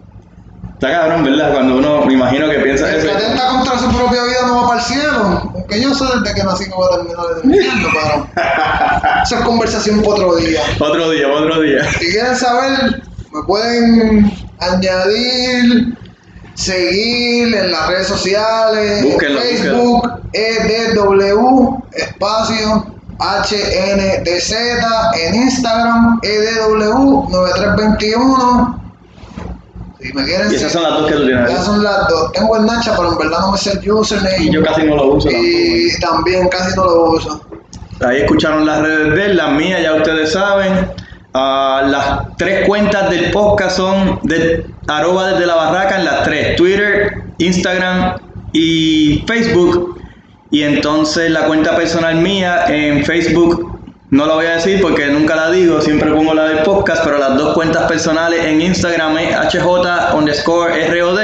Está 0.82 0.92
cabrón, 1.00 1.24
¿verdad? 1.24 1.54
Cuando 1.54 1.78
uno, 1.78 2.04
me 2.06 2.14
imagino 2.14 2.50
que 2.50 2.58
piensa 2.60 2.90
El 2.90 2.96
eso. 2.96 3.06
que 3.08 3.14
atenta 3.14 3.48
contra 3.50 3.78
su 3.78 3.88
propia 3.96 4.24
vida 4.24 4.48
no 4.48 4.64
va 4.64 4.70
para 4.70 4.80
el 4.80 4.86
cielo. 4.88 5.52
Aunque 5.54 5.80
yo 5.80 5.94
sé 5.94 6.06
desde 6.06 6.34
que 6.34 6.44
nací 6.44 6.64
que 6.66 6.72
voy 6.72 6.88
a 6.92 6.96
terminar 6.98 7.24
de 7.36 7.42
infierno, 7.48 7.88
pero. 7.94 8.28
Eso 9.24 9.36
es 9.36 9.42
conversación 9.42 10.02
para 10.02 10.14
otro 10.14 10.36
día. 10.38 10.60
Otro 10.80 11.12
día, 11.12 11.28
otro 11.28 11.62
día. 11.62 11.84
Si 12.00 12.08
quieren 12.12 12.36
saber, 12.36 13.04
me 13.32 13.44
pueden 13.44 14.32
añadir, 14.60 15.96
seguir 16.56 17.56
en 17.56 17.72
las 17.72 17.88
redes 17.88 18.08
sociales, 18.08 19.04
Búsquenlo, 19.04 19.40
en 19.40 19.48
Facebook, 19.48 20.12
EDW, 20.34 21.78
espacio, 21.94 22.88
HNDZ, 23.20 24.52
en 25.20 25.36
Instagram, 25.36 26.20
E 26.24 26.40
EDW9321, 26.40 28.81
Y 30.04 30.56
esas 30.56 30.72
son 30.72 30.84
las 30.84 30.94
dos 30.94 31.08
que 31.08 31.14
tú 31.14 31.26
tienes. 31.26 31.50
Esas 31.50 31.66
son 31.66 31.84
las 31.84 32.08
dos. 32.08 32.32
Tengo 32.32 32.58
el 32.58 32.66
Nacha, 32.66 32.96
pero 32.96 33.12
en 33.12 33.18
verdad 33.18 33.40
no 33.42 33.52
me 33.52 33.58
sé 33.58 33.72
el 33.72 33.92
username. 33.92 34.46
Y 34.46 34.52
yo 34.52 34.64
casi 34.64 34.84
no 34.84 34.96
lo 34.96 35.06
uso 35.14 35.30
tampoco. 35.30 35.48
Y 35.48 36.00
también 36.00 36.50
casi 36.50 36.76
no 36.76 36.86
lo 36.86 37.12
uso. 37.12 37.46
Ahí 38.02 38.22
escucharon 38.22 38.66
las 38.66 38.82
redes 38.82 39.14
de 39.14 39.26
él, 39.26 39.38
las 39.38 39.52
mías 39.52 39.82
ya 39.84 39.94
ustedes 39.94 40.32
saben. 40.32 40.92
Ah, 41.34 41.84
las 41.88 42.36
tres 42.38 42.68
cuentas 42.68 43.10
del 43.10 43.32
podcast 43.32 43.78
son 43.78 44.20
de 44.24 44.66
arroba 44.88 45.32
desde 45.32 45.46
la 45.46 45.56
barraca 45.56 45.98
en 45.98 46.06
las 46.06 46.24
tres, 46.24 46.56
Twitter, 46.56 47.24
Instagram 47.38 48.16
y 48.54 49.24
Facebook. 49.28 50.02
Y 50.50 50.64
entonces 50.64 51.30
la 51.30 51.46
cuenta 51.46 51.76
personal 51.76 52.16
mía 52.16 52.66
en 52.68 53.06
Facebook 53.06 53.71
no 54.12 54.26
la 54.28 54.36
voy 54.36 54.46
a 54.46 54.52
decir 54.56 54.80
porque 54.82 55.08
nunca 55.08 55.36
la 55.36 55.50
digo, 55.52 55.82
siempre 55.82 56.12
pongo 56.12 56.34
la 56.34 56.46
del 56.46 56.60
podcast, 56.64 57.04
pero 57.04 57.18
las 57.18 57.36
dos 57.38 57.54
cuentas 57.54 57.84
personales 57.88 58.46
en 58.46 58.62
Instagram 58.62 59.18
es 59.18 59.36
HJ 59.36 60.14
underscore 60.16 60.88
ROD 61.00 61.20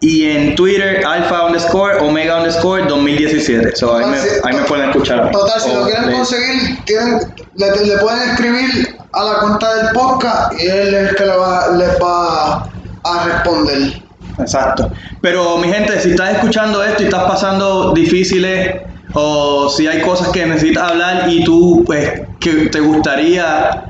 y 0.00 0.24
en 0.28 0.54
Twitter 0.56 1.04
alfa 1.06 1.44
underscore 1.46 1.98
omega 2.00 2.38
underscore 2.38 2.82
2017. 2.88 3.76
So, 3.76 3.96
ahí, 3.96 4.06
me, 4.06 4.18
si- 4.18 4.28
ahí 4.42 4.56
me 4.56 4.62
pueden 4.64 4.90
escuchar. 4.90 5.20
a 5.20 5.24
mí. 5.26 5.30
Total, 5.32 5.60
si 5.60 5.70
lo 5.72 5.82
O 5.82 5.84
quieren 5.84 6.06
de- 6.08 6.12
conseguir, 6.12 6.84
tienen, 6.84 7.20
le, 7.54 7.86
le 7.86 7.98
pueden 7.98 8.30
escribir 8.30 8.96
a 9.12 9.22
la 9.24 9.34
cuenta 9.40 9.74
del 9.76 9.92
podcast 9.92 10.54
y 10.60 10.66
él 10.66 10.94
es 10.94 11.10
el 11.10 11.14
que 11.16 11.24
le 11.26 11.36
va, 11.36 11.68
les 11.76 11.90
va 12.02 12.62
a 13.04 13.24
responder. 13.26 14.02
Exacto. 14.40 14.90
Pero 15.20 15.58
mi 15.58 15.68
gente, 15.68 16.00
si 16.00 16.10
estás 16.12 16.32
escuchando 16.36 16.82
esto 16.82 17.02
y 17.02 17.06
estás 17.06 17.24
pasando 17.24 17.92
difíciles 17.92 18.80
o 19.14 19.68
si 19.68 19.86
hay 19.86 20.00
cosas 20.02 20.28
que 20.28 20.46
necesitas 20.46 20.90
hablar 20.90 21.28
y 21.28 21.44
tú 21.44 21.82
pues 21.86 22.22
que 22.40 22.68
te 22.68 22.80
gustaría 22.80 23.84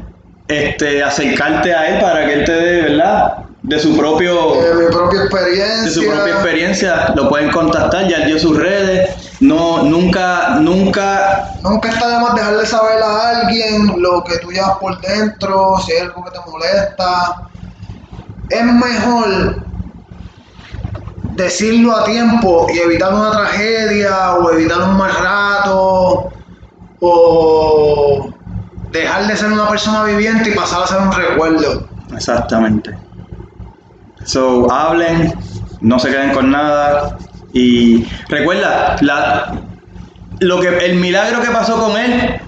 este 0.48 1.02
acercarte 1.02 1.74
a 1.74 1.88
él 1.88 2.00
para 2.00 2.26
que 2.26 2.34
él 2.34 2.44
te 2.44 2.52
dé, 2.52 2.82
¿verdad? 2.82 3.38
De 3.62 3.78
su 3.78 3.96
propio 3.96 4.60
De 4.60 4.74
mi 4.74 4.90
propia 4.90 5.22
experiencia. 5.22 5.82
de 5.84 5.90
su 5.90 6.04
propia 6.04 6.34
experiencia, 6.34 7.12
lo 7.14 7.28
pueden 7.28 7.50
contactar, 7.50 8.08
ya 8.08 8.26
dio 8.26 8.38
sus 8.38 8.58
redes. 8.58 9.10
No 9.40 9.84
nunca 9.84 10.56
nunca 10.60 11.54
Nunca 11.62 11.88
está 11.88 12.08
de 12.08 12.18
más 12.18 12.34
dejarle 12.34 12.66
saber 12.66 13.02
a 13.02 13.38
alguien 13.40 14.00
lo 14.02 14.24
que 14.24 14.38
tú 14.38 14.50
llevas 14.50 14.78
por 14.78 15.00
dentro, 15.00 15.76
si 15.84 15.92
hay 15.92 16.00
algo 16.00 16.24
que 16.24 16.30
te 16.32 16.50
molesta. 16.50 17.48
Es 18.50 18.64
mejor 18.64 19.64
decirlo 21.36 21.96
a 21.96 22.04
tiempo 22.04 22.66
y 22.72 22.78
evitar 22.78 23.12
una 23.14 23.30
tragedia 23.30 24.34
o 24.34 24.50
evitar 24.52 24.82
un 24.82 24.96
mal 24.96 25.12
rato 25.12 26.32
o 27.00 28.30
dejar 28.90 29.26
de 29.26 29.36
ser 29.36 29.52
una 29.52 29.68
persona 29.68 30.04
viviente 30.04 30.50
y 30.50 30.54
pasar 30.54 30.84
a 30.84 30.86
ser 30.86 31.00
un 31.00 31.12
recuerdo. 31.12 31.88
Exactamente. 32.14 32.96
So, 34.24 34.70
hablen, 34.70 35.34
no 35.80 35.98
se 35.98 36.10
queden 36.10 36.32
con 36.32 36.50
nada. 36.50 37.18
Y 37.52 38.06
recuerda, 38.28 38.96
la, 39.00 39.60
lo 40.40 40.60
que, 40.60 40.68
el 40.86 40.96
milagro 40.96 41.42
que 41.42 41.50
pasó 41.50 41.78
con 41.78 41.96
él 41.96 42.40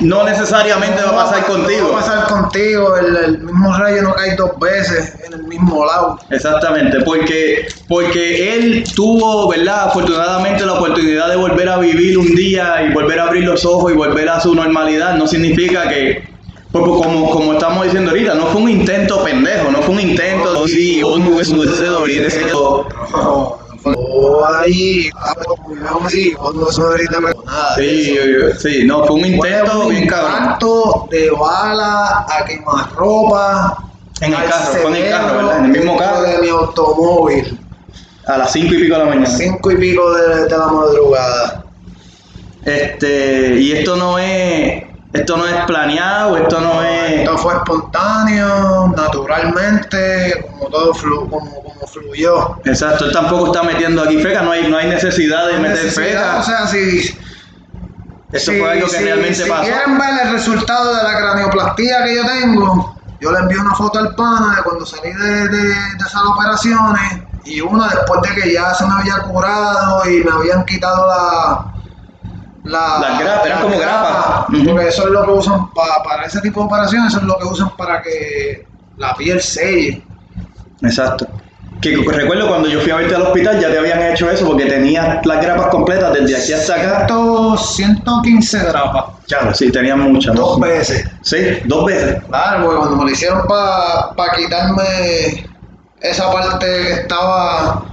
no 0.00 0.24
necesariamente 0.24 1.02
va 1.02 1.10
a 1.10 1.24
pasar 1.26 1.46
contigo. 1.46 1.88
No 1.88 1.92
va 1.92 2.00
a 2.00 2.00
pasar 2.00 2.28
contigo, 2.28 2.96
el, 2.96 3.16
el 3.16 3.38
mismo 3.38 3.76
rayo 3.76 4.02
no 4.02 4.14
cae 4.14 4.36
dos 4.36 4.58
veces 4.58 5.14
en 5.26 5.32
el 5.34 5.44
mismo 5.44 5.84
lado. 5.84 6.18
Exactamente, 6.30 7.00
porque, 7.02 7.68
porque 7.88 8.54
él 8.54 8.84
tuvo, 8.94 9.48
¿verdad? 9.48 9.88
Afortunadamente 9.88 10.64
la 10.64 10.74
oportunidad 10.74 11.28
de 11.28 11.36
volver 11.36 11.68
a 11.68 11.78
vivir 11.78 12.18
un 12.18 12.34
día 12.34 12.82
y 12.88 12.92
volver 12.92 13.20
a 13.20 13.24
abrir 13.24 13.44
los 13.44 13.64
ojos 13.64 13.92
y 13.92 13.96
volver 13.96 14.28
a 14.28 14.40
su 14.40 14.54
normalidad. 14.54 15.16
No 15.16 15.26
significa 15.26 15.88
que, 15.88 16.28
como, 16.72 17.30
como 17.30 17.54
estamos 17.54 17.84
diciendo 17.84 18.10
ahorita, 18.10 18.34
no 18.34 18.46
fue 18.46 18.62
un 18.62 18.70
intento 18.70 19.22
pendejo, 19.24 19.70
no 19.70 19.82
fue 19.82 19.94
un 19.94 20.00
intento. 20.00 20.66
Sí, 20.66 21.02
un 21.02 21.24
Así, 26.04 26.34
no 26.54 26.66
son 26.70 26.84
ahorita 26.84 27.20
nada. 27.20 27.74
Sí, 27.76 28.16
sí, 28.58 28.84
no, 28.84 29.04
fue 29.04 29.16
un 29.16 29.26
intento 29.26 29.80
un 29.80 29.88
bien 29.90 30.06
cabrón. 30.06 31.08
de 31.10 31.30
bala 31.30 32.26
a 32.28 32.44
quemarropa. 32.44 33.84
En 34.20 34.32
el 34.32 34.44
carro, 34.44 34.72
fue 34.82 34.90
en 34.90 34.96
el 34.96 35.10
carro, 35.10 35.36
¿verdad? 35.36 35.58
En 35.58 35.64
el 35.66 35.70
mismo 35.70 35.96
carro. 35.96 36.22
De 36.22 36.38
mi 36.38 36.48
automóvil. 36.48 37.60
A 38.26 38.38
las 38.38 38.52
cinco 38.52 38.74
y 38.74 38.82
pico 38.82 38.94
de 38.94 39.04
la 39.04 39.10
mañana. 39.10 39.26
Cinco 39.26 39.70
y 39.70 39.76
pico 39.76 40.12
de, 40.12 40.44
de 40.44 40.50
la 40.50 40.66
madrugada. 40.66 41.64
Este, 42.64 43.60
y 43.60 43.72
esto 43.72 43.96
no 43.96 44.18
es, 44.18 44.84
esto 45.20 45.36
no 45.36 45.46
es 45.46 45.64
planeado, 45.66 46.36
esto 46.36 46.60
no 46.60 46.82
es. 46.82 47.12
Esto 47.20 47.38
fue 47.38 47.54
espontáneo, 47.54 48.92
naturalmente, 48.96 50.40
como 50.50 50.68
todo 50.68 50.94
flu, 50.94 51.28
como, 51.28 51.62
como 51.62 51.86
fluyó. 51.86 52.58
Exacto, 52.64 53.06
él 53.06 53.12
tampoco 53.12 53.46
está 53.46 53.62
metiendo 53.62 54.02
aquí 54.02 54.18
feca, 54.18 54.42
no 54.42 54.52
hay, 54.52 54.68
no 54.68 54.76
hay 54.76 54.88
necesidad 54.88 55.46
de 55.48 55.58
meter 55.58 55.84
Necesidad, 55.84 56.06
feca. 56.06 56.38
O 56.38 56.42
sea, 56.42 56.66
si, 56.66 56.98
Esto 58.30 58.52
si- 58.52 58.58
fue 58.60 58.70
algo 58.72 58.86
que 58.86 58.96
si- 58.96 59.04
realmente 59.04 59.42
si 59.44 59.48
pasó. 59.48 59.62
quieren 59.62 59.98
ver 59.98 60.26
el 60.26 60.32
resultado 60.32 60.94
de 60.94 61.02
la 61.02 61.18
cranioplastía 61.18 62.04
que 62.04 62.14
yo 62.16 62.26
tengo, 62.26 62.96
yo 63.20 63.32
le 63.32 63.38
envío 63.38 63.60
una 63.60 63.74
foto 63.74 63.98
al 63.98 64.14
pana 64.14 64.56
de 64.56 64.62
cuando 64.62 64.84
salí 64.86 65.12
de, 65.12 65.48
de- 65.48 65.64
de 65.66 66.04
esas 66.06 66.22
operaciones 66.24 67.22
y 67.44 67.60
una 67.60 67.88
después 67.88 68.20
de 68.22 68.40
que 68.42 68.52
ya 68.52 68.74
se 68.74 68.84
me 68.86 68.92
había 68.94 69.18
curado 69.20 70.08
y 70.08 70.22
me 70.22 70.30
habían 70.30 70.64
quitado 70.64 71.06
la... 71.06 71.64
la 72.64 72.98
Las 73.00 73.20
grapas, 73.20 73.46
eran 73.46 73.62
como 73.62 73.78
grapas. 73.78 74.44
Porque 74.46 74.88
eso 74.88 75.04
es 75.06 75.10
lo 75.10 75.24
que 75.24 75.30
usan 75.30 75.70
pa- 75.72 76.02
para 76.04 76.24
ese 76.24 76.40
tipo 76.40 76.60
de 76.60 76.66
operaciones, 76.66 77.08
eso 77.12 77.18
es 77.20 77.24
lo 77.26 77.38
que 77.38 77.44
usan 77.46 77.70
para 77.76 78.02
que 78.02 78.66
la 78.96 79.14
piel 79.14 79.40
selle. 79.40 80.02
Exacto. 80.82 81.26
Que 81.80 81.94
recuerdo 82.10 82.48
cuando 82.48 82.68
yo 82.68 82.80
fui 82.80 82.90
a 82.90 82.96
verte 82.96 83.14
al 83.14 83.22
hospital 83.22 83.60
ya 83.60 83.70
te 83.70 83.78
habían 83.78 84.02
hecho 84.02 84.28
eso 84.28 84.44
porque 84.46 84.64
tenías 84.66 85.24
las 85.24 85.40
grapas 85.44 85.66
completas 85.68 86.12
desde 86.12 86.36
aquí 86.36 86.52
hasta 86.52 86.74
acá. 86.74 87.06
100, 87.06 87.56
115 88.02 88.58
grapas, 88.64 89.04
Claro, 89.28 89.54
sí, 89.54 89.70
tenías 89.70 89.96
muchas. 89.96 90.34
¿no? 90.34 90.40
dos 90.40 90.60
veces. 90.60 91.06
Sí, 91.22 91.36
dos 91.66 91.84
veces. 91.86 92.16
Claro, 92.28 92.64
porque 92.64 92.78
cuando 92.78 92.96
me 92.96 93.04
lo 93.04 93.10
hicieron 93.10 93.42
para 93.46 94.32
quitarme 94.36 95.46
esa 96.00 96.32
parte 96.32 96.66
que 96.66 96.92
estaba 96.94 97.84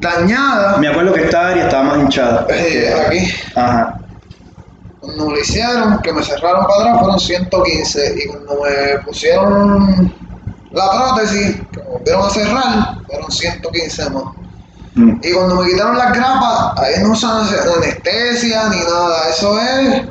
dañada, 0.00 0.78
Me 0.78 0.88
acuerdo 0.88 1.12
que 1.12 1.24
esta 1.24 1.48
área 1.48 1.64
estaba 1.64 1.82
más 1.84 1.98
hinchada. 1.98 2.46
eh, 2.50 2.92
aquí, 3.06 3.32
Ajá. 3.54 3.98
Cuando 5.00 5.30
lo 5.30 5.38
hicieron, 5.38 5.98
que 6.02 6.12
me 6.12 6.22
cerraron 6.22 6.66
para 6.66 6.80
atrás, 6.80 6.98
fueron 7.00 7.20
115. 7.20 8.14
Y 8.18 8.28
cuando 8.28 8.54
me 8.62 8.98
pusieron 9.04 10.12
la 10.72 10.90
prótesis, 10.90 11.56
que 11.72 11.80
me 11.80 11.88
volvieron 11.88 12.26
a 12.26 12.30
cerrar, 12.30 12.98
fueron 13.06 13.30
115 13.30 14.10
más. 14.10 14.24
Mm. 14.94 15.20
Y 15.22 15.32
cuando 15.32 15.56
me 15.56 15.70
quitaron 15.70 15.96
las 15.98 16.12
grapas, 16.12 16.78
ahí 16.78 17.02
no 17.02 17.12
usan 17.12 17.46
anestesia 17.76 18.68
ni 18.68 18.78
nada. 18.78 19.28
Eso 19.30 19.58
es 19.60 20.02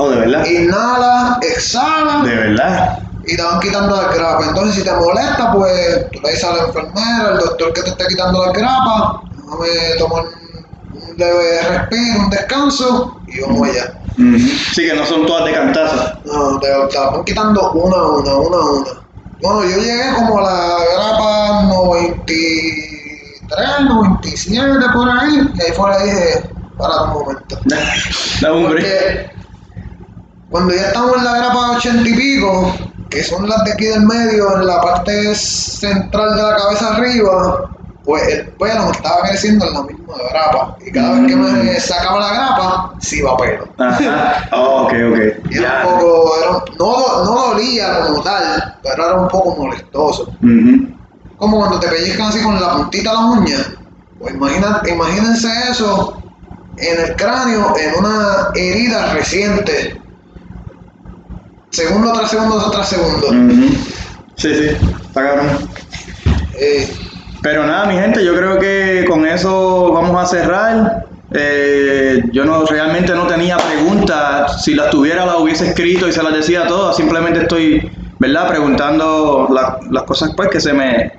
Oh, 0.00 0.08
de 0.10 0.16
verdad. 0.16 0.44
inhala, 0.46 1.38
exhala. 1.42 2.22
De 2.22 2.34
verdad. 2.36 2.98
y 3.26 3.36
te 3.36 3.42
van 3.42 3.58
quitando 3.60 3.96
las 3.96 4.14
grapas. 4.14 4.46
Entonces, 4.48 4.76
si 4.76 4.82
te 4.84 4.92
molesta, 4.92 5.52
pues 5.52 6.06
tú 6.12 6.20
le 6.22 6.30
dices 6.30 6.44
a 6.44 6.52
la 6.56 6.62
enfermera, 6.66 7.28
al 7.32 7.38
doctor 7.40 7.72
que 7.72 7.82
te 7.82 7.90
está 7.90 8.06
quitando 8.06 8.46
las 8.46 8.54
grapas, 8.54 9.20
déjame 9.36 9.98
tomar 9.98 10.24
un 10.92 11.16
leve 11.16 11.62
respiro, 11.68 12.20
un 12.20 12.30
descanso 12.30 13.20
y 13.26 13.40
vamos 13.40 13.68
allá. 13.68 13.92
Sí, 14.74 14.86
que 14.86 14.94
no 14.94 15.04
son 15.06 15.26
todas 15.26 15.44
de 15.44 15.52
cantazo. 15.52 16.18
No, 16.24 16.58
te, 16.58 16.66
te 16.66 16.98
van 16.98 17.24
quitando 17.24 17.70
una 17.72 17.96
a 17.96 18.08
una, 18.08 18.34
una 18.34 18.56
a 18.56 18.70
una. 18.70 18.90
Bueno, 19.40 19.62
yo 19.62 19.76
llegué 19.76 20.12
como 20.16 20.38
a 20.38 20.42
la 20.42 20.78
grapa 20.96 21.62
93, 21.62 23.84
97 23.84 24.86
por 24.92 25.08
ahí, 25.08 25.48
y 25.54 25.62
ahí 25.62 25.72
fuera 25.72 26.02
dije, 26.02 26.50
para 26.76 27.04
un 27.04 27.12
momento. 27.12 27.56
Un 28.52 28.70
break. 28.70 28.72
Porque 28.72 29.30
cuando 30.50 30.74
ya 30.74 30.88
estamos 30.88 31.16
en 31.18 31.24
la 31.24 31.36
grapa 31.36 31.76
80 31.76 32.08
y 32.08 32.14
pico, 32.14 32.74
que 33.10 33.22
son 33.22 33.48
las 33.48 33.62
de 33.64 33.72
aquí 33.72 33.84
del 33.84 34.06
medio, 34.06 34.56
en 34.56 34.66
la 34.66 34.80
parte 34.80 35.32
central 35.34 36.34
de 36.34 36.42
la 36.42 36.56
cabeza 36.56 36.96
arriba, 36.96 37.70
pues 38.08 38.26
el 38.26 38.48
pelo 38.52 38.86
me 38.86 38.92
estaba 38.92 39.20
creciendo 39.28 39.66
en 39.66 39.74
la 39.74 39.82
misma 39.82 40.14
grapa. 40.30 40.78
Y 40.80 40.90
cada 40.90 41.12
vez 41.12 41.26
que 41.26 41.36
me 41.36 41.78
sacaba 41.78 42.20
la 42.20 42.32
grapa, 42.32 42.94
se 43.00 43.18
iba 43.18 43.36
pelo. 43.36 43.68
Ajá. 43.76 44.48
Oh, 44.52 44.84
ok, 44.84 44.92
ok. 45.10 45.50
Y 45.50 45.58
era 45.58 45.86
un 45.86 46.00
poco, 46.00 46.32
era 46.38 46.64
no, 46.78 47.24
no 47.24 47.48
dolía 47.50 48.00
como 48.06 48.22
tal, 48.22 48.78
pero 48.82 49.04
era 49.04 49.14
un 49.20 49.28
poco 49.28 49.56
molestoso. 49.56 50.32
Como 51.36 51.58
cuando 51.58 51.78
te 51.80 51.88
pellizcan 51.88 52.28
así 52.28 52.42
con 52.42 52.58
la 52.58 52.76
puntita 52.76 53.10
de 53.10 53.16
la 53.16 53.24
uña. 53.26 53.58
Pues 54.18 54.34
imagina, 54.34 54.80
imagínense 54.90 55.48
eso 55.70 56.22
en 56.78 57.04
el 57.04 57.14
cráneo, 57.14 57.74
en 57.76 57.94
una 57.98 58.48
herida 58.54 59.12
reciente. 59.12 60.00
Segundo 61.72 62.14
tras 62.14 62.30
segundo 62.30 62.70
tras 62.70 62.88
segundo. 62.88 63.28
Sí, 64.36 64.54
sí. 64.54 64.68
Está 65.08 65.24
cabrón. 65.24 65.68
Eh, 66.54 67.07
Pero 67.42 67.64
nada, 67.66 67.86
mi 67.86 67.94
gente, 67.94 68.24
yo 68.24 68.34
creo 68.34 68.58
que 68.58 69.04
con 69.08 69.26
eso 69.26 69.92
vamos 69.92 70.20
a 70.22 70.26
cerrar. 70.26 71.06
Eh, 71.32 72.22
yo 72.32 72.44
no 72.44 72.64
realmente 72.64 73.14
no 73.14 73.26
tenía 73.26 73.56
preguntas. 73.58 74.64
Si 74.64 74.74
las 74.74 74.90
tuviera, 74.90 75.24
las 75.26 75.36
hubiese 75.38 75.68
escrito 75.68 76.08
y 76.08 76.12
se 76.12 76.22
las 76.22 76.32
decía 76.32 76.66
todas. 76.66 76.96
Simplemente 76.96 77.40
estoy, 77.42 77.90
¿verdad? 78.18 78.48
Preguntando 78.48 79.46
la- 79.52 79.78
las 79.90 80.02
cosas 80.04 80.30
pues 80.36 80.48
que 80.48 80.60
se 80.60 80.72
me 80.72 81.18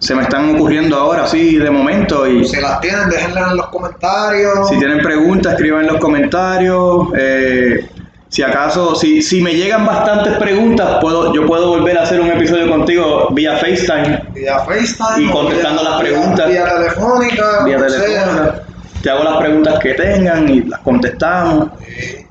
se 0.00 0.14
me 0.14 0.22
están 0.24 0.54
ocurriendo 0.54 0.96
ahora, 0.98 1.24
así 1.24 1.56
de 1.56 1.70
momento. 1.70 2.26
Y 2.26 2.44
Si 2.46 2.60
las 2.60 2.78
tienen, 2.80 3.08
déjenlas 3.08 3.52
en 3.52 3.56
los 3.56 3.68
comentarios. 3.68 4.68
si 4.68 4.76
tienen 4.78 4.98
preguntas, 4.98 5.54
escriban 5.54 5.82
en 5.82 5.86
los 5.92 5.96
comentarios. 5.98 7.08
Eh, 7.16 7.88
si 8.34 8.42
acaso, 8.42 8.96
si, 8.96 9.22
si 9.22 9.40
me 9.40 9.54
llegan 9.54 9.86
bastantes 9.86 10.36
preguntas, 10.38 10.96
puedo, 11.00 11.32
yo 11.32 11.46
puedo 11.46 11.68
volver 11.68 11.96
a 11.96 12.02
hacer 12.02 12.20
un 12.20 12.32
episodio 12.32 12.68
contigo 12.68 13.28
vía 13.30 13.56
FaceTime, 13.58 14.24
Vía 14.34 14.58
FaceTime. 14.58 15.28
Y 15.28 15.30
contestando 15.30 15.82
vía- 15.82 15.90
las 15.90 16.00
preguntas. 16.00 16.48
Vía 16.48 16.64
telefónica. 16.64 17.64
vía 17.64 17.76
telefónica. 17.76 18.62
Te 19.02 19.10
hago 19.10 19.22
las 19.22 19.36
preguntas 19.36 19.78
que 19.78 19.94
tengan 19.94 20.48
y 20.48 20.62
las 20.62 20.80
contestamos. 20.80 21.68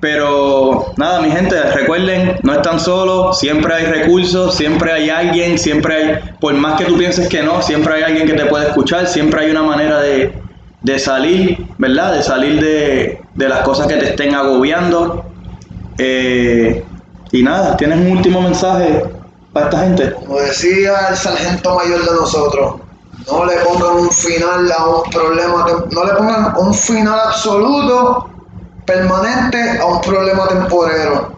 Pero 0.01 0.87
nada, 0.97 1.21
mi 1.21 1.31
gente, 1.31 1.55
recuerden, 1.71 2.35
no 2.43 2.53
están 2.53 2.81
solos, 2.81 3.39
siempre 3.39 3.73
hay 3.73 3.85
recursos, 3.85 4.55
siempre 4.55 4.91
hay 4.91 5.09
alguien, 5.09 5.57
siempre 5.57 5.95
hay, 5.95 6.19
por 6.41 6.53
más 6.55 6.77
que 6.77 6.83
tú 6.83 6.97
pienses 6.97 7.29
que 7.29 7.41
no, 7.43 7.61
siempre 7.61 7.93
hay 7.93 8.03
alguien 8.03 8.27
que 8.27 8.33
te 8.33 8.45
puede 8.47 8.65
escuchar, 8.67 9.07
siempre 9.07 9.45
hay 9.45 9.51
una 9.51 9.63
manera 9.63 10.01
de, 10.01 10.33
de 10.81 10.99
salir, 10.99 11.65
¿verdad? 11.77 12.13
De 12.15 12.23
salir 12.23 12.59
de, 12.59 13.21
de 13.35 13.47
las 13.47 13.59
cosas 13.59 13.87
que 13.87 13.95
te 13.95 14.09
estén 14.09 14.35
agobiando. 14.35 15.29
Eh, 15.97 16.83
y 17.31 17.43
nada, 17.43 17.77
¿tienes 17.77 17.99
un 17.99 18.11
último 18.11 18.41
mensaje 18.41 19.03
para 19.51 19.65
esta 19.67 19.79
gente? 19.79 20.13
Como 20.13 20.39
decía 20.39 20.93
el 21.09 21.15
sargento 21.15 21.75
mayor 21.75 21.99
de 21.99 22.15
nosotros, 22.15 22.75
no 23.27 23.45
le 23.45 23.55
pongan 23.57 23.97
un 23.97 24.11
final 24.11 24.71
a 24.71 24.87
un 24.87 25.09
problema, 25.09 25.65
no 25.91 26.05
le 26.05 26.13
pongan 26.13 26.53
un 26.57 26.73
final 26.73 27.19
absoluto, 27.27 28.29
permanente 28.85 29.79
a 29.79 29.85
un 29.85 30.01
problema 30.01 30.47
temporero. 30.47 31.33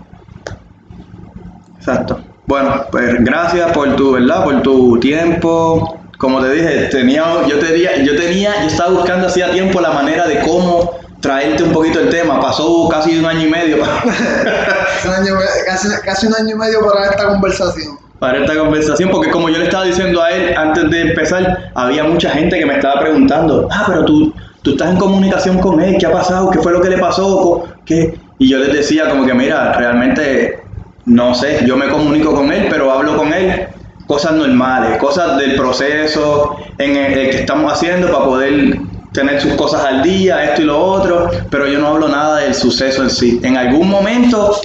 Exacto. 1.78 2.20
Bueno, 2.48 2.86
pues 2.92 3.24
gracias 3.24 3.72
por 3.72 3.96
tu, 3.96 4.14
¿verdad? 4.14 4.44
Por 4.44 4.62
tu 4.62 5.00
tiempo. 5.00 6.00
Como 6.18 6.42
te 6.42 6.52
dije, 6.52 6.86
tenía, 6.86 7.46
yo 7.48 7.60
tenía, 7.60 7.98
yo 8.04 8.16
tenía, 8.16 8.62
yo 8.62 8.68
estaba 8.68 8.92
buscando 8.92 9.28
hacía 9.28 9.52
tiempo 9.52 9.82
la 9.82 9.92
manera 9.92 10.28
de 10.28 10.40
cómo 10.40 10.92
traerte 11.26 11.64
un 11.64 11.72
poquito 11.72 12.00
el 12.00 12.10
tema. 12.10 12.40
Pasó 12.40 12.88
casi 12.90 13.18
un 13.18 13.26
año 13.26 13.48
y 13.48 13.50
medio 13.50 13.78
Un 15.06 15.12
año- 15.14 15.36
casi, 15.66 15.88
casi 16.04 16.28
un 16.28 16.36
año 16.36 16.56
y 16.56 16.58
medio 16.58 16.80
para 16.86 17.06
esta 17.10 17.28
conversación. 17.28 17.98
para 18.20 18.40
esta 18.40 18.56
conversación, 18.58 19.10
porque 19.10 19.30
como 19.32 19.50
yo 19.50 19.58
le 19.58 19.66
estaba 19.66 19.84
diciendo 19.86 20.22
a 20.22 20.32
él 20.32 20.54
antes 20.58 20.90
de 20.90 21.02
empezar, 21.02 21.72
había 21.76 22.04
mucha 22.04 22.30
gente 22.30 22.58
que 22.60 22.66
me 22.66 22.76
estaba 22.76 23.02
preguntando, 23.02 23.68
ah, 23.72 23.84
pero 23.88 24.06
tú, 24.06 24.34
tú 24.62 24.72
estás 24.72 24.92
en 24.92 24.98
comunicación 24.98 25.58
con 25.60 25.82
él, 25.82 25.98
¿qué 26.00 26.06
ha 26.06 26.12
pasado? 26.12 26.50
¿Qué 26.52 26.60
fue 26.60 26.72
lo 26.72 26.82
que 26.82 26.90
le 26.90 26.98
pasó? 26.98 27.64
¿Qué? 27.86 28.18
Y 28.40 28.50
yo 28.50 28.58
les 28.60 28.72
decía 28.74 29.10
como 29.10 29.26
que, 29.26 29.34
mira, 29.34 29.74
realmente 29.74 30.60
no 31.06 31.34
sé, 31.36 31.60
yo 31.66 31.76
me 31.78 31.88
comunico 31.88 32.34
con 32.34 32.52
él, 32.52 32.68
pero 32.70 32.92
hablo 32.92 33.18
con 33.18 33.34
él 33.34 33.68
cosas 34.08 34.34
normales, 34.34 34.98
cosas 35.00 35.38
del 35.38 35.56
proceso 35.56 36.56
en 36.78 36.96
el 36.96 37.14
que 37.14 37.40
estamos 37.42 37.72
haciendo 37.74 38.08
para 38.12 38.26
poder 38.26 38.78
tener 39.16 39.42
sus 39.42 39.54
cosas 39.54 39.84
al 39.86 40.04
día, 40.04 40.44
esto 40.44 40.62
y 40.62 40.66
lo 40.66 40.80
otro, 40.80 41.30
pero 41.50 41.68
yo 41.68 41.80
no 41.80 41.88
hablo 41.88 42.08
nada 42.10 42.38
del 42.38 42.54
suceso 42.54 43.02
en 43.02 43.10
sí. 43.10 43.40
En 43.44 43.58
algún 43.58 43.90
momento, 43.90 44.60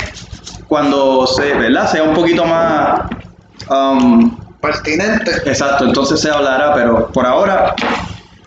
cuando 0.68 1.26
se, 1.26 1.54
¿verdad? 1.54 1.90
sea 1.90 2.02
un 2.02 2.14
poquito 2.14 2.44
más 2.44 3.02
um, 3.70 4.36
Pertinente. 4.60 5.30
Exacto, 5.46 5.84
entonces 5.86 6.20
se 6.20 6.30
hablará, 6.30 6.74
pero 6.74 7.08
por 7.08 7.26
ahora. 7.26 7.74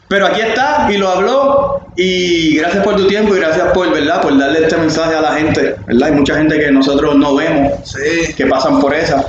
Pero 0.08 0.28
aquí 0.28 0.42
está 0.42 0.88
y 0.92 0.98
lo 0.98 1.10
habló. 1.10 1.80
Y 1.96 2.58
gracias 2.58 2.84
por 2.84 2.96
tu 2.96 3.08
tiempo 3.08 3.36
y 3.36 3.40
gracias 3.40 3.72
por, 3.72 3.92
¿verdad? 3.92 4.22
Por 4.22 4.38
darle 4.38 4.64
este 4.64 4.78
mensaje 4.78 5.16
a 5.16 5.22
la 5.22 5.34
gente, 5.34 5.76
¿verdad? 5.88 6.10
Hay 6.10 6.16
mucha 6.16 6.36
gente 6.36 6.60
que 6.60 6.72
nosotros 6.72 7.16
no 7.16 7.36
vemos, 7.36 7.72
Sí. 7.84 8.34
que 8.36 8.46
pasan 8.46 8.80
por 8.80 8.94
esa. 8.94 9.26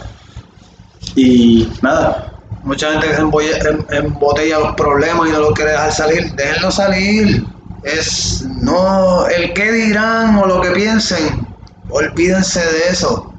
Y 1.16 1.68
nada, 1.80 2.23
Mucha 2.64 2.90
gente 2.92 3.08
que 3.08 3.14
se 3.14 3.20
em- 3.68 3.86
embotella 3.90 4.58
los 4.58 4.74
problemas 4.74 5.28
y 5.28 5.32
no 5.32 5.40
los 5.40 5.52
quiere 5.52 5.72
dejar 5.72 5.92
salir. 5.92 6.34
Déjenlo 6.34 6.70
salir. 6.70 7.46
Es 7.82 8.42
no 8.62 9.26
el 9.28 9.52
qué 9.52 9.70
dirán 9.70 10.38
o 10.38 10.46
lo 10.46 10.60
que 10.62 10.70
piensen. 10.70 11.46
Olvídense 11.88 12.60
de 12.64 12.88
eso. 12.88 13.34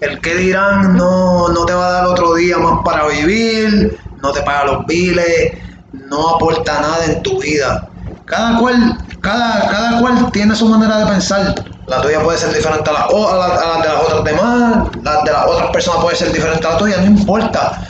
El 0.00 0.20
qué 0.20 0.34
dirán 0.34 0.96
no, 0.96 1.48
no 1.48 1.64
te 1.64 1.72
va 1.72 1.88
a 1.88 1.92
dar 1.92 2.06
otro 2.06 2.34
día 2.34 2.58
más 2.58 2.80
para 2.84 3.06
vivir, 3.06 3.98
no 4.16 4.32
te 4.32 4.42
paga 4.42 4.64
los 4.66 4.86
biles, 4.86 5.52
no 5.92 6.30
aporta 6.36 6.80
nada 6.80 7.04
en 7.06 7.22
tu 7.22 7.40
vida. 7.40 7.90
Cada 8.24 8.58
cual, 8.58 8.98
cada, 9.20 9.68
cada 9.68 10.00
cual 10.00 10.30
tiene 10.32 10.54
su 10.56 10.68
manera 10.68 10.98
de 10.98 11.06
pensar. 11.06 11.54
La 11.86 12.00
tuya 12.02 12.20
puede 12.22 12.38
ser 12.38 12.52
diferente 12.54 12.90
a 12.90 12.92
la, 12.94 13.00
a 13.04 13.36
la- 13.36 13.54
a 13.54 13.68
las 13.74 13.82
de 13.82 13.88
las 13.88 14.02
otras 14.02 14.24
demás, 14.24 14.88
las 15.02 15.24
de 15.24 15.32
las 15.32 15.46
otras 15.46 15.70
personas 15.70 16.02
puede 16.02 16.16
ser 16.16 16.32
diferente 16.32 16.66
a 16.66 16.70
la 16.72 16.78
tuya, 16.78 16.96
no 16.98 17.06
importa. 17.06 17.80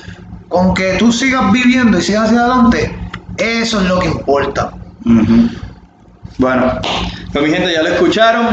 Con 0.54 0.72
que 0.72 0.92
tú 1.00 1.10
sigas 1.10 1.50
viviendo 1.50 1.98
y 1.98 2.00
sigas 2.00 2.26
hacia 2.26 2.38
adelante, 2.38 2.96
eso 3.38 3.80
es 3.80 3.88
lo 3.88 3.98
que 3.98 4.06
importa. 4.06 4.72
Bueno, 6.38 6.80
pues 7.32 7.44
mi 7.44 7.50
gente 7.50 7.72
ya 7.72 7.82
lo 7.82 7.88
escucharon. 7.88 8.46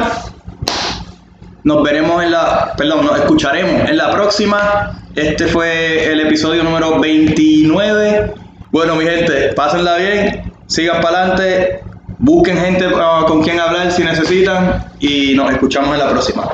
Nos 1.63 1.83
veremos 1.83 2.23
en 2.23 2.31
la, 2.31 2.73
perdón, 2.75 3.05
nos 3.05 3.19
escucharemos 3.19 3.87
en 3.87 3.97
la 3.97 4.09
próxima. 4.09 4.99
Este 5.13 5.45
fue 5.45 6.11
el 6.11 6.21
episodio 6.21 6.63
número 6.63 6.99
29. 6.99 8.33
Bueno, 8.71 8.95
mi 8.95 9.05
gente, 9.05 9.53
pásenla 9.53 9.97
bien, 9.97 10.51
sigan 10.65 11.01
para 11.01 11.19
adelante, 11.19 11.83
busquen 12.17 12.57
gente 12.57 12.87
ah, 12.95 13.25
con 13.27 13.43
quien 13.43 13.59
hablar 13.59 13.91
si 13.91 14.03
necesitan 14.03 14.85
y 14.99 15.35
nos 15.35 15.51
escuchamos 15.51 15.93
en 15.93 15.99
la 15.99 16.09
próxima. 16.09 16.49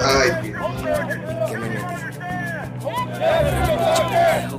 Ay, 0.00 0.53
Pendejo, 3.24 4.58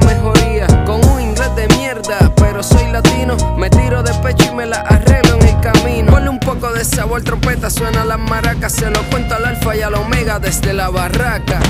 mejoría, 0.00 0.66
con 0.84 1.04
un 1.08 1.20
inglés 1.20 1.54
de 1.56 1.68
mierda, 1.76 2.32
pero 2.36 2.62
soy 2.62 2.90
latino, 2.90 3.36
me 3.56 3.70
tiro 3.70 4.02
de 4.02 4.12
pecho 4.14 4.50
y 4.52 4.54
me 4.54 4.66
la 4.66 4.78
arreglo 4.80 5.36
en 5.40 5.48
el 5.48 5.60
camino. 5.60 6.12
Ponle 6.12 6.30
un 6.30 6.40
poco 6.40 6.72
de 6.72 6.84
sabor, 6.84 7.22
trompeta, 7.22 7.70
suena 7.70 8.04
las 8.04 8.18
maracas, 8.18 8.72
se 8.72 8.90
lo 8.90 9.02
cuento 9.10 9.34
al 9.34 9.44
alfa 9.44 9.76
y 9.76 9.82
al 9.82 9.94
omega 9.94 10.38
desde 10.38 10.72
la 10.72 10.88
barraca. 10.90 11.60